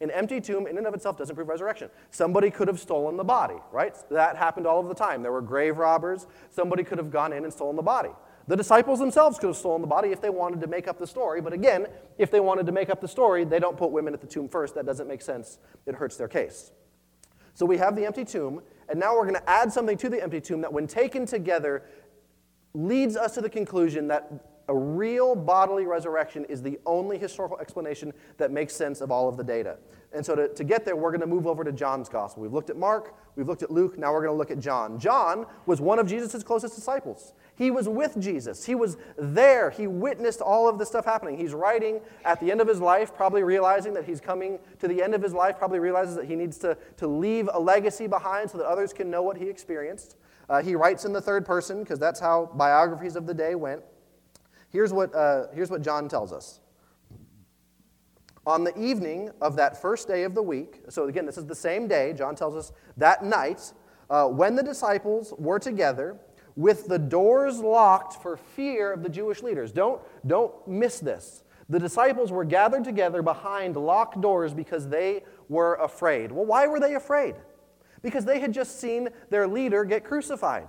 An 0.00 0.10
empty 0.10 0.40
tomb 0.40 0.66
in 0.66 0.76
and 0.76 0.86
of 0.86 0.92
itself 0.92 1.16
doesn't 1.16 1.34
prove 1.34 1.48
resurrection. 1.48 1.88
Somebody 2.10 2.50
could 2.50 2.68
have 2.68 2.78
stolen 2.78 3.16
the 3.16 3.24
body, 3.24 3.56
right? 3.72 3.96
That 4.10 4.36
happened 4.36 4.66
all 4.66 4.78
of 4.78 4.88
the 4.88 4.94
time. 4.94 5.22
There 5.22 5.32
were 5.32 5.40
grave 5.40 5.78
robbers. 5.78 6.26
Somebody 6.50 6.84
could 6.84 6.98
have 6.98 7.10
gone 7.10 7.32
in 7.32 7.44
and 7.44 7.52
stolen 7.52 7.76
the 7.76 7.82
body. 7.82 8.10
The 8.48 8.56
disciples 8.56 8.98
themselves 8.98 9.38
could 9.38 9.48
have 9.48 9.56
stolen 9.56 9.80
the 9.80 9.88
body 9.88 10.10
if 10.10 10.20
they 10.20 10.30
wanted 10.30 10.60
to 10.60 10.66
make 10.66 10.86
up 10.86 10.98
the 10.98 11.06
story. 11.06 11.40
But 11.40 11.52
again, 11.52 11.86
if 12.18 12.30
they 12.30 12.40
wanted 12.40 12.66
to 12.66 12.72
make 12.72 12.90
up 12.90 13.00
the 13.00 13.08
story, 13.08 13.44
they 13.44 13.58
don't 13.58 13.76
put 13.76 13.90
women 13.90 14.12
at 14.12 14.20
the 14.20 14.26
tomb 14.26 14.48
first. 14.48 14.74
That 14.74 14.86
doesn't 14.86 15.08
make 15.08 15.22
sense. 15.22 15.58
It 15.86 15.94
hurts 15.94 16.16
their 16.16 16.28
case. 16.28 16.72
So 17.54 17.64
we 17.64 17.78
have 17.78 17.96
the 17.96 18.04
empty 18.04 18.24
tomb, 18.24 18.60
and 18.88 19.00
now 19.00 19.14
we're 19.14 19.22
going 19.22 19.34
to 19.34 19.50
add 19.50 19.72
something 19.72 19.96
to 19.96 20.10
the 20.10 20.22
empty 20.22 20.42
tomb 20.42 20.60
that, 20.60 20.72
when 20.72 20.86
taken 20.86 21.24
together, 21.24 21.84
leads 22.74 23.16
us 23.16 23.34
to 23.34 23.40
the 23.40 23.48
conclusion 23.48 24.08
that 24.08 24.30
a 24.68 24.76
real 24.76 25.36
bodily 25.36 25.86
resurrection 25.86 26.44
is 26.46 26.60
the 26.60 26.78
only 26.86 27.18
historical 27.18 27.58
explanation 27.58 28.12
that 28.38 28.50
makes 28.50 28.74
sense 28.74 29.00
of 29.00 29.10
all 29.10 29.28
of 29.28 29.36
the 29.36 29.44
data. 29.44 29.76
And 30.12 30.24
so 30.24 30.34
to, 30.34 30.48
to 30.48 30.64
get 30.64 30.84
there, 30.84 30.96
we're 30.96 31.10
going 31.10 31.20
to 31.20 31.26
move 31.26 31.46
over 31.46 31.62
to 31.62 31.72
John's 31.72 32.08
gospel. 32.08 32.42
We've 32.42 32.52
looked 32.52 32.70
at 32.70 32.76
Mark, 32.76 33.14
we've 33.36 33.46
looked 33.46 33.62
at 33.62 33.70
Luke, 33.70 33.98
now 33.98 34.12
we're 34.12 34.22
going 34.22 34.32
to 34.32 34.38
look 34.38 34.50
at 34.50 34.58
John. 34.58 34.98
John 34.98 35.46
was 35.66 35.80
one 35.80 35.98
of 35.98 36.06
Jesus' 36.06 36.42
closest 36.42 36.74
disciples. 36.74 37.34
He 37.54 37.70
was 37.70 37.88
with 37.88 38.18
Jesus, 38.18 38.64
he 38.64 38.74
was 38.74 38.96
there, 39.16 39.70
he 39.70 39.86
witnessed 39.86 40.40
all 40.40 40.68
of 40.68 40.78
this 40.78 40.88
stuff 40.88 41.04
happening. 41.04 41.36
He's 41.36 41.54
writing 41.54 42.00
at 42.24 42.40
the 42.40 42.50
end 42.50 42.60
of 42.60 42.68
his 42.68 42.80
life, 42.80 43.14
probably 43.14 43.42
realizing 43.42 43.94
that 43.94 44.04
he's 44.04 44.20
coming 44.20 44.58
to 44.78 44.88
the 44.88 45.02
end 45.02 45.14
of 45.14 45.22
his 45.22 45.32
life, 45.32 45.58
probably 45.58 45.78
realizes 45.78 46.16
that 46.16 46.24
he 46.26 46.34
needs 46.34 46.58
to, 46.58 46.76
to 46.96 47.06
leave 47.06 47.48
a 47.52 47.60
legacy 47.60 48.06
behind 48.06 48.50
so 48.50 48.58
that 48.58 48.66
others 48.66 48.92
can 48.92 49.10
know 49.10 49.22
what 49.22 49.36
he 49.36 49.48
experienced. 49.48 50.16
Uh, 50.48 50.62
he 50.62 50.74
writes 50.74 51.04
in 51.04 51.12
the 51.12 51.20
third 51.20 51.44
person 51.44 51.82
because 51.82 51.98
that's 51.98 52.20
how 52.20 52.50
biographies 52.54 53.16
of 53.16 53.26
the 53.26 53.34
day 53.34 53.54
went. 53.54 53.82
Here's 54.70 54.92
what, 54.92 55.14
uh, 55.14 55.46
here's 55.54 55.70
what 55.70 55.82
John 55.82 56.08
tells 56.08 56.32
us. 56.32 56.60
On 58.46 58.62
the 58.62 58.78
evening 58.78 59.30
of 59.40 59.56
that 59.56 59.80
first 59.80 60.06
day 60.06 60.22
of 60.22 60.34
the 60.34 60.42
week, 60.42 60.82
so 60.88 61.08
again, 61.08 61.26
this 61.26 61.36
is 61.36 61.46
the 61.46 61.54
same 61.54 61.88
day, 61.88 62.12
John 62.12 62.36
tells 62.36 62.54
us 62.54 62.72
that 62.96 63.24
night, 63.24 63.72
uh, 64.08 64.26
when 64.26 64.54
the 64.54 64.62
disciples 64.62 65.34
were 65.36 65.58
together, 65.58 66.16
with 66.54 66.86
the 66.86 66.98
doors 66.98 67.58
locked 67.58 68.22
for 68.22 68.36
fear 68.36 68.92
of 68.92 69.02
the 69.02 69.08
Jewish 69.08 69.42
leaders. 69.42 69.72
Don't, 69.72 70.00
don't 70.26 70.54
miss 70.66 71.00
this. 71.00 71.42
The 71.68 71.78
disciples 71.78 72.32
were 72.32 72.44
gathered 72.44 72.84
together 72.84 73.20
behind 73.20 73.76
locked 73.76 74.20
doors 74.20 74.54
because 74.54 74.88
they 74.88 75.24
were 75.48 75.74
afraid. 75.74 76.32
Well, 76.32 76.46
why 76.46 76.66
were 76.66 76.80
they 76.80 76.94
afraid? 76.94 77.34
Because 78.00 78.24
they 78.24 78.40
had 78.40 78.54
just 78.54 78.80
seen 78.80 79.10
their 79.28 79.46
leader 79.46 79.84
get 79.84 80.04
crucified 80.04 80.68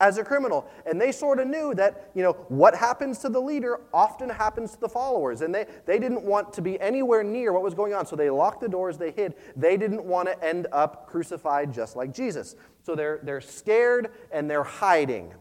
as 0.00 0.18
a 0.18 0.24
criminal. 0.24 0.68
And 0.86 1.00
they 1.00 1.12
sort 1.12 1.38
of 1.38 1.46
knew 1.46 1.74
that, 1.74 2.10
you 2.14 2.22
know, 2.22 2.32
what 2.48 2.74
happens 2.74 3.18
to 3.18 3.28
the 3.28 3.40
leader 3.40 3.80
often 3.92 4.28
happens 4.28 4.72
to 4.72 4.80
the 4.80 4.88
followers. 4.88 5.40
And 5.40 5.54
they, 5.54 5.66
they 5.86 5.98
didn't 5.98 6.22
want 6.22 6.52
to 6.54 6.62
be 6.62 6.80
anywhere 6.80 7.22
near 7.22 7.52
what 7.52 7.62
was 7.62 7.74
going 7.74 7.94
on. 7.94 8.06
So 8.06 8.16
they 8.16 8.30
locked 8.30 8.60
the 8.60 8.68
doors, 8.68 8.98
they 8.98 9.10
hid. 9.10 9.34
They 9.56 9.76
didn't 9.76 10.04
want 10.04 10.28
to 10.28 10.44
end 10.44 10.66
up 10.72 11.08
crucified 11.08 11.72
just 11.72 11.96
like 11.96 12.12
Jesus. 12.12 12.56
So 12.82 12.94
they're, 12.94 13.20
they're 13.22 13.40
scared 13.40 14.10
and 14.32 14.50
they're 14.50 14.64
hiding. 14.64 15.32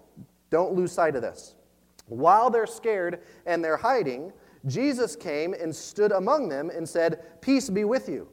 Don't 0.49 0.73
lose 0.73 0.91
sight 0.91 1.15
of 1.15 1.21
this. 1.21 1.55
While 2.07 2.49
they're 2.49 2.67
scared 2.67 3.21
and 3.45 3.63
they're 3.63 3.77
hiding, 3.77 4.31
Jesus 4.65 5.15
came 5.15 5.53
and 5.53 5.75
stood 5.75 6.11
among 6.11 6.47
them 6.47 6.69
and 6.69 6.87
said, 6.87 7.41
Peace 7.41 7.69
be 7.69 7.83
with 7.83 8.07
you. 8.07 8.27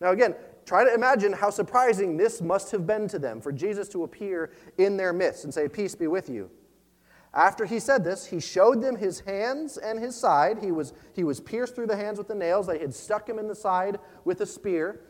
Now, 0.00 0.10
again, 0.10 0.34
Try 0.64 0.84
to 0.84 0.94
imagine 0.94 1.32
how 1.32 1.50
surprising 1.50 2.16
this 2.16 2.40
must 2.40 2.70
have 2.70 2.86
been 2.86 3.08
to 3.08 3.18
them 3.18 3.40
for 3.40 3.52
Jesus 3.52 3.88
to 3.90 4.04
appear 4.04 4.52
in 4.78 4.96
their 4.96 5.12
midst 5.12 5.44
and 5.44 5.52
say, 5.52 5.68
Peace 5.68 5.94
be 5.94 6.06
with 6.06 6.28
you. 6.28 6.50
After 7.34 7.64
he 7.64 7.80
said 7.80 8.04
this, 8.04 8.26
he 8.26 8.40
showed 8.40 8.82
them 8.82 8.96
his 8.96 9.20
hands 9.20 9.78
and 9.78 9.98
his 9.98 10.14
side. 10.14 10.58
He 10.58 10.70
was, 10.70 10.92
he 11.14 11.24
was 11.24 11.40
pierced 11.40 11.74
through 11.74 11.86
the 11.86 11.96
hands 11.96 12.18
with 12.18 12.28
the 12.28 12.34
nails. 12.34 12.66
They 12.66 12.78
had 12.78 12.94
stuck 12.94 13.28
him 13.28 13.38
in 13.38 13.48
the 13.48 13.54
side 13.54 13.98
with 14.24 14.42
a 14.42 14.46
spear. 14.46 15.00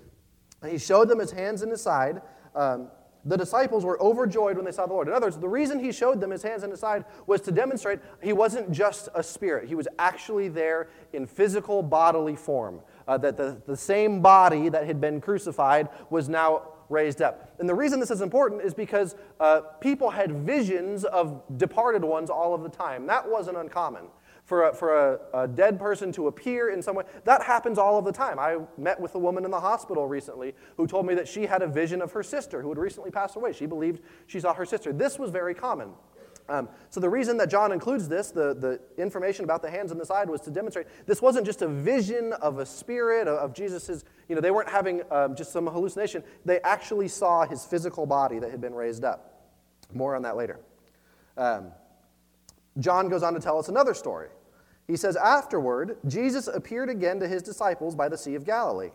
And 0.63 0.71
he 0.71 0.79
showed 0.79 1.09
them 1.09 1.19
his 1.19 1.33
hands 1.33 1.63
and 1.63 1.71
his 1.71 1.83
side. 1.83 2.23
Um, 2.55 2.89
the 3.25 3.37
disciples 3.37 3.85
were 3.85 4.01
overjoyed 4.01 4.57
when 4.57 4.65
they 4.65 4.73
saw 4.73 4.87
the 4.87 4.93
Lord. 4.93 5.09
In 5.09 5.15
other 5.15 5.27
words, 5.27 5.39
the 5.39 5.49
reason 5.49 5.79
he 5.79 5.93
showed 5.93 6.21
them 6.21 6.31
his 6.31 6.43
hands 6.43 6.63
and 6.63 6.73
his 6.73 6.81
side 6.81 7.05
was 7.27 7.41
to 7.43 7.53
demonstrate 7.53 8.01
he 8.23 8.33
wasn't 8.33 8.71
just 8.73 9.09
a 9.15 9.23
spirit, 9.23 9.69
he 9.69 9.75
was 9.75 9.87
actually 9.99 10.49
there 10.49 10.89
in 11.13 11.27
physical 11.27 11.83
bodily 11.83 12.35
form 12.37 12.81
uh, 13.07 13.19
that 13.19 13.37
the, 13.37 13.61
the 13.67 13.77
same 13.77 14.21
body 14.21 14.69
that 14.69 14.87
had 14.87 15.01
been 15.01 15.21
crucified 15.21 15.89
was 16.11 16.29
now 16.29 16.63
raised 16.93 17.23
up. 17.23 17.55
And 17.59 17.69
the 17.69 17.75
reason 17.75 17.99
this 17.99 18.11
is 18.11 18.21
important 18.21 18.63
is 18.63 18.75
because 18.75 19.17
uh, 19.41 19.63
people 19.81 20.11
had 20.11 20.47
visions 20.47 21.05
of 21.05 21.43
departed 21.57 22.05
ones 22.05 22.31
all 22.31 22.55
of 22.55 22.63
the 22.63 22.69
time. 22.69 23.07
That 23.07 23.29
wasn't 23.29 23.57
uncommon. 23.57 24.05
For, 24.45 24.69
a, 24.69 24.75
for 24.75 25.13
a, 25.33 25.45
a, 25.45 25.49
dead 25.49 25.79
person 25.79 26.11
to 26.13 26.27
appear 26.27 26.71
in 26.71 26.83
some 26.83 26.97
way, 26.97 27.05
that 27.25 27.45
happens 27.45 27.79
all 27.79 27.97
of 27.97 28.05
the 28.05 28.13
time. 28.13 28.41
I 28.41 28.59
met 28.77 29.01
with 29.01 29.15
a 29.15 29.19
woman 29.19 29.45
in 29.45 29.53
the 29.53 29.61
hospital 29.61 30.09
recently 30.09 30.55
who 30.77 30.89
told 30.89 31.07
me 31.07 31.15
that 31.15 31.29
she 31.29 31.47
had 31.47 31.63
a 31.63 31.69
vision 31.69 32.03
of 32.03 32.11
her 32.11 32.25
sister 32.25 32.61
who 32.61 32.69
had 32.69 32.77
recently 32.77 33.13
passed 33.13 33.37
away. 33.37 33.53
She 33.53 33.67
believed 33.67 34.03
she 34.27 34.41
saw 34.41 34.53
her 34.53 34.67
sister. 34.67 34.93
This 34.93 35.17
was 35.17 35.31
very 35.31 35.55
common. 35.55 35.91
Um, 36.49 36.69
so 36.91 37.01
the 37.01 37.09
reason 37.09 37.37
that 37.39 37.49
John 37.51 37.73
includes 37.73 38.09
this, 38.09 38.31
the, 38.31 38.55
the 38.55 38.81
information 39.01 39.45
about 39.45 39.63
the 39.63 39.71
hands 39.71 39.93
and 39.93 40.01
the 40.01 40.07
side, 40.07 40.29
was 40.29 40.41
to 40.43 40.51
demonstrate 40.51 40.87
this 41.07 41.23
wasn't 41.23 41.47
just 41.47 41.63
a 41.63 41.69
vision 41.69 42.33
of 42.35 42.59
a 42.59 42.67
spirit 42.67 43.29
of, 43.29 43.39
of 43.39 43.55
Jesus's. 43.55 44.05
You 44.29 44.35
know, 44.35 44.41
they 44.41 44.51
weren't 44.51 44.69
having 44.69 45.03
um, 45.11 45.37
just 45.37 45.53
some 45.53 45.67
hallucination. 45.67 46.23
They 46.45 46.61
actually 46.61 47.09
saw 47.09 47.47
his 47.47 47.65
physical 47.65 48.07
body 48.07 48.39
that 48.41 48.51
had 48.51 48.61
been 48.61 48.75
raised 48.75 49.05
up. 49.05 49.51
More 49.95 50.17
on 50.17 50.23
that 50.23 50.37
later. 50.37 50.61
Um, 51.37 51.73
John 52.79 53.09
goes 53.09 53.23
on 53.23 53.35
to 53.35 53.41
tell 53.41 53.59
us 53.59 53.69
another 53.69 53.95
story. 53.95 54.29
He 54.87 54.97
says, 54.97 55.17
Afterward, 55.17 55.99
Jesus 56.07 56.49
appeared 56.49 56.91
again 56.91 57.21
to 57.21 57.29
his 57.29 57.43
disciples 57.43 57.95
by 57.95 58.09
the 58.09 58.19
Sea 58.19 58.35
of 58.35 58.45
Galilee. 58.45 58.91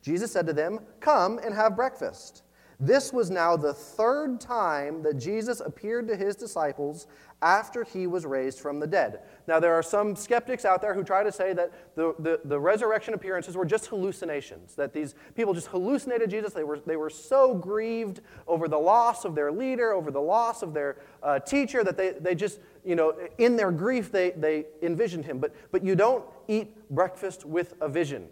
Jesus 0.00 0.30
said 0.30 0.46
to 0.46 0.52
them, 0.52 0.80
Come 1.00 1.38
and 1.38 1.54
have 1.54 1.74
breakfast. 1.74 2.43
This 2.80 3.12
was 3.12 3.30
now 3.30 3.56
the 3.56 3.72
third 3.72 4.40
time 4.40 5.02
that 5.02 5.18
Jesus 5.18 5.60
appeared 5.60 6.08
to 6.08 6.16
his 6.16 6.36
disciples 6.36 7.06
after 7.42 7.84
he 7.84 8.06
was 8.06 8.24
raised 8.24 8.58
from 8.58 8.80
the 8.80 8.86
dead. 8.86 9.20
Now, 9.46 9.60
there 9.60 9.74
are 9.74 9.82
some 9.82 10.16
skeptics 10.16 10.64
out 10.64 10.80
there 10.80 10.94
who 10.94 11.04
try 11.04 11.22
to 11.22 11.30
say 11.30 11.52
that 11.52 11.72
the, 11.94 12.14
the, 12.18 12.40
the, 12.44 12.58
resurrection 12.58 13.12
appearances 13.12 13.54
were 13.54 13.66
just 13.66 13.86
hallucinations, 13.86 14.74
that 14.76 14.94
these 14.94 15.14
people 15.34 15.52
just 15.52 15.66
hallucinated 15.66 16.30
Jesus. 16.30 16.54
They 16.54 16.64
were, 16.64 16.80
they 16.80 16.96
were 16.96 17.10
so 17.10 17.54
grieved 17.54 18.20
over 18.48 18.66
the 18.66 18.78
loss 18.78 19.26
of 19.26 19.34
their 19.34 19.52
leader, 19.52 19.92
over 19.92 20.10
the 20.10 20.20
loss 20.20 20.62
of 20.62 20.72
their 20.72 20.96
uh, 21.22 21.38
teacher, 21.38 21.84
that 21.84 21.98
they, 21.98 22.12
they 22.12 22.34
just, 22.34 22.60
you 22.82 22.96
know, 22.96 23.14
in 23.36 23.56
their 23.56 23.70
grief, 23.70 24.10
they, 24.10 24.30
they 24.30 24.64
envisioned 24.82 25.26
him. 25.26 25.38
But, 25.38 25.54
but 25.70 25.84
you 25.84 25.94
don't 25.94 26.24
eat 26.48 26.88
breakfast 26.88 27.44
with 27.44 27.74
a 27.82 27.88
vision, 27.88 28.26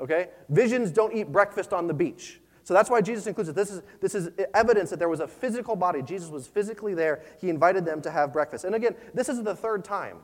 okay? 0.00 0.30
Visions 0.48 0.90
don't 0.90 1.14
eat 1.14 1.30
breakfast 1.30 1.72
on 1.72 1.86
the 1.86 1.94
beach. 1.94 2.40
So 2.68 2.74
that's 2.74 2.90
why 2.90 3.00
Jesus 3.00 3.26
includes 3.26 3.48
it. 3.48 3.56
This 3.56 3.70
is, 3.70 3.80
this 4.02 4.14
is 4.14 4.28
evidence 4.52 4.90
that 4.90 4.98
there 4.98 5.08
was 5.08 5.20
a 5.20 5.26
physical 5.26 5.74
body. 5.74 6.02
Jesus 6.02 6.28
was 6.28 6.46
physically 6.46 6.92
there. 6.92 7.22
He 7.40 7.48
invited 7.48 7.86
them 7.86 8.02
to 8.02 8.10
have 8.10 8.30
breakfast. 8.30 8.66
And 8.66 8.74
again, 8.74 8.94
this 9.14 9.30
is 9.30 9.42
the 9.42 9.56
third 9.56 9.86
time. 9.86 10.18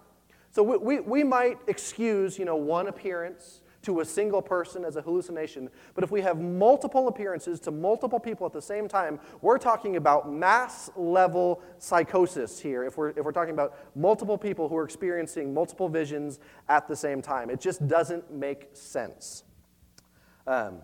So 0.50 0.62
we, 0.62 0.76
we, 0.76 1.00
we 1.00 1.24
might 1.24 1.56
excuse, 1.68 2.38
you 2.38 2.44
know, 2.44 2.56
one 2.56 2.88
appearance 2.88 3.62
to 3.84 4.00
a 4.00 4.04
single 4.04 4.42
person 4.42 4.84
as 4.84 4.96
a 4.96 5.00
hallucination. 5.00 5.70
But 5.94 6.04
if 6.04 6.10
we 6.10 6.20
have 6.20 6.38
multiple 6.38 7.08
appearances 7.08 7.60
to 7.60 7.70
multiple 7.70 8.20
people 8.20 8.46
at 8.46 8.52
the 8.52 8.60
same 8.60 8.88
time, 8.88 9.20
we're 9.40 9.56
talking 9.56 9.96
about 9.96 10.30
mass 10.30 10.90
level 10.96 11.62
psychosis 11.78 12.60
here. 12.60 12.84
If 12.84 12.98
we're, 12.98 13.08
if 13.08 13.24
we're 13.24 13.32
talking 13.32 13.54
about 13.54 13.74
multiple 13.96 14.36
people 14.36 14.68
who 14.68 14.76
are 14.76 14.84
experiencing 14.84 15.54
multiple 15.54 15.88
visions 15.88 16.40
at 16.68 16.88
the 16.88 16.96
same 16.96 17.22
time, 17.22 17.48
it 17.48 17.58
just 17.58 17.88
doesn't 17.88 18.30
make 18.30 18.68
sense. 18.74 19.44
Um, 20.46 20.82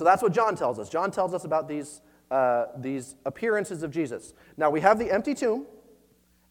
so 0.00 0.04
that's 0.06 0.22
what 0.22 0.32
John 0.32 0.56
tells 0.56 0.78
us. 0.78 0.88
John 0.88 1.10
tells 1.10 1.34
us 1.34 1.44
about 1.44 1.68
these, 1.68 2.00
uh, 2.30 2.68
these 2.78 3.16
appearances 3.26 3.82
of 3.82 3.90
Jesus. 3.90 4.32
Now 4.56 4.70
we 4.70 4.80
have 4.80 4.98
the 4.98 5.12
empty 5.12 5.34
tomb, 5.34 5.66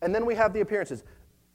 and 0.03 0.13
then 0.13 0.27
we 0.27 0.35
have 0.35 0.53
the 0.53 0.61
appearances. 0.61 1.03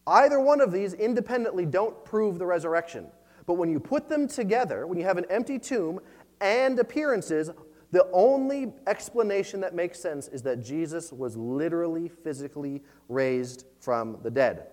Either 0.05 0.41
one 0.41 0.61
of 0.61 0.73
these 0.73 0.95
independently 0.95 1.65
don't 1.65 2.05
prove 2.05 2.41
the 2.41 2.47
resurrection. 2.47 3.07
But 3.47 3.55
when 3.55 3.71
you 3.71 3.79
put 3.79 4.09
them 4.09 4.27
together, 4.27 4.89
when 4.89 4.99
you 4.99 5.05
have 5.05 5.19
an 5.19 5.27
empty 5.31 5.57
tomb 5.57 6.01
and 6.41 6.77
appearances, 6.81 7.53
the 7.93 8.11
only 8.13 8.73
explanation 8.89 9.61
that 9.61 9.73
makes 9.73 10.01
sense 10.01 10.27
is 10.27 10.43
that 10.43 10.65
Jesus 10.65 11.13
was 11.13 11.37
literally, 11.37 12.09
physically 12.09 12.83
raised 13.09 13.67
from 13.79 14.19
the 14.25 14.33
dead. 14.33 14.67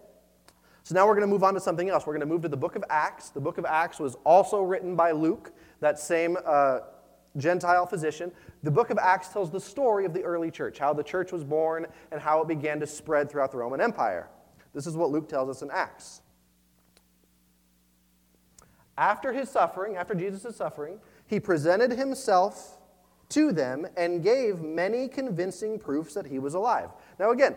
So 0.81 0.95
now 0.95 1.05
we're 1.05 1.13
going 1.13 1.27
to 1.27 1.31
move 1.31 1.43
on 1.43 1.53
to 1.53 1.59
something 1.59 1.87
else. 1.91 2.07
We're 2.07 2.13
going 2.13 2.21
to 2.21 2.33
move 2.33 2.41
to 2.41 2.49
the 2.49 2.57
book 2.57 2.75
of 2.75 2.83
Acts. 2.89 3.29
The 3.29 3.41
book 3.41 3.59
of 3.59 3.65
Acts 3.65 3.99
was 3.99 4.15
also 4.23 4.63
written 4.63 4.95
by 4.95 5.11
Luke, 5.11 5.53
that 5.81 5.99
same 5.99 6.35
uh, 6.43 6.79
Gentile 7.37 7.85
physician. 7.85 8.31
The 8.63 8.71
book 8.71 8.89
of 8.89 8.97
Acts 8.97 9.29
tells 9.29 9.49
the 9.49 9.59
story 9.59 10.05
of 10.05 10.13
the 10.13 10.23
early 10.23 10.51
church, 10.51 10.77
how 10.77 10.93
the 10.93 11.03
church 11.03 11.31
was 11.31 11.43
born 11.43 11.87
and 12.11 12.21
how 12.21 12.41
it 12.41 12.47
began 12.47 12.79
to 12.79 12.87
spread 12.87 13.29
throughout 13.29 13.51
the 13.51 13.57
Roman 13.57 13.81
Empire. 13.81 14.29
This 14.73 14.87
is 14.87 14.95
what 14.95 15.09
Luke 15.09 15.27
tells 15.27 15.49
us 15.49 15.61
in 15.61 15.71
Acts. 15.71 16.21
After 18.97 19.33
his 19.33 19.49
suffering, 19.49 19.95
after 19.95 20.13
Jesus' 20.13 20.55
suffering, 20.55 20.99
he 21.27 21.39
presented 21.39 21.91
himself 21.91 22.77
to 23.29 23.51
them 23.51 23.87
and 23.95 24.21
gave 24.21 24.59
many 24.61 25.07
convincing 25.07 25.79
proofs 25.79 26.13
that 26.13 26.25
he 26.25 26.39
was 26.39 26.53
alive. 26.53 26.89
Now, 27.17 27.31
again, 27.31 27.55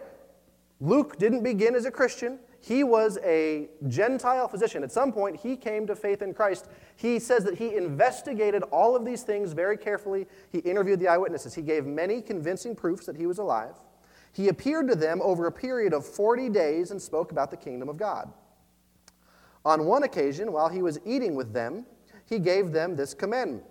Luke 0.80 1.18
didn't 1.18 1.42
begin 1.42 1.74
as 1.74 1.84
a 1.84 1.90
Christian. 1.90 2.38
He 2.66 2.82
was 2.82 3.18
a 3.22 3.68
Gentile 3.88 4.48
physician. 4.48 4.82
At 4.82 4.90
some 4.90 5.12
point, 5.12 5.36
he 5.36 5.54
came 5.54 5.86
to 5.86 5.94
faith 5.94 6.22
in 6.22 6.32
Christ. 6.32 6.66
He 6.96 7.18
says 7.18 7.44
that 7.44 7.58
he 7.58 7.76
investigated 7.76 8.62
all 8.70 8.96
of 8.96 9.04
these 9.04 9.22
things 9.22 9.52
very 9.52 9.76
carefully. 9.76 10.26
He 10.48 10.60
interviewed 10.60 10.98
the 10.98 11.08
eyewitnesses. 11.08 11.52
He 11.52 11.60
gave 11.60 11.84
many 11.84 12.22
convincing 12.22 12.74
proofs 12.74 13.04
that 13.04 13.16
he 13.16 13.26
was 13.26 13.36
alive. 13.36 13.74
He 14.32 14.48
appeared 14.48 14.88
to 14.88 14.94
them 14.94 15.20
over 15.22 15.46
a 15.46 15.52
period 15.52 15.92
of 15.92 16.06
40 16.06 16.48
days 16.48 16.90
and 16.90 17.02
spoke 17.02 17.32
about 17.32 17.50
the 17.50 17.58
kingdom 17.58 17.90
of 17.90 17.98
God. 17.98 18.32
On 19.66 19.84
one 19.84 20.04
occasion, 20.04 20.50
while 20.50 20.70
he 20.70 20.80
was 20.80 20.98
eating 21.04 21.34
with 21.34 21.52
them, 21.52 21.84
he 22.24 22.38
gave 22.38 22.72
them 22.72 22.96
this 22.96 23.12
commandment 23.12 23.64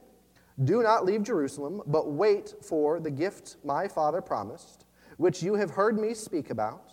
Do 0.63 0.84
not 0.84 1.03
leave 1.03 1.23
Jerusalem, 1.23 1.82
but 1.88 2.12
wait 2.12 2.53
for 2.62 2.99
the 2.99 3.10
gift 3.10 3.56
my 3.63 3.88
father 3.88 4.21
promised, 4.21 4.86
which 5.17 5.41
you 5.41 5.56
have 5.56 5.71
heard 5.71 5.97
me 5.97 6.13
speak 6.13 6.51
about. 6.51 6.92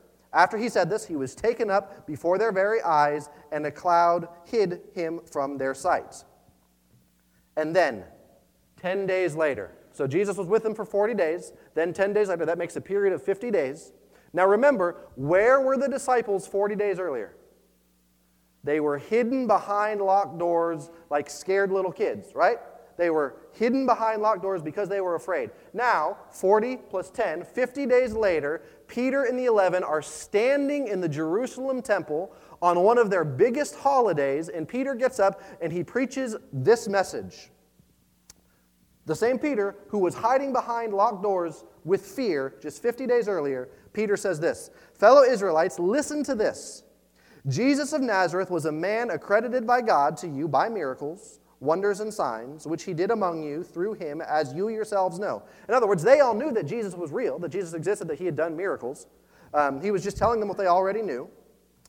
After 0.33 0.57
he 0.57 0.69
said 0.69 0.89
this, 0.89 1.05
he 1.05 1.15
was 1.15 1.35
taken 1.35 1.69
up 1.69 2.07
before 2.07 2.37
their 2.37 2.51
very 2.51 2.81
eyes, 2.81 3.29
and 3.51 3.65
a 3.65 3.71
cloud 3.71 4.29
hid 4.45 4.81
him 4.93 5.19
from 5.29 5.57
their 5.57 5.73
sight. 5.73 6.23
And 7.57 7.75
then, 7.75 8.05
10 8.77 9.05
days 9.05 9.35
later, 9.35 9.71
so 9.91 10.07
Jesus 10.07 10.37
was 10.37 10.47
with 10.47 10.63
them 10.63 10.73
for 10.73 10.85
40 10.85 11.13
days, 11.15 11.51
then 11.75 11.91
10 11.91 12.13
days 12.13 12.29
later, 12.29 12.45
that 12.45 12.57
makes 12.57 12.75
a 12.77 12.81
period 12.81 13.13
of 13.13 13.21
50 13.21 13.51
days. 13.51 13.91
Now 14.33 14.47
remember, 14.47 15.09
where 15.15 15.59
were 15.59 15.77
the 15.77 15.89
disciples 15.89 16.47
40 16.47 16.75
days 16.75 16.97
earlier? 16.97 17.35
They 18.63 18.79
were 18.79 18.97
hidden 18.97 19.47
behind 19.47 20.01
locked 20.01 20.37
doors 20.37 20.89
like 21.09 21.29
scared 21.29 21.71
little 21.71 21.91
kids, 21.91 22.33
right? 22.33 22.59
They 23.01 23.09
were 23.09 23.33
hidden 23.53 23.87
behind 23.87 24.21
locked 24.21 24.43
doors 24.43 24.61
because 24.61 24.87
they 24.87 25.01
were 25.01 25.15
afraid. 25.15 25.49
Now, 25.73 26.17
40 26.29 26.77
plus 26.77 27.09
10, 27.09 27.43
50 27.43 27.87
days 27.87 28.13
later, 28.13 28.61
Peter 28.87 29.23
and 29.23 29.39
the 29.39 29.45
11 29.45 29.83
are 29.83 30.03
standing 30.03 30.87
in 30.87 31.01
the 31.01 31.09
Jerusalem 31.09 31.81
temple 31.81 32.31
on 32.61 32.81
one 32.81 32.99
of 32.99 33.09
their 33.09 33.25
biggest 33.25 33.73
holidays, 33.73 34.49
and 34.49 34.69
Peter 34.69 34.93
gets 34.93 35.19
up 35.19 35.41
and 35.61 35.73
he 35.73 35.83
preaches 35.83 36.35
this 36.53 36.87
message. 36.87 37.49
The 39.07 39.15
same 39.15 39.39
Peter 39.39 39.77
who 39.87 39.97
was 39.97 40.13
hiding 40.13 40.53
behind 40.53 40.93
locked 40.93 41.23
doors 41.23 41.63
with 41.83 42.05
fear 42.05 42.53
just 42.61 42.83
50 42.83 43.07
days 43.07 43.27
earlier, 43.27 43.69
Peter 43.93 44.15
says 44.15 44.39
this 44.39 44.69
Fellow 44.93 45.23
Israelites, 45.23 45.79
listen 45.79 46.23
to 46.25 46.35
this. 46.35 46.83
Jesus 47.47 47.93
of 47.93 48.01
Nazareth 48.01 48.51
was 48.51 48.65
a 48.65 48.71
man 48.71 49.09
accredited 49.09 49.65
by 49.65 49.81
God 49.81 50.17
to 50.17 50.27
you 50.27 50.47
by 50.47 50.69
miracles 50.69 51.39
wonders 51.61 51.99
and 51.99 52.13
signs, 52.13 52.67
which 52.67 52.83
he 52.83 52.93
did 52.93 53.11
among 53.11 53.43
you 53.43 53.63
through 53.63 53.93
him, 53.93 54.19
as 54.19 54.53
you 54.53 54.67
yourselves 54.67 55.19
know. 55.19 55.43
In 55.69 55.73
other 55.73 55.87
words, 55.87 56.03
they 56.03 56.19
all 56.19 56.33
knew 56.33 56.51
that 56.51 56.65
Jesus 56.65 56.95
was 56.95 57.11
real, 57.11 57.39
that 57.39 57.49
Jesus 57.49 57.73
existed, 57.73 58.07
that 58.09 58.17
he 58.17 58.25
had 58.25 58.35
done 58.35 58.57
miracles. 58.57 59.07
Um, 59.53 59.79
he 59.79 59.91
was 59.91 60.03
just 60.03 60.17
telling 60.17 60.39
them 60.39 60.49
what 60.49 60.57
they 60.57 60.67
already 60.67 61.01
knew. 61.01 61.29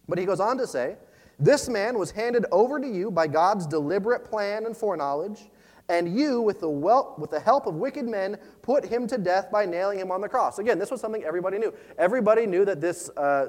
But 0.09 0.19
he 0.19 0.27
goes 0.27 0.41
on 0.41 0.59
to 0.59 0.67
say, 0.67 0.97
This 1.39 1.69
man 1.69 1.99
was 1.99 2.11
handed 2.11 2.45
over 2.53 2.79
to 2.79 2.87
you 2.87 3.11
by 3.11 3.27
God's 3.27 3.67
deliberate 3.67 4.25
plan 4.25 4.67
and 4.67 4.77
foreknowledge, 4.77 5.49
and 5.89 6.17
you, 6.17 6.43
with 6.43 6.61
the, 6.61 6.69
wel- 6.69 7.15
with 7.19 7.31
the 7.31 7.41
help 7.41 7.67
of 7.67 7.75
wicked 7.75 8.07
men, 8.07 8.37
put 8.61 8.85
him 8.85 9.07
to 9.09 9.19
death 9.19 9.51
by 9.51 9.65
nailing 9.65 9.99
him 9.99 10.11
on 10.11 10.21
the 10.21 10.29
cross. 10.29 10.59
Again, 10.59 10.79
this 10.79 10.91
was 10.91 11.01
something 11.01 11.25
everybody 11.25 11.59
knew. 11.59 11.73
Everybody 11.99 12.47
knew 12.47 12.65
that 12.67 12.81
this. 12.81 13.09
Uh, 13.11 13.49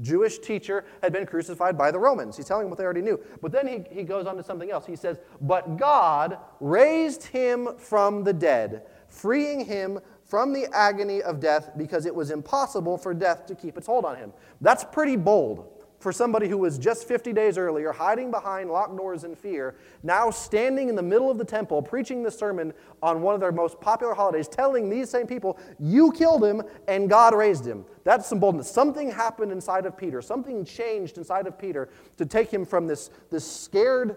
Jewish 0.00 0.38
teacher 0.38 0.84
had 1.02 1.12
been 1.12 1.26
crucified 1.26 1.76
by 1.76 1.90
the 1.90 1.98
Romans. 1.98 2.36
He's 2.36 2.46
telling 2.46 2.64
them 2.64 2.70
what 2.70 2.78
they 2.78 2.84
already 2.84 3.02
knew. 3.02 3.20
But 3.40 3.52
then 3.52 3.66
he, 3.66 3.84
he 3.94 4.02
goes 4.02 4.26
on 4.26 4.36
to 4.36 4.42
something 4.42 4.70
else. 4.70 4.86
He 4.86 4.96
says, 4.96 5.18
But 5.40 5.76
God 5.76 6.38
raised 6.60 7.24
him 7.24 7.76
from 7.78 8.24
the 8.24 8.32
dead, 8.32 8.86
freeing 9.08 9.64
him 9.64 10.00
from 10.24 10.52
the 10.52 10.66
agony 10.72 11.20
of 11.22 11.40
death 11.40 11.72
because 11.76 12.06
it 12.06 12.14
was 12.14 12.30
impossible 12.30 12.96
for 12.96 13.12
death 13.12 13.44
to 13.46 13.54
keep 13.54 13.76
its 13.76 13.86
hold 13.86 14.04
on 14.04 14.16
him. 14.16 14.32
That's 14.60 14.84
pretty 14.84 15.16
bold 15.16 15.81
for 16.02 16.10
somebody 16.10 16.48
who 16.48 16.58
was 16.58 16.78
just 16.78 17.06
50 17.06 17.32
days 17.32 17.56
earlier 17.56 17.92
hiding 17.92 18.30
behind 18.32 18.70
locked 18.70 18.96
doors 18.96 19.22
in 19.22 19.36
fear, 19.36 19.76
now 20.02 20.30
standing 20.30 20.88
in 20.88 20.96
the 20.96 21.02
middle 21.02 21.30
of 21.30 21.38
the 21.38 21.44
temple 21.44 21.80
preaching 21.80 22.24
the 22.24 22.30
sermon 22.30 22.74
on 23.02 23.22
one 23.22 23.34
of 23.34 23.40
their 23.40 23.52
most 23.52 23.80
popular 23.80 24.12
holidays, 24.12 24.48
telling 24.48 24.90
these 24.90 25.08
same 25.08 25.28
people, 25.28 25.58
You 25.78 26.10
killed 26.10 26.44
him 26.44 26.62
and 26.88 27.08
God 27.08 27.34
raised 27.34 27.64
him. 27.64 27.84
That's 28.02 28.26
some 28.26 28.40
boldness. 28.40 28.68
Something 28.68 29.12
happened 29.12 29.52
inside 29.52 29.86
of 29.86 29.96
Peter, 29.96 30.20
something 30.20 30.64
changed 30.64 31.18
inside 31.18 31.46
of 31.46 31.56
Peter 31.56 31.88
to 32.16 32.26
take 32.26 32.52
him 32.52 32.66
from 32.66 32.88
this, 32.88 33.10
this 33.30 33.48
scared 33.48 34.16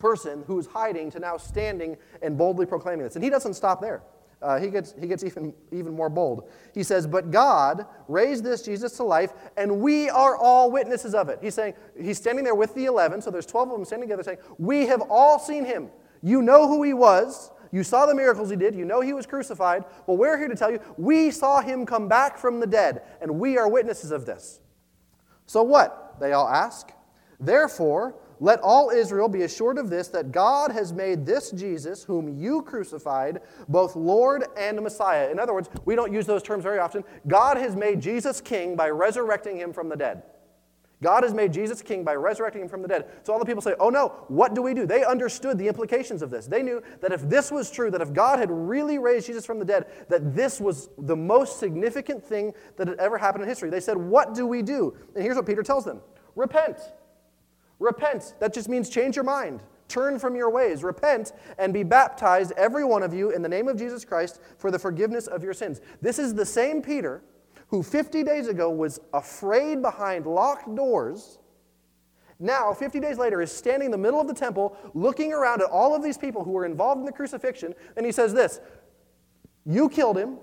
person 0.00 0.42
who's 0.48 0.66
hiding 0.66 1.12
to 1.12 1.20
now 1.20 1.36
standing 1.36 1.96
and 2.22 2.36
boldly 2.36 2.66
proclaiming 2.66 3.04
this. 3.04 3.14
And 3.14 3.22
he 3.22 3.30
doesn't 3.30 3.54
stop 3.54 3.80
there. 3.80 4.02
Uh, 4.44 4.60
he 4.60 4.68
gets, 4.68 4.94
he 5.00 5.06
gets 5.06 5.24
even, 5.24 5.54
even 5.72 5.94
more 5.94 6.10
bold. 6.10 6.50
He 6.74 6.82
says, 6.82 7.06
But 7.06 7.30
God 7.30 7.86
raised 8.08 8.44
this 8.44 8.60
Jesus 8.60 8.92
to 8.98 9.02
life, 9.02 9.32
and 9.56 9.80
we 9.80 10.10
are 10.10 10.36
all 10.36 10.70
witnesses 10.70 11.14
of 11.14 11.30
it. 11.30 11.38
He's 11.40 11.54
saying, 11.54 11.72
He's 11.98 12.18
standing 12.18 12.44
there 12.44 12.54
with 12.54 12.74
the 12.74 12.84
11, 12.84 13.22
so 13.22 13.30
there's 13.30 13.46
12 13.46 13.70
of 13.70 13.76
them 13.78 13.84
standing 13.86 14.06
together 14.06 14.22
saying, 14.22 14.38
We 14.58 14.86
have 14.86 15.00
all 15.08 15.38
seen 15.38 15.64
him. 15.64 15.88
You 16.22 16.42
know 16.42 16.68
who 16.68 16.82
he 16.82 16.92
was. 16.92 17.50
You 17.72 17.82
saw 17.82 18.04
the 18.04 18.14
miracles 18.14 18.50
he 18.50 18.56
did. 18.56 18.74
You 18.74 18.84
know 18.84 19.00
he 19.00 19.14
was 19.14 19.24
crucified. 19.26 19.84
Well, 20.06 20.18
we're 20.18 20.36
here 20.36 20.48
to 20.48 20.54
tell 20.54 20.70
you 20.70 20.78
we 20.98 21.30
saw 21.30 21.62
him 21.62 21.86
come 21.86 22.06
back 22.06 22.36
from 22.36 22.60
the 22.60 22.66
dead, 22.66 23.02
and 23.22 23.40
we 23.40 23.56
are 23.56 23.66
witnesses 23.66 24.10
of 24.10 24.26
this. 24.26 24.60
So 25.46 25.62
what? 25.62 26.16
They 26.20 26.34
all 26.34 26.48
ask. 26.48 26.92
Therefore, 27.40 28.14
let 28.40 28.60
all 28.60 28.90
Israel 28.90 29.28
be 29.28 29.42
assured 29.42 29.78
of 29.78 29.90
this 29.90 30.08
that 30.08 30.32
God 30.32 30.70
has 30.72 30.92
made 30.92 31.26
this 31.26 31.50
Jesus, 31.50 32.04
whom 32.04 32.28
you 32.28 32.62
crucified, 32.62 33.40
both 33.68 33.96
Lord 33.96 34.46
and 34.56 34.80
Messiah. 34.80 35.30
In 35.30 35.38
other 35.38 35.54
words, 35.54 35.68
we 35.84 35.94
don't 35.94 36.12
use 36.12 36.26
those 36.26 36.42
terms 36.42 36.62
very 36.62 36.78
often. 36.78 37.04
God 37.26 37.56
has 37.56 37.76
made 37.76 38.00
Jesus 38.00 38.40
king 38.40 38.76
by 38.76 38.90
resurrecting 38.90 39.56
him 39.56 39.72
from 39.72 39.88
the 39.88 39.96
dead. 39.96 40.22
God 41.02 41.22
has 41.22 41.34
made 41.34 41.52
Jesus 41.52 41.82
king 41.82 42.02
by 42.02 42.14
resurrecting 42.14 42.62
him 42.62 42.68
from 42.68 42.80
the 42.80 42.88
dead. 42.88 43.06
So 43.24 43.32
all 43.32 43.38
the 43.38 43.44
people 43.44 43.60
say, 43.60 43.74
Oh 43.78 43.90
no, 43.90 44.24
what 44.28 44.54
do 44.54 44.62
we 44.62 44.72
do? 44.72 44.86
They 44.86 45.04
understood 45.04 45.58
the 45.58 45.68
implications 45.68 46.22
of 46.22 46.30
this. 46.30 46.46
They 46.46 46.62
knew 46.62 46.82
that 47.02 47.12
if 47.12 47.28
this 47.28 47.50
was 47.50 47.70
true, 47.70 47.90
that 47.90 48.00
if 48.00 48.12
God 48.12 48.38
had 48.38 48.50
really 48.50 48.98
raised 48.98 49.26
Jesus 49.26 49.44
from 49.44 49.58
the 49.58 49.64
dead, 49.66 49.86
that 50.08 50.34
this 50.34 50.60
was 50.60 50.88
the 50.96 51.16
most 51.16 51.58
significant 51.58 52.24
thing 52.24 52.54
that 52.76 52.88
had 52.88 52.98
ever 52.98 53.18
happened 53.18 53.42
in 53.42 53.48
history. 53.48 53.68
They 53.68 53.80
said, 53.80 53.98
What 53.98 54.34
do 54.34 54.46
we 54.46 54.62
do? 54.62 54.96
And 55.14 55.22
here's 55.22 55.36
what 55.36 55.46
Peter 55.46 55.62
tells 55.62 55.84
them 55.84 56.00
Repent. 56.36 56.78
Repent. 57.84 58.34
That 58.40 58.54
just 58.54 58.68
means 58.68 58.88
change 58.88 59.14
your 59.14 59.24
mind. 59.24 59.62
Turn 59.88 60.18
from 60.18 60.34
your 60.34 60.48
ways, 60.48 60.82
repent, 60.82 61.32
and 61.58 61.72
be 61.72 61.82
baptized, 61.82 62.52
every 62.56 62.84
one 62.84 63.02
of 63.02 63.12
you, 63.12 63.30
in 63.30 63.42
the 63.42 63.48
name 63.48 63.68
of 63.68 63.76
Jesus 63.76 64.04
Christ 64.04 64.40
for 64.56 64.70
the 64.70 64.78
forgiveness 64.78 65.26
of 65.26 65.44
your 65.44 65.52
sins. 65.52 65.82
This 66.00 66.18
is 66.18 66.34
the 66.34 66.46
same 66.46 66.80
Peter 66.80 67.22
who 67.68 67.82
50 67.82 68.22
days 68.22 68.48
ago 68.48 68.70
was 68.70 69.00
afraid 69.12 69.82
behind 69.82 70.26
locked 70.26 70.74
doors, 70.74 71.38
now, 72.40 72.72
50 72.74 72.98
days 73.00 73.16
later, 73.16 73.40
is 73.40 73.52
standing 73.52 73.86
in 73.86 73.92
the 73.92 73.98
middle 73.98 74.20
of 74.20 74.26
the 74.26 74.34
temple 74.34 74.76
looking 74.92 75.32
around 75.32 75.62
at 75.62 75.70
all 75.70 75.94
of 75.94 76.02
these 76.02 76.18
people 76.18 76.42
who 76.42 76.50
were 76.50 76.66
involved 76.66 76.98
in 76.98 77.06
the 77.06 77.12
crucifixion, 77.12 77.74
and 77.96 78.04
he 78.04 78.12
says 78.12 78.34
this 78.34 78.60
You 79.64 79.88
killed 79.88 80.18
him, 80.18 80.38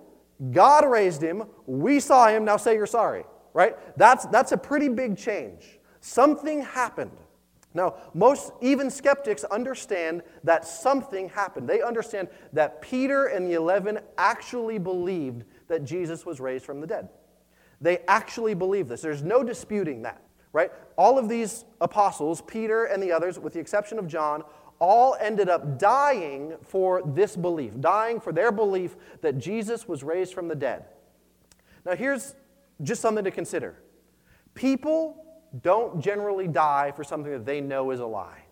God 0.52 0.90
raised 0.90 1.22
him, 1.22 1.44
we 1.66 2.00
saw 2.00 2.28
him, 2.28 2.46
now 2.46 2.58
say 2.58 2.76
you're 2.76 2.86
sorry. 2.86 3.26
Right? 3.54 3.76
That's, 3.98 4.26
that's 4.28 4.54
a 4.54 4.58
pretty 4.58 4.88
big 4.88 5.18
change. 5.18 5.80
Something 6.00 6.62
happened. 6.62 7.12
Now, 7.74 7.96
most 8.14 8.52
even 8.62 8.90
skeptics 8.90 9.44
understand 9.46 10.24
that 10.44 10.66
something 10.66 11.30
happened. 11.30 11.70
They 11.70 11.82
understand 11.82 12.28
that 12.52 12.82
Peter 12.82 13.28
and 13.28 13.48
the 13.48 13.54
11 13.54 14.00
actually 14.18 14.78
believed 14.78 15.46
that 15.68 15.86
Jesus 15.86 16.26
was 16.26 16.40
raised 16.40 16.66
from 16.66 16.82
the 16.82 16.88
dead. 16.88 17.10
They 17.80 18.00
actually 18.08 18.54
believe 18.54 18.88
this. 18.88 19.02
There's 19.02 19.24
no 19.24 19.42
disputing 19.42 20.02
that, 20.02 20.22
right? 20.52 20.72
All 20.98 21.18
of 21.18 21.30
these 21.30 21.64
apostles, 21.80 22.42
Peter 22.42 22.86
and 22.86 23.02
the 23.02 23.12
others, 23.12 23.40
with 23.40 23.54
the 23.54 23.60
exception 23.60 23.98
of 23.98 24.08
John, 24.08 24.44
all 24.80 25.16
ended 25.20 25.48
up 25.48 25.80
dying 25.80 26.56
for 26.64 27.02
this 27.06 27.38
belief, 27.38 27.80
dying 27.80 28.20
for 28.20 28.34
their 28.34 28.52
belief 28.52 28.98
that 29.22 29.38
Jesus 29.38 29.88
was 29.88 30.04
raised 30.04 30.34
from 30.34 30.48
the 30.48 30.56
dead. 30.56 30.86
Now, 31.86 31.96
here's 31.96 32.36
just 32.82 33.02
something 33.02 33.24
to 33.24 33.32
consider 33.32 33.78
people 34.54 35.31
don't 35.62 36.02
generally 36.02 36.48
die 36.48 36.92
for 36.96 37.04
something 37.04 37.32
that 37.32 37.46
they 37.46 37.60
know 37.60 37.92
is 37.92 38.00
a 38.00 38.06
lie. 38.06 38.44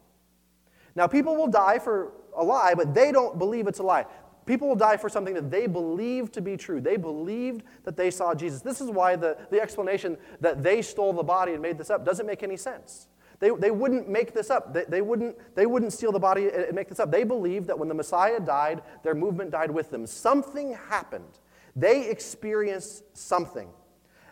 Now, 0.96 1.08
people 1.08 1.36
will 1.36 1.48
die 1.48 1.80
for 1.80 2.12
a 2.36 2.44
lie, 2.44 2.74
but 2.76 2.94
they 2.94 3.12
don't 3.12 3.38
believe 3.38 3.68
it's 3.68 3.80
a 3.80 3.84
lie. 3.84 4.06
People 4.46 4.68
will 4.68 4.76
die 4.76 4.98
for 4.98 5.10
something 5.10 5.36
that 5.36 5.52
they 5.52 5.68
believe 5.68 6.32
to 6.32 6.42
be 6.42 6.58
true. 6.58 6.82
They 6.82 6.98
believed 6.98 7.64
that 7.84 7.96
they 7.96 8.10
saw 8.10 8.34
Jesus. 8.34 8.62
This 8.62 8.82
is 8.82 8.90
why 8.90 9.16
the, 9.16 9.38
the 9.52 9.62
explanation 9.62 10.18
that 10.42 10.64
they 10.64 10.82
stole 10.82 11.14
the 11.14 11.24
body 11.24 11.54
and 11.54 11.62
made 11.62 11.78
this 11.78 11.90
up 11.90 12.04
doesn't 12.04 12.26
make 12.26 12.42
any 12.42 12.58
sense. 12.58 13.08
They, 13.40 13.52
they 13.52 13.72
wouldn't 13.72 14.10
make 14.10 14.34
this 14.34 14.50
up. 14.50 14.74
They, 14.74 14.86
they, 14.86 15.02
wouldn't, 15.02 15.38
they 15.56 15.66
wouldn't 15.66 15.94
steal 15.94 16.12
the 16.12 16.20
body 16.20 16.50
and 16.50 16.74
make 16.74 16.90
this 16.90 17.00
up. 17.00 17.12
They 17.12 17.24
believed 17.24 17.68
that 17.68 17.78
when 17.78 17.88
the 17.88 17.94
Messiah 17.94 18.40
died, 18.40 18.82
their 19.04 19.16
movement 19.16 19.52
died 19.52 19.72
with 19.72 19.92
them. 19.92 20.06
Something 20.06 20.74
happened. 20.74 21.40
They 21.76 22.10
experienced 22.10 23.16
something. 23.16 23.70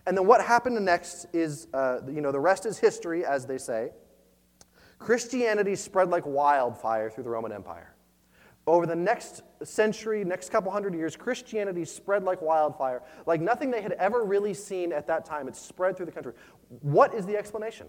And 0.07 0.17
then 0.17 0.25
what 0.25 0.41
happened 0.41 0.83
next 0.83 1.25
is, 1.33 1.67
uh, 1.73 1.99
you 2.07 2.21
know, 2.21 2.31
the 2.31 2.39
rest 2.39 2.65
is 2.65 2.79
history, 2.79 3.25
as 3.25 3.45
they 3.45 3.57
say. 3.57 3.91
Christianity 4.99 5.75
spread 5.75 6.09
like 6.09 6.25
wildfire 6.25 7.09
through 7.09 7.25
the 7.25 7.29
Roman 7.29 7.51
Empire. 7.51 7.93
Over 8.65 8.85
the 8.85 8.95
next 8.95 9.43
century, 9.63 10.23
next 10.23 10.49
couple 10.49 10.71
hundred 10.71 10.93
years, 10.93 11.17
Christianity 11.17 11.83
spread 11.83 12.23
like 12.23 12.41
wildfire, 12.41 13.03
like 13.25 13.41
nothing 13.41 13.69
they 13.69 13.81
had 13.81 13.91
ever 13.93 14.23
really 14.23 14.53
seen 14.53 14.93
at 14.93 15.07
that 15.07 15.25
time. 15.25 15.49
It 15.49 15.57
spread 15.57 15.97
through 15.97 16.05
the 16.07 16.11
country. 16.13 16.33
What 16.81 17.13
is 17.13 17.25
the 17.25 17.35
explanation? 17.35 17.87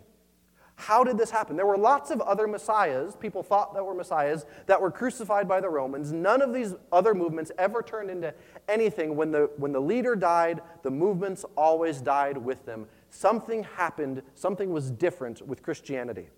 How 0.80 1.02
did 1.02 1.18
this 1.18 1.30
happen? 1.30 1.56
There 1.56 1.66
were 1.66 1.76
lots 1.76 2.10
of 2.10 2.20
other 2.20 2.46
messiahs, 2.46 3.16
people 3.16 3.42
thought 3.42 3.74
that 3.74 3.84
were 3.84 3.94
messiahs, 3.94 4.46
that 4.66 4.80
were 4.80 4.92
crucified 4.92 5.48
by 5.48 5.60
the 5.60 5.68
Romans. 5.68 6.12
None 6.12 6.40
of 6.40 6.54
these 6.54 6.74
other 6.92 7.14
movements 7.14 7.50
ever 7.58 7.82
turned 7.82 8.10
into 8.10 8.32
anything. 8.68 9.16
When 9.16 9.32
the, 9.32 9.50
when 9.56 9.72
the 9.72 9.80
leader 9.80 10.14
died, 10.14 10.60
the 10.82 10.90
movements 10.90 11.44
always 11.56 12.00
died 12.00 12.38
with 12.38 12.64
them. 12.64 12.86
Something 13.10 13.64
happened, 13.64 14.22
something 14.34 14.70
was 14.70 14.90
different 14.90 15.46
with 15.46 15.62
Christianity. 15.62 16.28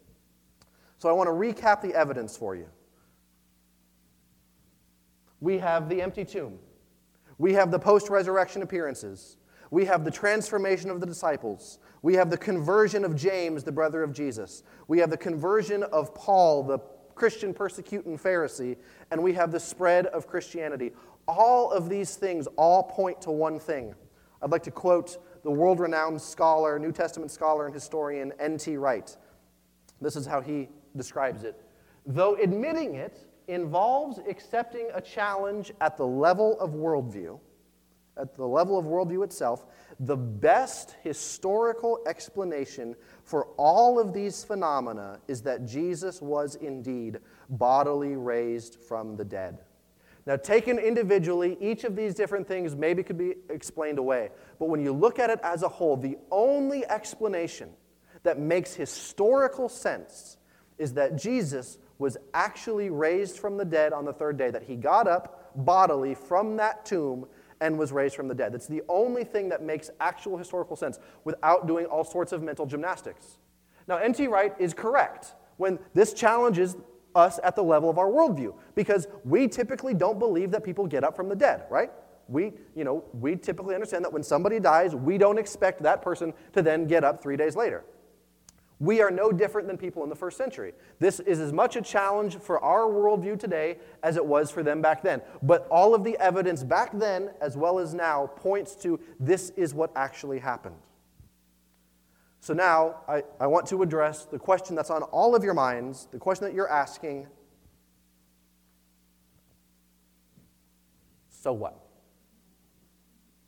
So 0.96 1.08
I 1.08 1.12
want 1.12 1.28
to 1.28 1.32
recap 1.32 1.82
the 1.82 1.94
evidence 1.94 2.36
for 2.36 2.56
you 2.56 2.66
we 5.40 5.58
have 5.58 5.88
the 5.88 6.00
empty 6.00 6.24
tomb. 6.24 6.58
We 7.38 7.54
have 7.54 7.70
the 7.70 7.78
post 7.78 8.10
resurrection 8.10 8.62
appearances. 8.62 9.38
We 9.70 9.84
have 9.84 10.04
the 10.04 10.10
transformation 10.10 10.90
of 10.90 11.00
the 11.00 11.06
disciples. 11.06 11.78
We 12.02 12.14
have 12.14 12.30
the 12.30 12.38
conversion 12.38 13.04
of 13.04 13.14
James, 13.14 13.62
the 13.62 13.72
brother 13.72 14.02
of 14.02 14.12
Jesus. 14.12 14.62
We 14.88 14.98
have 14.98 15.10
the 15.10 15.16
conversion 15.16 15.82
of 15.84 16.14
Paul, 16.14 16.64
the 16.64 16.78
Christian 17.14 17.54
persecuting 17.54 18.18
Pharisee. 18.18 18.76
And 19.10 19.22
we 19.22 19.32
have 19.34 19.52
the 19.52 19.60
spread 19.60 20.06
of 20.06 20.26
Christianity. 20.26 20.92
All 21.28 21.70
of 21.70 21.88
these 21.88 22.16
things 22.16 22.48
all 22.56 22.82
point 22.82 23.20
to 23.22 23.30
one 23.30 23.60
thing. 23.60 23.94
I'd 24.42 24.50
like 24.50 24.64
to 24.64 24.70
quote 24.70 25.18
the 25.44 25.50
world 25.50 25.78
renowned 25.78 26.20
scholar, 26.20 26.78
New 26.78 26.92
Testament 26.92 27.30
scholar, 27.30 27.66
and 27.66 27.74
historian 27.74 28.32
N.T. 28.40 28.76
Wright. 28.76 29.16
This 30.00 30.16
is 30.16 30.26
how 30.26 30.40
he 30.40 30.68
describes 30.96 31.44
it. 31.44 31.60
Though 32.06 32.36
admitting 32.36 32.94
it, 32.94 33.30
involves 33.50 34.20
accepting 34.28 34.88
a 34.94 35.00
challenge 35.00 35.72
at 35.80 35.96
the 35.96 36.06
level 36.06 36.58
of 36.60 36.70
worldview, 36.70 37.38
at 38.16 38.34
the 38.34 38.46
level 38.46 38.78
of 38.78 38.84
worldview 38.84 39.24
itself, 39.24 39.66
the 39.98 40.16
best 40.16 40.96
historical 41.02 42.00
explanation 42.06 42.94
for 43.24 43.46
all 43.56 43.98
of 43.98 44.12
these 44.12 44.44
phenomena 44.44 45.20
is 45.28 45.42
that 45.42 45.66
Jesus 45.66 46.20
was 46.20 46.54
indeed 46.56 47.20
bodily 47.48 48.16
raised 48.16 48.76
from 48.76 49.16
the 49.16 49.24
dead. 49.24 49.58
Now, 50.26 50.36
taken 50.36 50.78
individually, 50.78 51.56
each 51.60 51.84
of 51.84 51.96
these 51.96 52.14
different 52.14 52.46
things 52.46 52.76
maybe 52.76 53.02
could 53.02 53.18
be 53.18 53.34
explained 53.48 53.98
away. 53.98 54.30
But 54.58 54.68
when 54.68 54.80
you 54.80 54.92
look 54.92 55.18
at 55.18 55.30
it 55.30 55.40
as 55.42 55.62
a 55.62 55.68
whole, 55.68 55.96
the 55.96 56.18
only 56.30 56.84
explanation 56.86 57.70
that 58.22 58.38
makes 58.38 58.74
historical 58.74 59.68
sense 59.68 60.36
is 60.78 60.94
that 60.94 61.16
Jesus 61.16 61.78
was 61.98 62.16
actually 62.32 62.90
raised 62.90 63.38
from 63.38 63.56
the 63.56 63.64
dead 63.64 63.92
on 63.92 64.04
the 64.04 64.12
third 64.12 64.36
day, 64.36 64.50
that 64.50 64.62
he 64.62 64.76
got 64.76 65.06
up 65.06 65.52
bodily 65.54 66.14
from 66.14 66.56
that 66.56 66.84
tomb 66.84 67.26
and 67.60 67.78
was 67.78 67.92
raised 67.92 68.14
from 68.14 68.28
the 68.28 68.34
dead. 68.34 68.52
That's 68.52 68.66
the 68.66 68.82
only 68.88 69.24
thing 69.24 69.48
that 69.50 69.62
makes 69.62 69.90
actual 70.00 70.36
historical 70.36 70.76
sense 70.76 70.98
without 71.24 71.66
doing 71.66 71.86
all 71.86 72.04
sorts 72.04 72.32
of 72.32 72.42
mental 72.42 72.66
gymnastics. 72.66 73.38
Now, 73.86 73.96
N.T. 73.96 74.26
Wright 74.28 74.54
is 74.58 74.72
correct 74.72 75.34
when 75.56 75.78
this 75.94 76.12
challenges 76.12 76.76
us 77.14 77.40
at 77.42 77.56
the 77.56 77.62
level 77.62 77.90
of 77.90 77.98
our 77.98 78.06
worldview 78.06 78.54
because 78.74 79.08
we 79.24 79.48
typically 79.48 79.94
don't 79.94 80.18
believe 80.18 80.50
that 80.52 80.64
people 80.64 80.86
get 80.86 81.04
up 81.04 81.16
from 81.16 81.28
the 81.28 81.34
dead, 81.34 81.64
right? 81.70 81.90
We, 82.28 82.52
you 82.76 82.84
know, 82.84 83.04
we 83.12 83.36
typically 83.36 83.74
understand 83.74 84.04
that 84.04 84.12
when 84.12 84.22
somebody 84.22 84.60
dies, 84.60 84.94
we 84.94 85.18
don't 85.18 85.38
expect 85.38 85.82
that 85.82 86.02
person 86.02 86.32
to 86.52 86.62
then 86.62 86.86
get 86.86 87.02
up 87.02 87.20
three 87.22 87.36
days 87.36 87.56
later. 87.56 87.84
We 88.80 89.02
are 89.02 89.10
no 89.10 89.30
different 89.30 89.68
than 89.68 89.76
people 89.76 90.02
in 90.02 90.08
the 90.08 90.16
first 90.16 90.36
century. 90.36 90.72
This 90.98 91.20
is 91.20 91.38
as 91.38 91.52
much 91.52 91.76
a 91.76 91.82
challenge 91.82 92.38
for 92.38 92.58
our 92.64 92.88
worldview 92.90 93.38
today 93.38 93.76
as 94.02 94.16
it 94.16 94.24
was 94.24 94.50
for 94.50 94.62
them 94.62 94.80
back 94.82 95.02
then. 95.02 95.20
But 95.42 95.68
all 95.70 95.94
of 95.94 96.02
the 96.02 96.16
evidence 96.18 96.64
back 96.64 96.90
then, 96.98 97.30
as 97.40 97.56
well 97.56 97.78
as 97.78 97.94
now, 97.94 98.26
points 98.26 98.74
to 98.76 98.98
this 99.20 99.50
is 99.50 99.74
what 99.74 99.92
actually 99.94 100.38
happened. 100.38 100.76
So 102.40 102.54
now 102.54 103.02
I, 103.06 103.22
I 103.38 103.46
want 103.46 103.66
to 103.66 103.82
address 103.82 104.24
the 104.24 104.38
question 104.38 104.74
that's 104.74 104.90
on 104.90 105.02
all 105.02 105.36
of 105.36 105.44
your 105.44 105.54
minds, 105.54 106.08
the 106.10 106.18
question 106.18 106.46
that 106.46 106.54
you're 106.54 106.70
asking 106.70 107.26
So 111.40 111.54
what? 111.54 111.74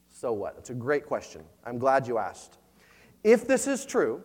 So 0.09 0.33
what? 0.33 0.55
It's 0.57 0.71
a 0.71 0.75
great 0.75 1.05
question. 1.05 1.43
I'm 1.63 1.79
glad 1.79 2.07
you 2.07 2.17
asked. 2.17 2.57
If 3.23 3.47
this 3.47 3.67
is 3.67 3.85
true, 3.85 4.25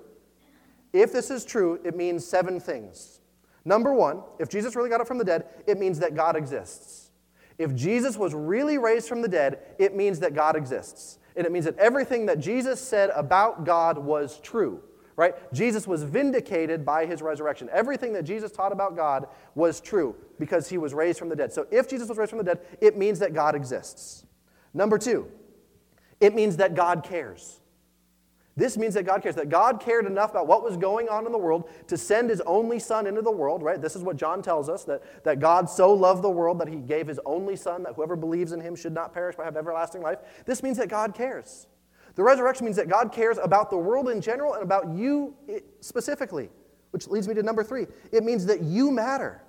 if 0.97 1.13
this 1.13 1.29
is 1.29 1.45
true, 1.45 1.79
it 1.83 1.95
means 1.95 2.25
seven 2.25 2.59
things. 2.59 3.21
Number 3.65 3.93
one, 3.93 4.21
if 4.39 4.49
Jesus 4.49 4.75
really 4.75 4.89
got 4.89 5.01
up 5.01 5.07
from 5.07 5.17
the 5.17 5.25
dead, 5.25 5.45
it 5.67 5.77
means 5.77 5.99
that 5.99 6.15
God 6.15 6.35
exists. 6.35 7.11
If 7.57 7.75
Jesus 7.75 8.17
was 8.17 8.33
really 8.33 8.77
raised 8.77 9.09
from 9.09 9.21
the 9.21 9.27
dead, 9.27 9.59
it 9.77 9.95
means 9.95 10.19
that 10.19 10.33
God 10.33 10.55
exists. 10.55 11.19
And 11.35 11.45
it 11.45 11.51
means 11.51 11.65
that 11.65 11.77
everything 11.77 12.27
that 12.27 12.39
Jesus 12.39 12.79
said 12.79 13.09
about 13.15 13.65
God 13.65 13.97
was 13.97 14.39
true. 14.39 14.81
right? 15.17 15.33
Jesus 15.51 15.87
was 15.87 16.03
vindicated 16.03 16.85
by 16.85 17.05
his 17.05 17.21
resurrection. 17.21 17.67
Everything 17.73 18.13
that 18.13 18.23
Jesus 18.23 18.51
taught 18.51 18.71
about 18.71 18.95
God 18.95 19.27
was 19.55 19.81
true 19.81 20.15
because 20.39 20.69
he 20.69 20.77
was 20.77 20.93
raised 20.93 21.19
from 21.19 21.27
the 21.27 21.35
dead. 21.35 21.51
So 21.51 21.67
if 21.71 21.89
Jesus 21.89 22.07
was 22.07 22.17
raised 22.17 22.29
from 22.29 22.37
the 22.37 22.45
dead, 22.45 22.59
it 22.79 22.97
means 22.97 23.19
that 23.19 23.33
God 23.33 23.55
exists. 23.55 24.25
Number 24.73 24.97
two, 24.97 25.27
it 26.21 26.35
means 26.35 26.57
that 26.57 26.75
God 26.75 27.03
cares. 27.03 27.59
This 28.57 28.75
means 28.75 28.95
that 28.95 29.03
God 29.03 29.21
cares, 29.21 29.35
that 29.35 29.49
God 29.49 29.79
cared 29.79 30.07
enough 30.07 30.31
about 30.31 30.47
what 30.47 30.63
was 30.63 30.77
going 30.77 31.07
on 31.09 31.27
in 31.27 31.31
the 31.31 31.37
world 31.37 31.69
to 31.85 31.95
send 31.95 32.31
his 32.31 32.41
only 32.41 32.79
son 32.79 33.05
into 33.05 33.21
the 33.21 33.31
world, 33.31 33.61
right? 33.61 33.79
This 33.79 33.95
is 33.95 34.01
what 34.01 34.17
John 34.17 34.41
tells 34.41 34.67
us 34.67 34.83
that, 34.85 35.23
that 35.23 35.39
God 35.39 35.69
so 35.69 35.93
loved 35.93 36.23
the 36.23 36.29
world 36.29 36.59
that 36.59 36.67
he 36.67 36.77
gave 36.77 37.05
his 37.05 37.19
only 37.23 37.55
son, 37.55 37.83
that 37.83 37.93
whoever 37.93 38.15
believes 38.15 38.53
in 38.53 38.59
him 38.59 38.75
should 38.75 38.93
not 38.93 39.13
perish 39.13 39.35
but 39.37 39.45
have 39.45 39.55
everlasting 39.55 40.01
life. 40.01 40.17
This 40.47 40.63
means 40.63 40.77
that 40.77 40.89
God 40.89 41.13
cares. 41.13 41.67
The 42.15 42.23
resurrection 42.23 42.65
means 42.65 42.77
that 42.77 42.89
God 42.89 43.11
cares 43.11 43.37
about 43.37 43.69
the 43.69 43.77
world 43.77 44.09
in 44.09 44.21
general 44.21 44.55
and 44.55 44.63
about 44.63 44.89
you 44.89 45.35
specifically, 45.81 46.49
which 46.89 47.07
leads 47.07 47.27
me 47.27 47.35
to 47.35 47.43
number 47.43 47.63
three. 47.63 47.85
It 48.11 48.23
means 48.23 48.47
that 48.47 48.63
you 48.63 48.89
matter. 48.89 49.43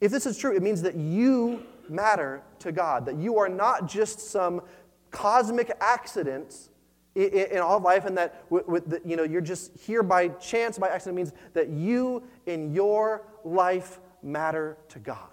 If 0.00 0.12
this 0.12 0.24
is 0.24 0.38
true, 0.38 0.54
it 0.54 0.62
means 0.62 0.82
that 0.82 0.94
you 0.94 1.64
matter 1.88 2.42
to 2.60 2.70
God, 2.70 3.06
that 3.06 3.16
you 3.16 3.38
are 3.38 3.48
not 3.48 3.88
just 3.88 4.20
some 4.30 4.62
cosmic 5.10 5.72
accident 5.80 6.69
in 7.14 7.58
all 7.58 7.78
of 7.78 7.82
life, 7.82 8.04
and 8.04 8.16
that 8.16 8.44
with 8.50 8.88
the, 8.88 9.00
you 9.04 9.16
know, 9.16 9.24
you're 9.24 9.40
just 9.40 9.76
here 9.78 10.02
by 10.02 10.28
chance, 10.28 10.78
by 10.78 10.88
accident, 10.88 11.16
means 11.16 11.32
that 11.54 11.68
you 11.68 12.22
in 12.46 12.72
your 12.72 13.22
life 13.44 13.98
matter 14.22 14.76
to 14.90 14.98
God. 14.98 15.28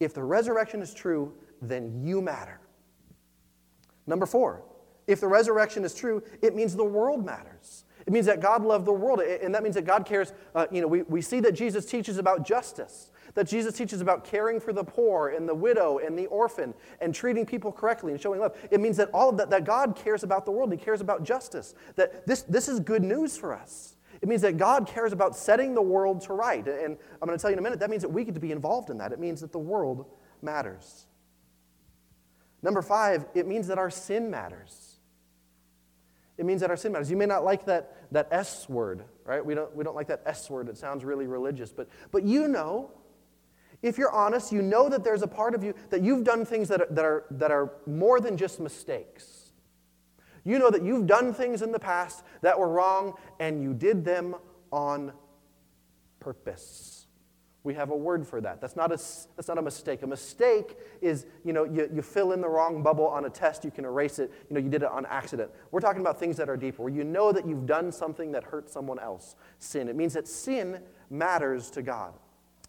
If 0.00 0.14
the 0.14 0.22
resurrection 0.22 0.82
is 0.82 0.92
true, 0.92 1.32
then 1.62 2.02
you 2.02 2.20
matter. 2.20 2.60
Number 4.06 4.26
four, 4.26 4.62
if 5.06 5.20
the 5.20 5.28
resurrection 5.28 5.84
is 5.84 5.94
true, 5.94 6.22
it 6.42 6.54
means 6.54 6.74
the 6.74 6.84
world 6.84 7.24
matters. 7.24 7.84
It 8.06 8.12
means 8.12 8.26
that 8.26 8.40
God 8.40 8.62
loved 8.62 8.84
the 8.84 8.92
world, 8.92 9.20
and 9.20 9.54
that 9.54 9.62
means 9.62 9.76
that 9.76 9.86
God 9.86 10.04
cares. 10.04 10.32
Uh, 10.54 10.66
you 10.70 10.80
know, 10.80 10.86
we, 10.86 11.02
we 11.02 11.22
see 11.22 11.40
that 11.40 11.52
Jesus 11.52 11.86
teaches 11.86 12.18
about 12.18 12.44
justice 12.44 13.10
that 13.34 13.48
Jesus 13.48 13.76
teaches 13.76 14.00
about 14.00 14.24
caring 14.24 14.60
for 14.60 14.72
the 14.72 14.84
poor 14.84 15.28
and 15.28 15.48
the 15.48 15.54
widow 15.54 15.98
and 15.98 16.18
the 16.18 16.26
orphan 16.26 16.72
and 17.00 17.14
treating 17.14 17.44
people 17.44 17.72
correctly 17.72 18.12
and 18.12 18.20
showing 18.20 18.40
love. 18.40 18.56
It 18.70 18.80
means 18.80 18.96
that 18.96 19.10
all 19.12 19.28
of 19.28 19.36
that, 19.38 19.50
that 19.50 19.64
God 19.64 19.96
cares 19.96 20.22
about 20.22 20.44
the 20.44 20.52
world. 20.52 20.70
He 20.70 20.78
cares 20.78 21.00
about 21.00 21.24
justice. 21.24 21.74
That 21.96 22.26
this, 22.26 22.42
this 22.42 22.68
is 22.68 22.80
good 22.80 23.02
news 23.02 23.36
for 23.36 23.52
us. 23.52 23.96
It 24.22 24.28
means 24.28 24.42
that 24.42 24.56
God 24.56 24.86
cares 24.86 25.12
about 25.12 25.36
setting 25.36 25.74
the 25.74 25.82
world 25.82 26.20
to 26.22 26.32
right. 26.32 26.66
And 26.66 26.96
I'm 27.20 27.26
going 27.26 27.36
to 27.36 27.42
tell 27.42 27.50
you 27.50 27.54
in 27.54 27.58
a 27.58 27.62
minute, 27.62 27.80
that 27.80 27.90
means 27.90 28.02
that 28.02 28.08
we 28.08 28.24
get 28.24 28.34
to 28.34 28.40
be 28.40 28.52
involved 28.52 28.88
in 28.88 28.98
that. 28.98 29.12
It 29.12 29.18
means 29.18 29.40
that 29.40 29.52
the 29.52 29.58
world 29.58 30.06
matters. 30.40 31.06
Number 32.62 32.80
five, 32.80 33.26
it 33.34 33.46
means 33.46 33.66
that 33.66 33.78
our 33.78 33.90
sin 33.90 34.30
matters. 34.30 34.96
It 36.38 36.46
means 36.46 36.60
that 36.62 36.70
our 36.70 36.76
sin 36.76 36.92
matters. 36.92 37.10
You 37.10 37.16
may 37.16 37.26
not 37.26 37.44
like 37.44 37.66
that, 37.66 37.96
that 38.12 38.28
S 38.30 38.68
word, 38.68 39.04
right? 39.24 39.44
We 39.44 39.54
don't, 39.54 39.74
we 39.76 39.84
don't 39.84 39.94
like 39.94 40.08
that 40.08 40.22
S 40.24 40.48
word. 40.48 40.68
It 40.68 40.78
sounds 40.78 41.04
really 41.04 41.26
religious. 41.26 41.72
But, 41.72 41.88
but 42.10 42.22
you 42.22 42.48
know 42.48 42.90
if 43.84 43.98
you're 43.98 44.10
honest, 44.10 44.50
you 44.50 44.62
know 44.62 44.88
that 44.88 45.04
there's 45.04 45.22
a 45.22 45.26
part 45.26 45.54
of 45.54 45.62
you 45.62 45.74
that 45.90 46.02
you've 46.02 46.24
done 46.24 46.46
things 46.46 46.68
that 46.68 46.80
are, 46.80 46.86
that 46.90 47.04
are, 47.04 47.24
that 47.32 47.50
are 47.50 47.72
more 47.86 48.18
than 48.18 48.36
just 48.38 48.58
mistakes. 48.58 49.52
You 50.42 50.58
know 50.58 50.70
that 50.70 50.82
you've 50.82 51.06
done 51.06 51.34
things 51.34 51.60
in 51.60 51.70
the 51.70 51.78
past 51.78 52.24
that 52.40 52.58
were 52.58 52.68
wrong 52.68 53.14
and 53.38 53.62
you 53.62 53.74
did 53.74 54.04
them 54.04 54.36
on 54.72 55.12
purpose. 56.18 57.06
We 57.62 57.74
have 57.74 57.90
a 57.90 57.96
word 57.96 58.26
for 58.26 58.40
that. 58.40 58.60
That's 58.60 58.76
not 58.76 58.90
a, 58.90 58.96
that's 59.36 59.48
not 59.48 59.58
a 59.58 59.62
mistake. 59.62 60.02
A 60.02 60.06
mistake 60.06 60.78
is, 61.02 61.26
you 61.44 61.52
know, 61.52 61.64
you, 61.64 61.90
you 61.94 62.00
fill 62.00 62.32
in 62.32 62.40
the 62.40 62.48
wrong 62.48 62.82
bubble 62.82 63.06
on 63.06 63.26
a 63.26 63.30
test, 63.30 63.64
you 63.64 63.70
can 63.70 63.84
erase 63.84 64.18
it, 64.18 64.30
you 64.48 64.54
know, 64.54 64.60
you 64.60 64.70
did 64.70 64.82
it 64.82 64.88
on 64.88 65.04
accident. 65.06 65.50
We're 65.70 65.80
talking 65.80 66.00
about 66.00 66.18
things 66.18 66.38
that 66.38 66.48
are 66.48 66.56
deeper, 66.56 66.82
where 66.82 66.92
you 66.92 67.04
know 67.04 67.32
that 67.32 67.46
you've 67.46 67.66
done 67.66 67.92
something 67.92 68.32
that 68.32 68.44
hurt 68.44 68.70
someone 68.70 68.98
else. 68.98 69.34
Sin. 69.58 69.88
It 69.88 69.96
means 69.96 70.14
that 70.14 70.26
sin 70.26 70.80
matters 71.10 71.70
to 71.70 71.82
God. 71.82 72.14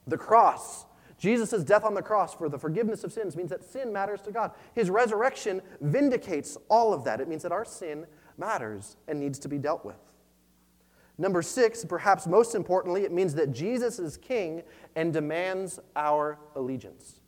The 0.08 0.18
cross 0.18 0.86
Jesus' 1.18 1.64
death 1.64 1.84
on 1.84 1.94
the 1.94 2.02
cross 2.02 2.36
for 2.36 2.50
the 2.50 2.60
forgiveness 2.60 3.04
of 3.04 3.14
sins 3.14 3.36
means 3.36 3.50
that 3.50 3.64
sin 3.64 3.94
matters 3.94 4.22
to 4.24 4.32
God. 4.32 4.52
His 4.74 4.90
resurrection 4.90 5.62
vindicates 5.82 6.58
all 6.70 6.94
of 6.94 7.04
that. 7.06 7.22
It 7.22 7.28
means 7.28 7.44
that 7.44 7.52
our 7.52 7.66
sin 7.66 8.06
matters 8.38 8.98
and 9.08 9.20
needs 9.20 9.40
to 9.40 9.48
be 9.48 9.58
dealt 9.58 9.86
with. 9.86 9.96
Number 11.18 11.42
six, 11.42 11.86
perhaps 11.86 12.28
most 12.28 12.56
importantly, 12.56 13.04
it 13.04 13.12
means 13.12 13.34
that 13.36 13.54
Jesus 13.54 14.00
is 14.00 14.18
king 14.18 14.64
and 14.98 15.14
demands 15.14 15.80
our 15.96 16.38
allegiance. 16.56 17.22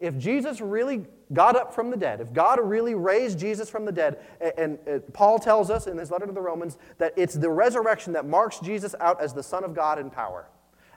If 0.00 0.18
Jesus 0.18 0.60
really 0.60 1.04
got 1.32 1.54
up 1.54 1.72
from 1.72 1.90
the 1.90 1.96
dead, 1.96 2.20
if 2.20 2.32
God 2.32 2.58
really 2.60 2.94
raised 2.94 3.38
Jesus 3.38 3.70
from 3.70 3.84
the 3.84 3.92
dead, 3.92 4.18
and, 4.58 4.78
uh, 4.88 4.98
Paul 5.12 5.38
tells 5.38 5.70
us 5.70 5.86
in 5.86 5.98
his 5.98 6.10
letter 6.10 6.26
to 6.26 6.32
the 6.32 6.40
Romans 6.40 6.78
that 6.98 7.12
it's 7.16 7.34
the 7.34 7.50
resurrection 7.50 8.14
that 8.14 8.26
marks 8.26 8.58
Jesus 8.58 8.96
out 8.98 9.20
as 9.20 9.34
the 9.34 9.42
Son 9.42 9.62
of 9.62 9.74
God 9.74 10.00
in 10.00 10.10
power 10.10 10.48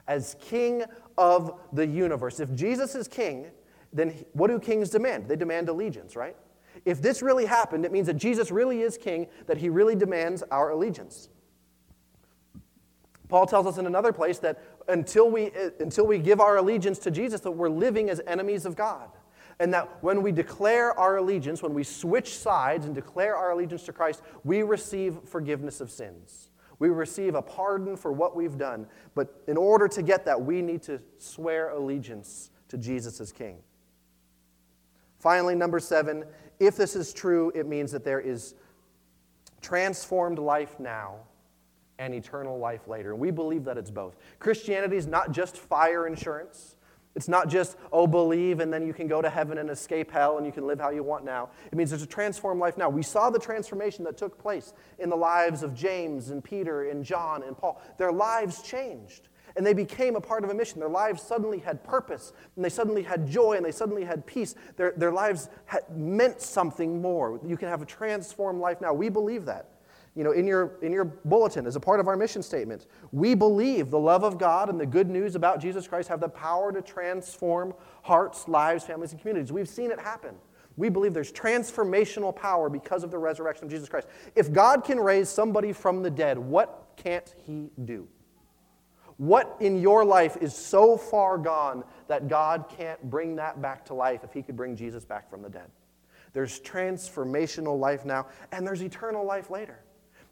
as 0.06 0.36
king 0.40 0.82
of 1.16 1.60
the 1.72 1.86
universe. 1.86 2.40
If 2.40 2.54
Jesus 2.54 2.94
is 2.94 3.08
king, 3.08 3.46
then 3.92 4.24
what 4.32 4.48
do 4.48 4.58
kings 4.58 4.90
demand? 4.90 5.28
They 5.28 5.36
demand 5.36 5.68
allegiance, 5.68 6.16
right? 6.16 6.36
If 6.84 7.00
this 7.00 7.22
really 7.22 7.46
happened, 7.46 7.84
it 7.84 7.92
means 7.92 8.08
that 8.08 8.14
Jesus 8.16 8.50
really 8.50 8.82
is 8.82 8.98
king, 8.98 9.28
that 9.46 9.56
he 9.56 9.68
really 9.68 9.94
demands 9.94 10.42
our 10.50 10.70
allegiance. 10.70 11.28
Paul 13.28 13.46
tells 13.46 13.66
us 13.66 13.78
in 13.78 13.86
another 13.86 14.12
place 14.12 14.38
that 14.40 14.62
until 14.88 15.30
we, 15.30 15.46
uh, 15.46 15.70
until 15.80 16.06
we 16.06 16.18
give 16.18 16.40
our 16.40 16.56
allegiance 16.56 16.98
to 17.00 17.10
Jesus, 17.10 17.40
that 17.40 17.50
we're 17.50 17.68
living 17.68 18.10
as 18.10 18.20
enemies 18.26 18.66
of 18.66 18.76
God. 18.76 19.08
And 19.60 19.72
that 19.72 20.02
when 20.02 20.22
we 20.22 20.32
declare 20.32 20.98
our 20.98 21.16
allegiance, 21.16 21.62
when 21.62 21.74
we 21.74 21.84
switch 21.84 22.36
sides 22.36 22.86
and 22.86 22.94
declare 22.94 23.36
our 23.36 23.52
allegiance 23.52 23.84
to 23.84 23.92
Christ, 23.92 24.20
we 24.42 24.62
receive 24.62 25.18
forgiveness 25.24 25.80
of 25.80 25.90
sins. 25.90 26.50
We 26.84 26.90
receive 26.90 27.34
a 27.34 27.40
pardon 27.40 27.96
for 27.96 28.12
what 28.12 28.36
we've 28.36 28.58
done. 28.58 28.86
But 29.14 29.42
in 29.46 29.56
order 29.56 29.88
to 29.88 30.02
get 30.02 30.26
that, 30.26 30.38
we 30.38 30.60
need 30.60 30.82
to 30.82 31.00
swear 31.16 31.70
allegiance 31.70 32.50
to 32.68 32.76
Jesus 32.76 33.22
as 33.22 33.32
King. 33.32 33.56
Finally, 35.18 35.54
number 35.54 35.80
seven, 35.80 36.26
if 36.60 36.76
this 36.76 36.94
is 36.94 37.14
true, 37.14 37.50
it 37.54 37.66
means 37.66 37.90
that 37.90 38.04
there 38.04 38.20
is 38.20 38.54
transformed 39.62 40.38
life 40.38 40.78
now 40.78 41.14
and 41.98 42.12
eternal 42.12 42.58
life 42.58 42.86
later. 42.86 43.12
And 43.12 43.18
we 43.18 43.30
believe 43.30 43.64
that 43.64 43.78
it's 43.78 43.90
both. 43.90 44.18
Christianity 44.38 44.98
is 44.98 45.06
not 45.06 45.32
just 45.32 45.56
fire 45.56 46.06
insurance. 46.06 46.76
It's 47.14 47.28
not 47.28 47.48
just, 47.48 47.76
oh, 47.92 48.06
believe 48.06 48.60
and 48.60 48.72
then 48.72 48.86
you 48.86 48.92
can 48.92 49.06
go 49.06 49.22
to 49.22 49.30
heaven 49.30 49.58
and 49.58 49.70
escape 49.70 50.10
hell 50.10 50.36
and 50.36 50.46
you 50.46 50.52
can 50.52 50.66
live 50.66 50.80
how 50.80 50.90
you 50.90 51.02
want 51.02 51.24
now. 51.24 51.50
It 51.70 51.76
means 51.76 51.90
there's 51.90 52.02
a 52.02 52.06
transformed 52.06 52.60
life 52.60 52.76
now. 52.76 52.88
We 52.88 53.02
saw 53.02 53.30
the 53.30 53.38
transformation 53.38 54.04
that 54.04 54.16
took 54.16 54.38
place 54.38 54.72
in 54.98 55.10
the 55.10 55.16
lives 55.16 55.62
of 55.62 55.74
James 55.74 56.30
and 56.30 56.42
Peter 56.42 56.90
and 56.90 57.04
John 57.04 57.44
and 57.44 57.56
Paul. 57.56 57.80
Their 57.98 58.10
lives 58.10 58.62
changed 58.62 59.28
and 59.56 59.64
they 59.64 59.74
became 59.74 60.16
a 60.16 60.20
part 60.20 60.42
of 60.42 60.50
a 60.50 60.54
mission. 60.54 60.80
Their 60.80 60.88
lives 60.88 61.22
suddenly 61.22 61.60
had 61.60 61.84
purpose 61.84 62.32
and 62.56 62.64
they 62.64 62.68
suddenly 62.68 63.02
had 63.02 63.28
joy 63.28 63.52
and 63.52 63.64
they 63.64 63.72
suddenly 63.72 64.04
had 64.04 64.26
peace. 64.26 64.56
Their, 64.76 64.92
their 64.96 65.12
lives 65.12 65.48
meant 65.94 66.40
something 66.40 67.00
more. 67.00 67.38
You 67.46 67.56
can 67.56 67.68
have 67.68 67.82
a 67.82 67.86
transformed 67.86 68.60
life 68.60 68.80
now. 68.80 68.92
We 68.92 69.08
believe 69.08 69.44
that 69.44 69.68
you 70.16 70.22
know, 70.22 70.32
in 70.32 70.46
your, 70.46 70.76
in 70.80 70.92
your 70.92 71.04
bulletin 71.04 71.66
as 71.66 71.76
a 71.76 71.80
part 71.80 71.98
of 71.98 72.06
our 72.06 72.16
mission 72.16 72.42
statement. 72.42 72.86
We 73.10 73.34
believe 73.34 73.90
the 73.90 73.98
love 73.98 74.22
of 74.22 74.38
God 74.38 74.68
and 74.68 74.78
the 74.78 74.86
good 74.86 75.10
news 75.10 75.34
about 75.34 75.60
Jesus 75.60 75.88
Christ 75.88 76.08
have 76.08 76.20
the 76.20 76.28
power 76.28 76.72
to 76.72 76.80
transform 76.80 77.74
hearts, 78.02 78.46
lives, 78.46 78.84
families, 78.84 79.10
and 79.10 79.20
communities. 79.20 79.50
We've 79.50 79.68
seen 79.68 79.90
it 79.90 79.98
happen. 79.98 80.36
We 80.76 80.88
believe 80.88 81.14
there's 81.14 81.32
transformational 81.32 82.34
power 82.34 82.68
because 82.68 83.04
of 83.04 83.10
the 83.10 83.18
resurrection 83.18 83.64
of 83.64 83.70
Jesus 83.70 83.88
Christ. 83.88 84.08
If 84.34 84.52
God 84.52 84.84
can 84.84 84.98
raise 84.98 85.28
somebody 85.28 85.72
from 85.72 86.02
the 86.02 86.10
dead, 86.10 86.38
what 86.38 86.92
can't 86.96 87.34
He 87.44 87.70
do? 87.84 88.08
What 89.16 89.56
in 89.60 89.80
your 89.80 90.04
life 90.04 90.36
is 90.40 90.54
so 90.54 90.96
far 90.96 91.38
gone 91.38 91.84
that 92.08 92.26
God 92.26 92.66
can't 92.68 93.00
bring 93.08 93.36
that 93.36 93.62
back 93.62 93.84
to 93.86 93.94
life 93.94 94.24
if 94.24 94.32
He 94.32 94.42
could 94.42 94.56
bring 94.56 94.74
Jesus 94.74 95.04
back 95.04 95.30
from 95.30 95.42
the 95.42 95.48
dead? 95.48 95.70
There's 96.32 96.58
transformational 96.60 97.78
life 97.78 98.04
now, 98.04 98.26
and 98.50 98.66
there's 98.66 98.82
eternal 98.82 99.24
life 99.24 99.50
later. 99.50 99.83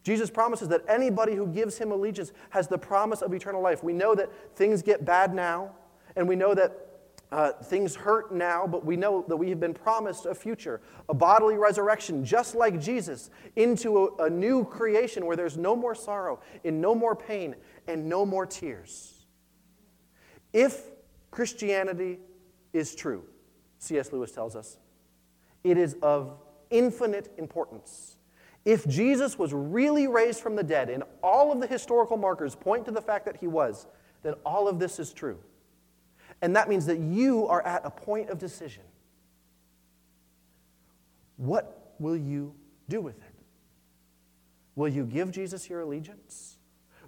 Jesus 0.03 0.31
promises 0.31 0.69
that 0.69 0.83
anybody 0.89 1.35
who 1.35 1.47
gives 1.47 1.79
him 1.79 1.93
allegiance 1.93 2.33
has 2.51 2.67
the 2.67 2.79
promise 2.79 3.23
of 3.23 3.33
eternal 3.33 3.63
life. 3.63 3.85
We 3.85 3.93
know 3.93 4.15
that 4.15 4.31
things 4.57 4.83
get 4.83 5.05
bad 5.05 5.35
now, 5.35 5.73
and 6.17 6.29
we 6.29 6.35
know 6.35 6.55
that 6.55 6.89
uh, 7.31 7.53
things 7.53 7.95
hurt 7.95 8.35
now, 8.35 8.67
but 8.67 8.85
we 8.85 8.97
know 8.97 9.25
that 9.27 9.37
we 9.37 9.49
have 9.49 9.59
been 9.59 9.73
promised 9.73 10.27
a 10.27 10.35
future, 10.35 10.83
a 11.09 11.15
bodily 11.15 11.57
resurrection, 11.57 12.25
just 12.25 12.55
like 12.55 12.79
Jesus, 12.79 13.31
into 13.57 14.07
a, 14.19 14.25
a 14.25 14.31
new 14.31 14.65
creation 14.65 15.25
where 15.25 15.37
there's 15.37 15.57
no 15.57 15.75
more 15.75 15.95
sorrow, 15.95 16.41
and 16.65 16.81
no 16.81 16.95
more 16.95 17.17
pain, 17.17 17.55
and 17.87 18.07
no 18.07 18.27
more 18.27 18.45
tears. 18.45 19.25
If 20.53 20.83
Christianity 21.31 22.19
is 22.75 22.95
true, 22.95 23.25
C.S. 23.79 24.13
Lewis 24.13 24.33
tells 24.33 24.55
us, 24.55 24.77
it 25.65 25.79
is 25.79 25.97
of 26.03 26.37
infinite 26.71 27.33
importance 27.39 28.12
if 28.65 28.87
Jesus 28.87 29.39
was 29.39 29.53
really 29.53 30.07
raised 30.07 30.41
from 30.41 30.57
the 30.57 30.63
dead, 30.63 30.89
and 30.89 31.03
all 31.23 31.51
of 31.51 31.61
the 31.61 31.67
historical 31.67 32.17
markers 32.17 32.55
point 32.55 32.85
to 32.85 32.91
the 32.91 33.03
fact 33.03 33.27
that 33.27 33.37
he 33.37 33.47
was, 33.47 33.87
then 34.23 34.35
all 34.47 34.69
of 34.69 34.79
this 34.79 34.99
is 34.99 35.13
true. 35.13 35.39
And 36.41 36.55
that 36.57 36.69
means 36.69 36.87
that 36.87 36.99
you 36.99 37.47
are 37.47 37.65
at 37.67 37.83
a 37.85 37.91
point 37.91 38.31
of 38.31 38.39
decision. 38.39 38.85
What 41.37 41.95
will 41.99 42.17
you 42.17 42.55
do 42.89 43.01
with 43.01 43.19
it? 43.19 43.35
Will 44.75 44.89
you 44.89 45.05
give 45.05 45.31
Jesus 45.31 45.69
your 45.69 45.81
allegiance? 45.81 46.57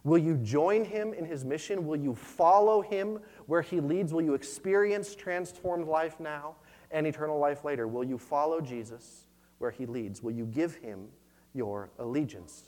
Will 0.03 0.19
you 0.19 0.37
join 0.37 0.85
him 0.85 1.15
in 1.15 1.25
his 1.25 1.45
mission? 1.45 1.87
Will 1.87 1.97
you 1.97 2.15
follow 2.15 2.83
him 2.83 3.21
where 3.47 3.63
he 3.63 3.81
leads? 3.81 4.13
Will 4.13 4.23
you 4.23 4.35
experience 4.35 5.15
transformed 5.15 5.87
life 5.87 6.21
now 6.21 6.57
and 6.91 7.07
eternal 7.07 7.39
life 7.39 7.65
later? 7.65 7.89
Will 7.89 8.05
you 8.05 8.19
follow 8.19 8.61
Jesus 8.61 9.27
where 9.59 9.71
he 9.71 9.87
leads? 9.87 10.23
Will 10.23 10.33
you 10.33 10.45
give 10.45 10.75
him 10.75 11.09
your 11.55 11.91
allegiance? 11.99 12.65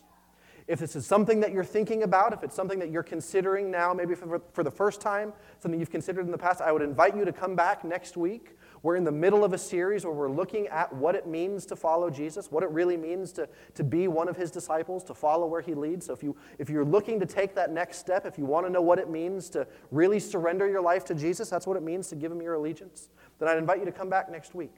If 0.68 0.80
this 0.80 0.97
is 0.97 1.07
something 1.07 1.41
that 1.41 1.53
you're 1.53 1.64
thinking 1.64 2.03
about, 2.03 2.32
if 2.32 2.43
it's 2.43 2.57
something 2.57 2.80
that 2.80 2.91
you're 2.91 3.05
considering 3.05 3.70
now, 3.70 3.95
maybe 3.95 4.16
for, 4.16 4.41
for 4.53 4.64
the 4.64 4.70
first 4.70 5.01
time, 5.01 5.32
something 5.61 5.78
you've 5.78 5.93
considered 5.93 6.26
in 6.26 6.32
the 6.32 6.39
past, 6.39 6.61
I 6.61 6.72
would 6.72 6.82
invite 6.82 7.16
you 7.16 7.24
to 7.24 7.32
come 7.32 7.55
back 7.55 7.84
next 7.84 8.16
week. 8.16 8.57
We're 8.82 8.97
in 8.97 9.05
the 9.05 9.12
middle 9.12 9.45
of 9.45 9.53
a 9.53 9.59
series 9.59 10.05
where 10.05 10.12
we're 10.12 10.30
looking 10.30 10.66
at 10.66 10.93
what 10.93 11.14
it 11.14 11.26
means 11.26 11.66
to 11.66 11.76
follow 11.76 12.11
Jesus, 12.11 12.51
what 12.51 12.64
it 12.64 12.70
really 12.70 12.97
means 12.97 13.30
to, 13.32 13.49
to 13.74 13.84
be 13.84 14.09
one 14.09 14.28
of 14.28 14.37
his 14.37 14.51
disciples, 14.51 15.05
to 15.05 15.14
follow 15.14 15.47
where 15.47 15.61
he 15.61 15.74
leads. 15.74 16.07
So 16.07 16.12
if, 16.12 16.22
you, 16.24 16.34
if 16.59 16.68
you're 16.68 16.84
looking 16.84 17.20
to 17.20 17.26
take 17.26 17.55
that 17.55 17.70
next 17.70 17.99
step, 17.99 18.26
if 18.26 18.37
you 18.37 18.45
want 18.45 18.66
to 18.66 18.70
know 18.70 18.82
what 18.82 18.99
it 18.99 19.09
means 19.09 19.49
to 19.51 19.68
really 19.93 20.18
surrender 20.18 20.68
your 20.68 20.82
life 20.82 21.05
to 21.07 21.14
Jesus, 21.14 21.49
that's 21.49 21.66
what 21.66 21.76
it 21.76 21.82
means 21.84 22.09
to 22.09 22.16
give 22.16 22.32
him 22.32 22.43
your 22.43 22.55
allegiance, 22.55 23.09
then 23.39 23.49
I'd 23.49 23.59
invite 23.59 23.78
you 23.78 23.84
to 23.84 23.93
come 23.93 24.09
back 24.09 24.32
next 24.32 24.53
week. 24.53 24.74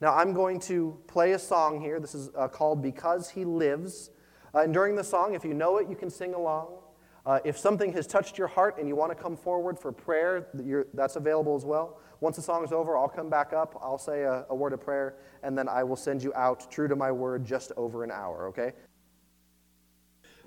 Now, 0.00 0.14
I'm 0.14 0.32
going 0.32 0.60
to 0.60 0.96
play 1.08 1.32
a 1.32 1.38
song 1.38 1.80
here. 1.80 1.98
This 1.98 2.14
is 2.14 2.30
uh, 2.36 2.46
called 2.46 2.82
Because 2.82 3.30
He 3.30 3.44
Lives. 3.44 4.10
Uh, 4.54 4.60
and 4.60 4.72
during 4.72 4.94
the 4.94 5.02
song, 5.02 5.34
if 5.34 5.44
you 5.44 5.54
know 5.54 5.78
it, 5.78 5.88
you 5.88 5.96
can 5.96 6.08
sing 6.08 6.34
along. 6.34 6.78
Uh, 7.26 7.40
if 7.44 7.58
something 7.58 7.92
has 7.92 8.06
touched 8.06 8.38
your 8.38 8.46
heart 8.46 8.78
and 8.78 8.88
you 8.88 8.96
want 8.96 9.10
to 9.10 9.20
come 9.20 9.36
forward 9.36 9.78
for 9.78 9.92
prayer, 9.92 10.46
that's 10.94 11.16
available 11.16 11.56
as 11.56 11.64
well. 11.64 12.00
Once 12.20 12.36
the 12.36 12.42
song 12.42 12.64
is 12.64 12.72
over, 12.72 12.96
I'll 12.96 13.08
come 13.08 13.28
back 13.28 13.52
up, 13.52 13.78
I'll 13.82 13.98
say 13.98 14.22
a, 14.22 14.46
a 14.48 14.54
word 14.54 14.72
of 14.72 14.80
prayer, 14.80 15.16
and 15.42 15.56
then 15.56 15.68
I 15.68 15.84
will 15.84 15.96
send 15.96 16.22
you 16.22 16.32
out, 16.34 16.70
true 16.70 16.88
to 16.88 16.96
my 16.96 17.12
word, 17.12 17.44
just 17.44 17.72
over 17.76 18.02
an 18.02 18.10
hour, 18.10 18.48
okay? 18.48 18.72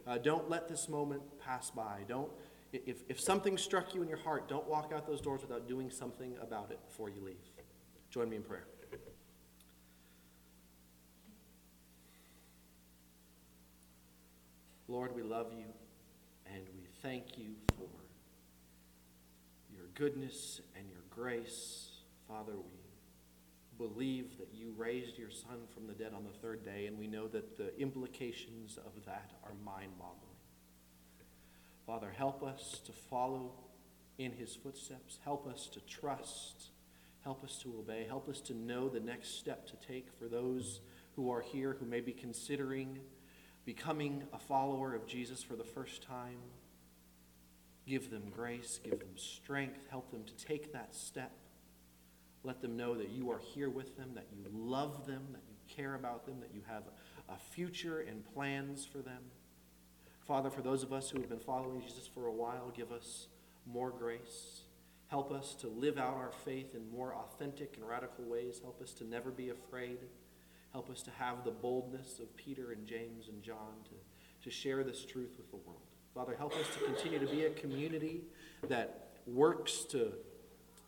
Uh, 0.08 0.18
don't 0.18 0.49
let 0.49 0.68
this 0.68 0.89
moment 0.89 1.22
pass 1.39 1.70
by. 1.70 1.99
Don't, 2.08 2.32
if, 2.74 3.04
if 3.08 3.20
something 3.20 3.58
struck 3.58 3.93
you 3.93 4.02
in 4.02 4.08
your 4.08 4.18
heart, 4.18 4.49
don't 4.49 4.68
walk 4.68 4.91
out 4.93 5.06
those 5.06 5.22
doors 5.22 5.41
without 5.41 5.68
doing 5.68 5.91
something 5.91 6.36
about 6.41 6.72
it 6.72 6.80
before 6.88 7.10
you 7.10 7.24
leave. 7.24 7.36
Join 8.10 8.30
me 8.30 8.38
in 8.38 8.43
prayer. 8.43 8.66
Lord, 14.91 15.15
we 15.15 15.23
love 15.23 15.53
you 15.57 15.67
and 16.53 16.63
we 16.75 16.83
thank 17.01 17.37
you 17.37 17.53
for 17.77 17.87
your 19.73 19.85
goodness 19.95 20.59
and 20.77 20.85
your 20.89 20.99
grace. 21.09 21.91
Father, 22.27 22.57
we 22.57 23.87
believe 23.87 24.37
that 24.37 24.49
you 24.53 24.73
raised 24.75 25.17
your 25.17 25.29
son 25.29 25.59
from 25.73 25.87
the 25.87 25.93
dead 25.93 26.11
on 26.13 26.25
the 26.25 26.37
third 26.41 26.65
day, 26.65 26.87
and 26.87 26.99
we 26.99 27.07
know 27.07 27.29
that 27.29 27.57
the 27.57 27.73
implications 27.79 28.77
of 28.77 29.05
that 29.05 29.31
are 29.45 29.53
mind 29.63 29.93
boggling. 29.97 30.35
Father, 31.87 32.11
help 32.13 32.43
us 32.43 32.81
to 32.85 32.91
follow 32.91 33.53
in 34.17 34.33
his 34.33 34.57
footsteps. 34.57 35.19
Help 35.23 35.47
us 35.47 35.67
to 35.67 35.79
trust. 35.85 36.71
Help 37.23 37.45
us 37.45 37.57
to 37.63 37.73
obey. 37.79 38.05
Help 38.09 38.27
us 38.27 38.41
to 38.41 38.53
know 38.53 38.89
the 38.89 38.99
next 38.99 39.39
step 39.39 39.65
to 39.67 39.87
take 39.87 40.09
for 40.19 40.27
those 40.27 40.81
who 41.15 41.31
are 41.31 41.41
here 41.41 41.77
who 41.79 41.85
may 41.85 42.01
be 42.01 42.11
considering 42.11 42.99
becoming 43.66 44.24
a 44.34 44.39
follower 44.39 44.93
of 44.93 45.05
Jesus 45.05 45.43
for 45.43 45.55
the 45.55 45.64
first 45.64 46.01
time. 46.03 46.38
Give 47.88 48.09
them 48.09 48.24
grace, 48.30 48.80
give 48.84 48.99
them 48.99 49.16
strength, 49.16 49.88
help 49.89 50.12
them 50.12 50.24
to 50.24 50.45
take 50.45 50.74
that 50.74 50.93
step. 50.93 51.32
Let 52.43 52.62
them 52.62 52.76
know 52.76 52.95
that 52.95 53.09
you 53.09 53.30
are 53.32 53.39
here 53.39 53.70
with 53.70 53.97
them, 53.97 54.12
that 54.16 54.28
you 54.36 54.45
love 54.51 55.05
them, 55.05 55.28
that 55.32 55.43
you 55.47 55.55
care 55.76 55.95
about 55.95 56.26
them, 56.26 56.39
that 56.39 56.53
you 56.53 56.62
have 56.68 56.84
a 57.30 57.38
future 57.38 57.99
and 57.99 58.24
plans 58.34 58.86
for 58.86 58.99
them. 58.99 59.22
Father, 60.22 60.49
for 60.49 60.62
those 60.62 60.84
of 60.84 60.93
us 60.93 61.09
who 61.09 61.20
have 61.20 61.30
been 61.30 61.39
following 61.39 61.82
Jesus 61.82 62.07
for 62.07 62.28
a 62.28 62.32
while, 62.32 62.72
give 62.76 62.91
us 62.91 63.28
more 63.66 63.91
grace. 63.91 64.62
Help 65.07 65.32
us 65.32 65.55
to 65.55 65.68
live 65.68 65.97
out 65.97 66.16
our 66.16 66.32
faith 66.45 66.74
in 66.74 66.89
more 66.89 67.14
authentic 67.14 67.76
and 67.76 67.88
radical 67.88 68.24
ways. 68.24 68.59
Help 68.64 68.82
us 68.82 68.93
to 68.93 69.03
never 69.03 69.30
be 69.30 69.49
afraid 69.49 69.97
Help 70.72 70.89
us 70.89 71.01
to 71.03 71.11
have 71.11 71.43
the 71.43 71.51
boldness 71.51 72.19
of 72.19 72.36
Peter 72.38 72.72
and 72.72 72.88
James 72.88 73.28
and 73.28 73.43
John 73.43 73.76
to, 73.86 74.49
to 74.49 74.49
share 74.49 74.84
this 74.84 75.05
truth 75.05 75.32
with 75.38 75.49
the 75.51 75.57
world. 75.57 75.82
Father, 76.13 76.36
help 76.38 76.53
us 76.55 76.67
to 76.74 76.86
continue 76.86 77.19
to 77.19 77.28
be 77.28 77.45
a 77.45 77.49
community 77.51 78.22
that 78.67 79.11
works 79.26 79.86
to 79.86 80.13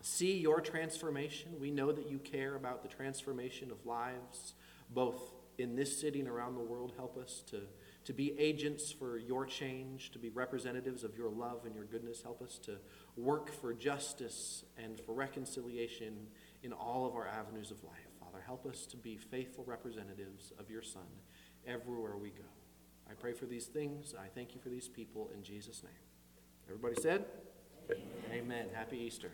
see 0.02 0.38
your 0.38 0.60
transformation. 0.62 1.54
We 1.60 1.72
know 1.72 1.92
that 1.92 2.10
you 2.10 2.20
care 2.20 2.56
about 2.56 2.84
the 2.84 2.90
transformation 2.90 3.72
of 3.72 3.86
lives, 3.86 4.54
both 4.90 5.34
in 5.58 5.76
this 5.76 6.00
city 6.00 6.20
and 6.20 6.28
around 6.28 6.56
the 6.56 6.62
world. 6.62 6.94
Help 6.98 7.18
us 7.18 7.44
to, 7.52 7.62
to 8.06 8.14
be 8.14 8.38
agents 8.40 8.92
for 8.92 9.18
your 9.18 9.46
change, 9.46 10.12
to 10.12 10.20
be 10.20 10.30
representatives 10.30 11.04
of 11.04 11.16
your 11.18 11.30
love 11.30 11.62
and 11.66 11.76
your 11.76 11.86
goodness. 11.86 12.22
Help 12.22 12.42
us 12.42 12.58
to 12.60 12.78
work 13.16 13.52
for 13.52 13.74
justice 13.74 14.66
and 14.78 15.00
for 15.00 15.14
reconciliation 15.14 16.28
in 16.64 16.74
all 16.74 17.06
of 17.06 17.16
our 17.16 17.28
avenues 17.28 17.72
of 17.72 17.84
life. 17.84 18.03
Father, 18.34 18.44
help 18.48 18.66
us 18.66 18.88
to 18.88 18.98
be 18.98 19.16
faithful 19.16 19.64
representatives 19.68 20.54
of 20.60 20.70
your 20.70 20.82
Son 20.82 21.04
everywhere 21.68 22.18
we 22.18 22.30
go. 22.30 22.50
I 23.10 23.14
pray 23.14 23.34
for 23.34 23.46
these 23.46 23.68
things. 23.68 24.16
I 24.20 24.28
thank 24.28 24.56
you 24.56 24.62
for 24.62 24.70
these 24.70 24.88
people 24.88 25.30
in 25.36 25.44
Jesus' 25.44 25.84
name. 25.84 25.94
Everybody 26.68 26.96
said? 27.00 27.26
Amen. 27.92 28.02
Amen. 28.34 28.66
Happy 28.74 28.98
Easter. 28.98 29.32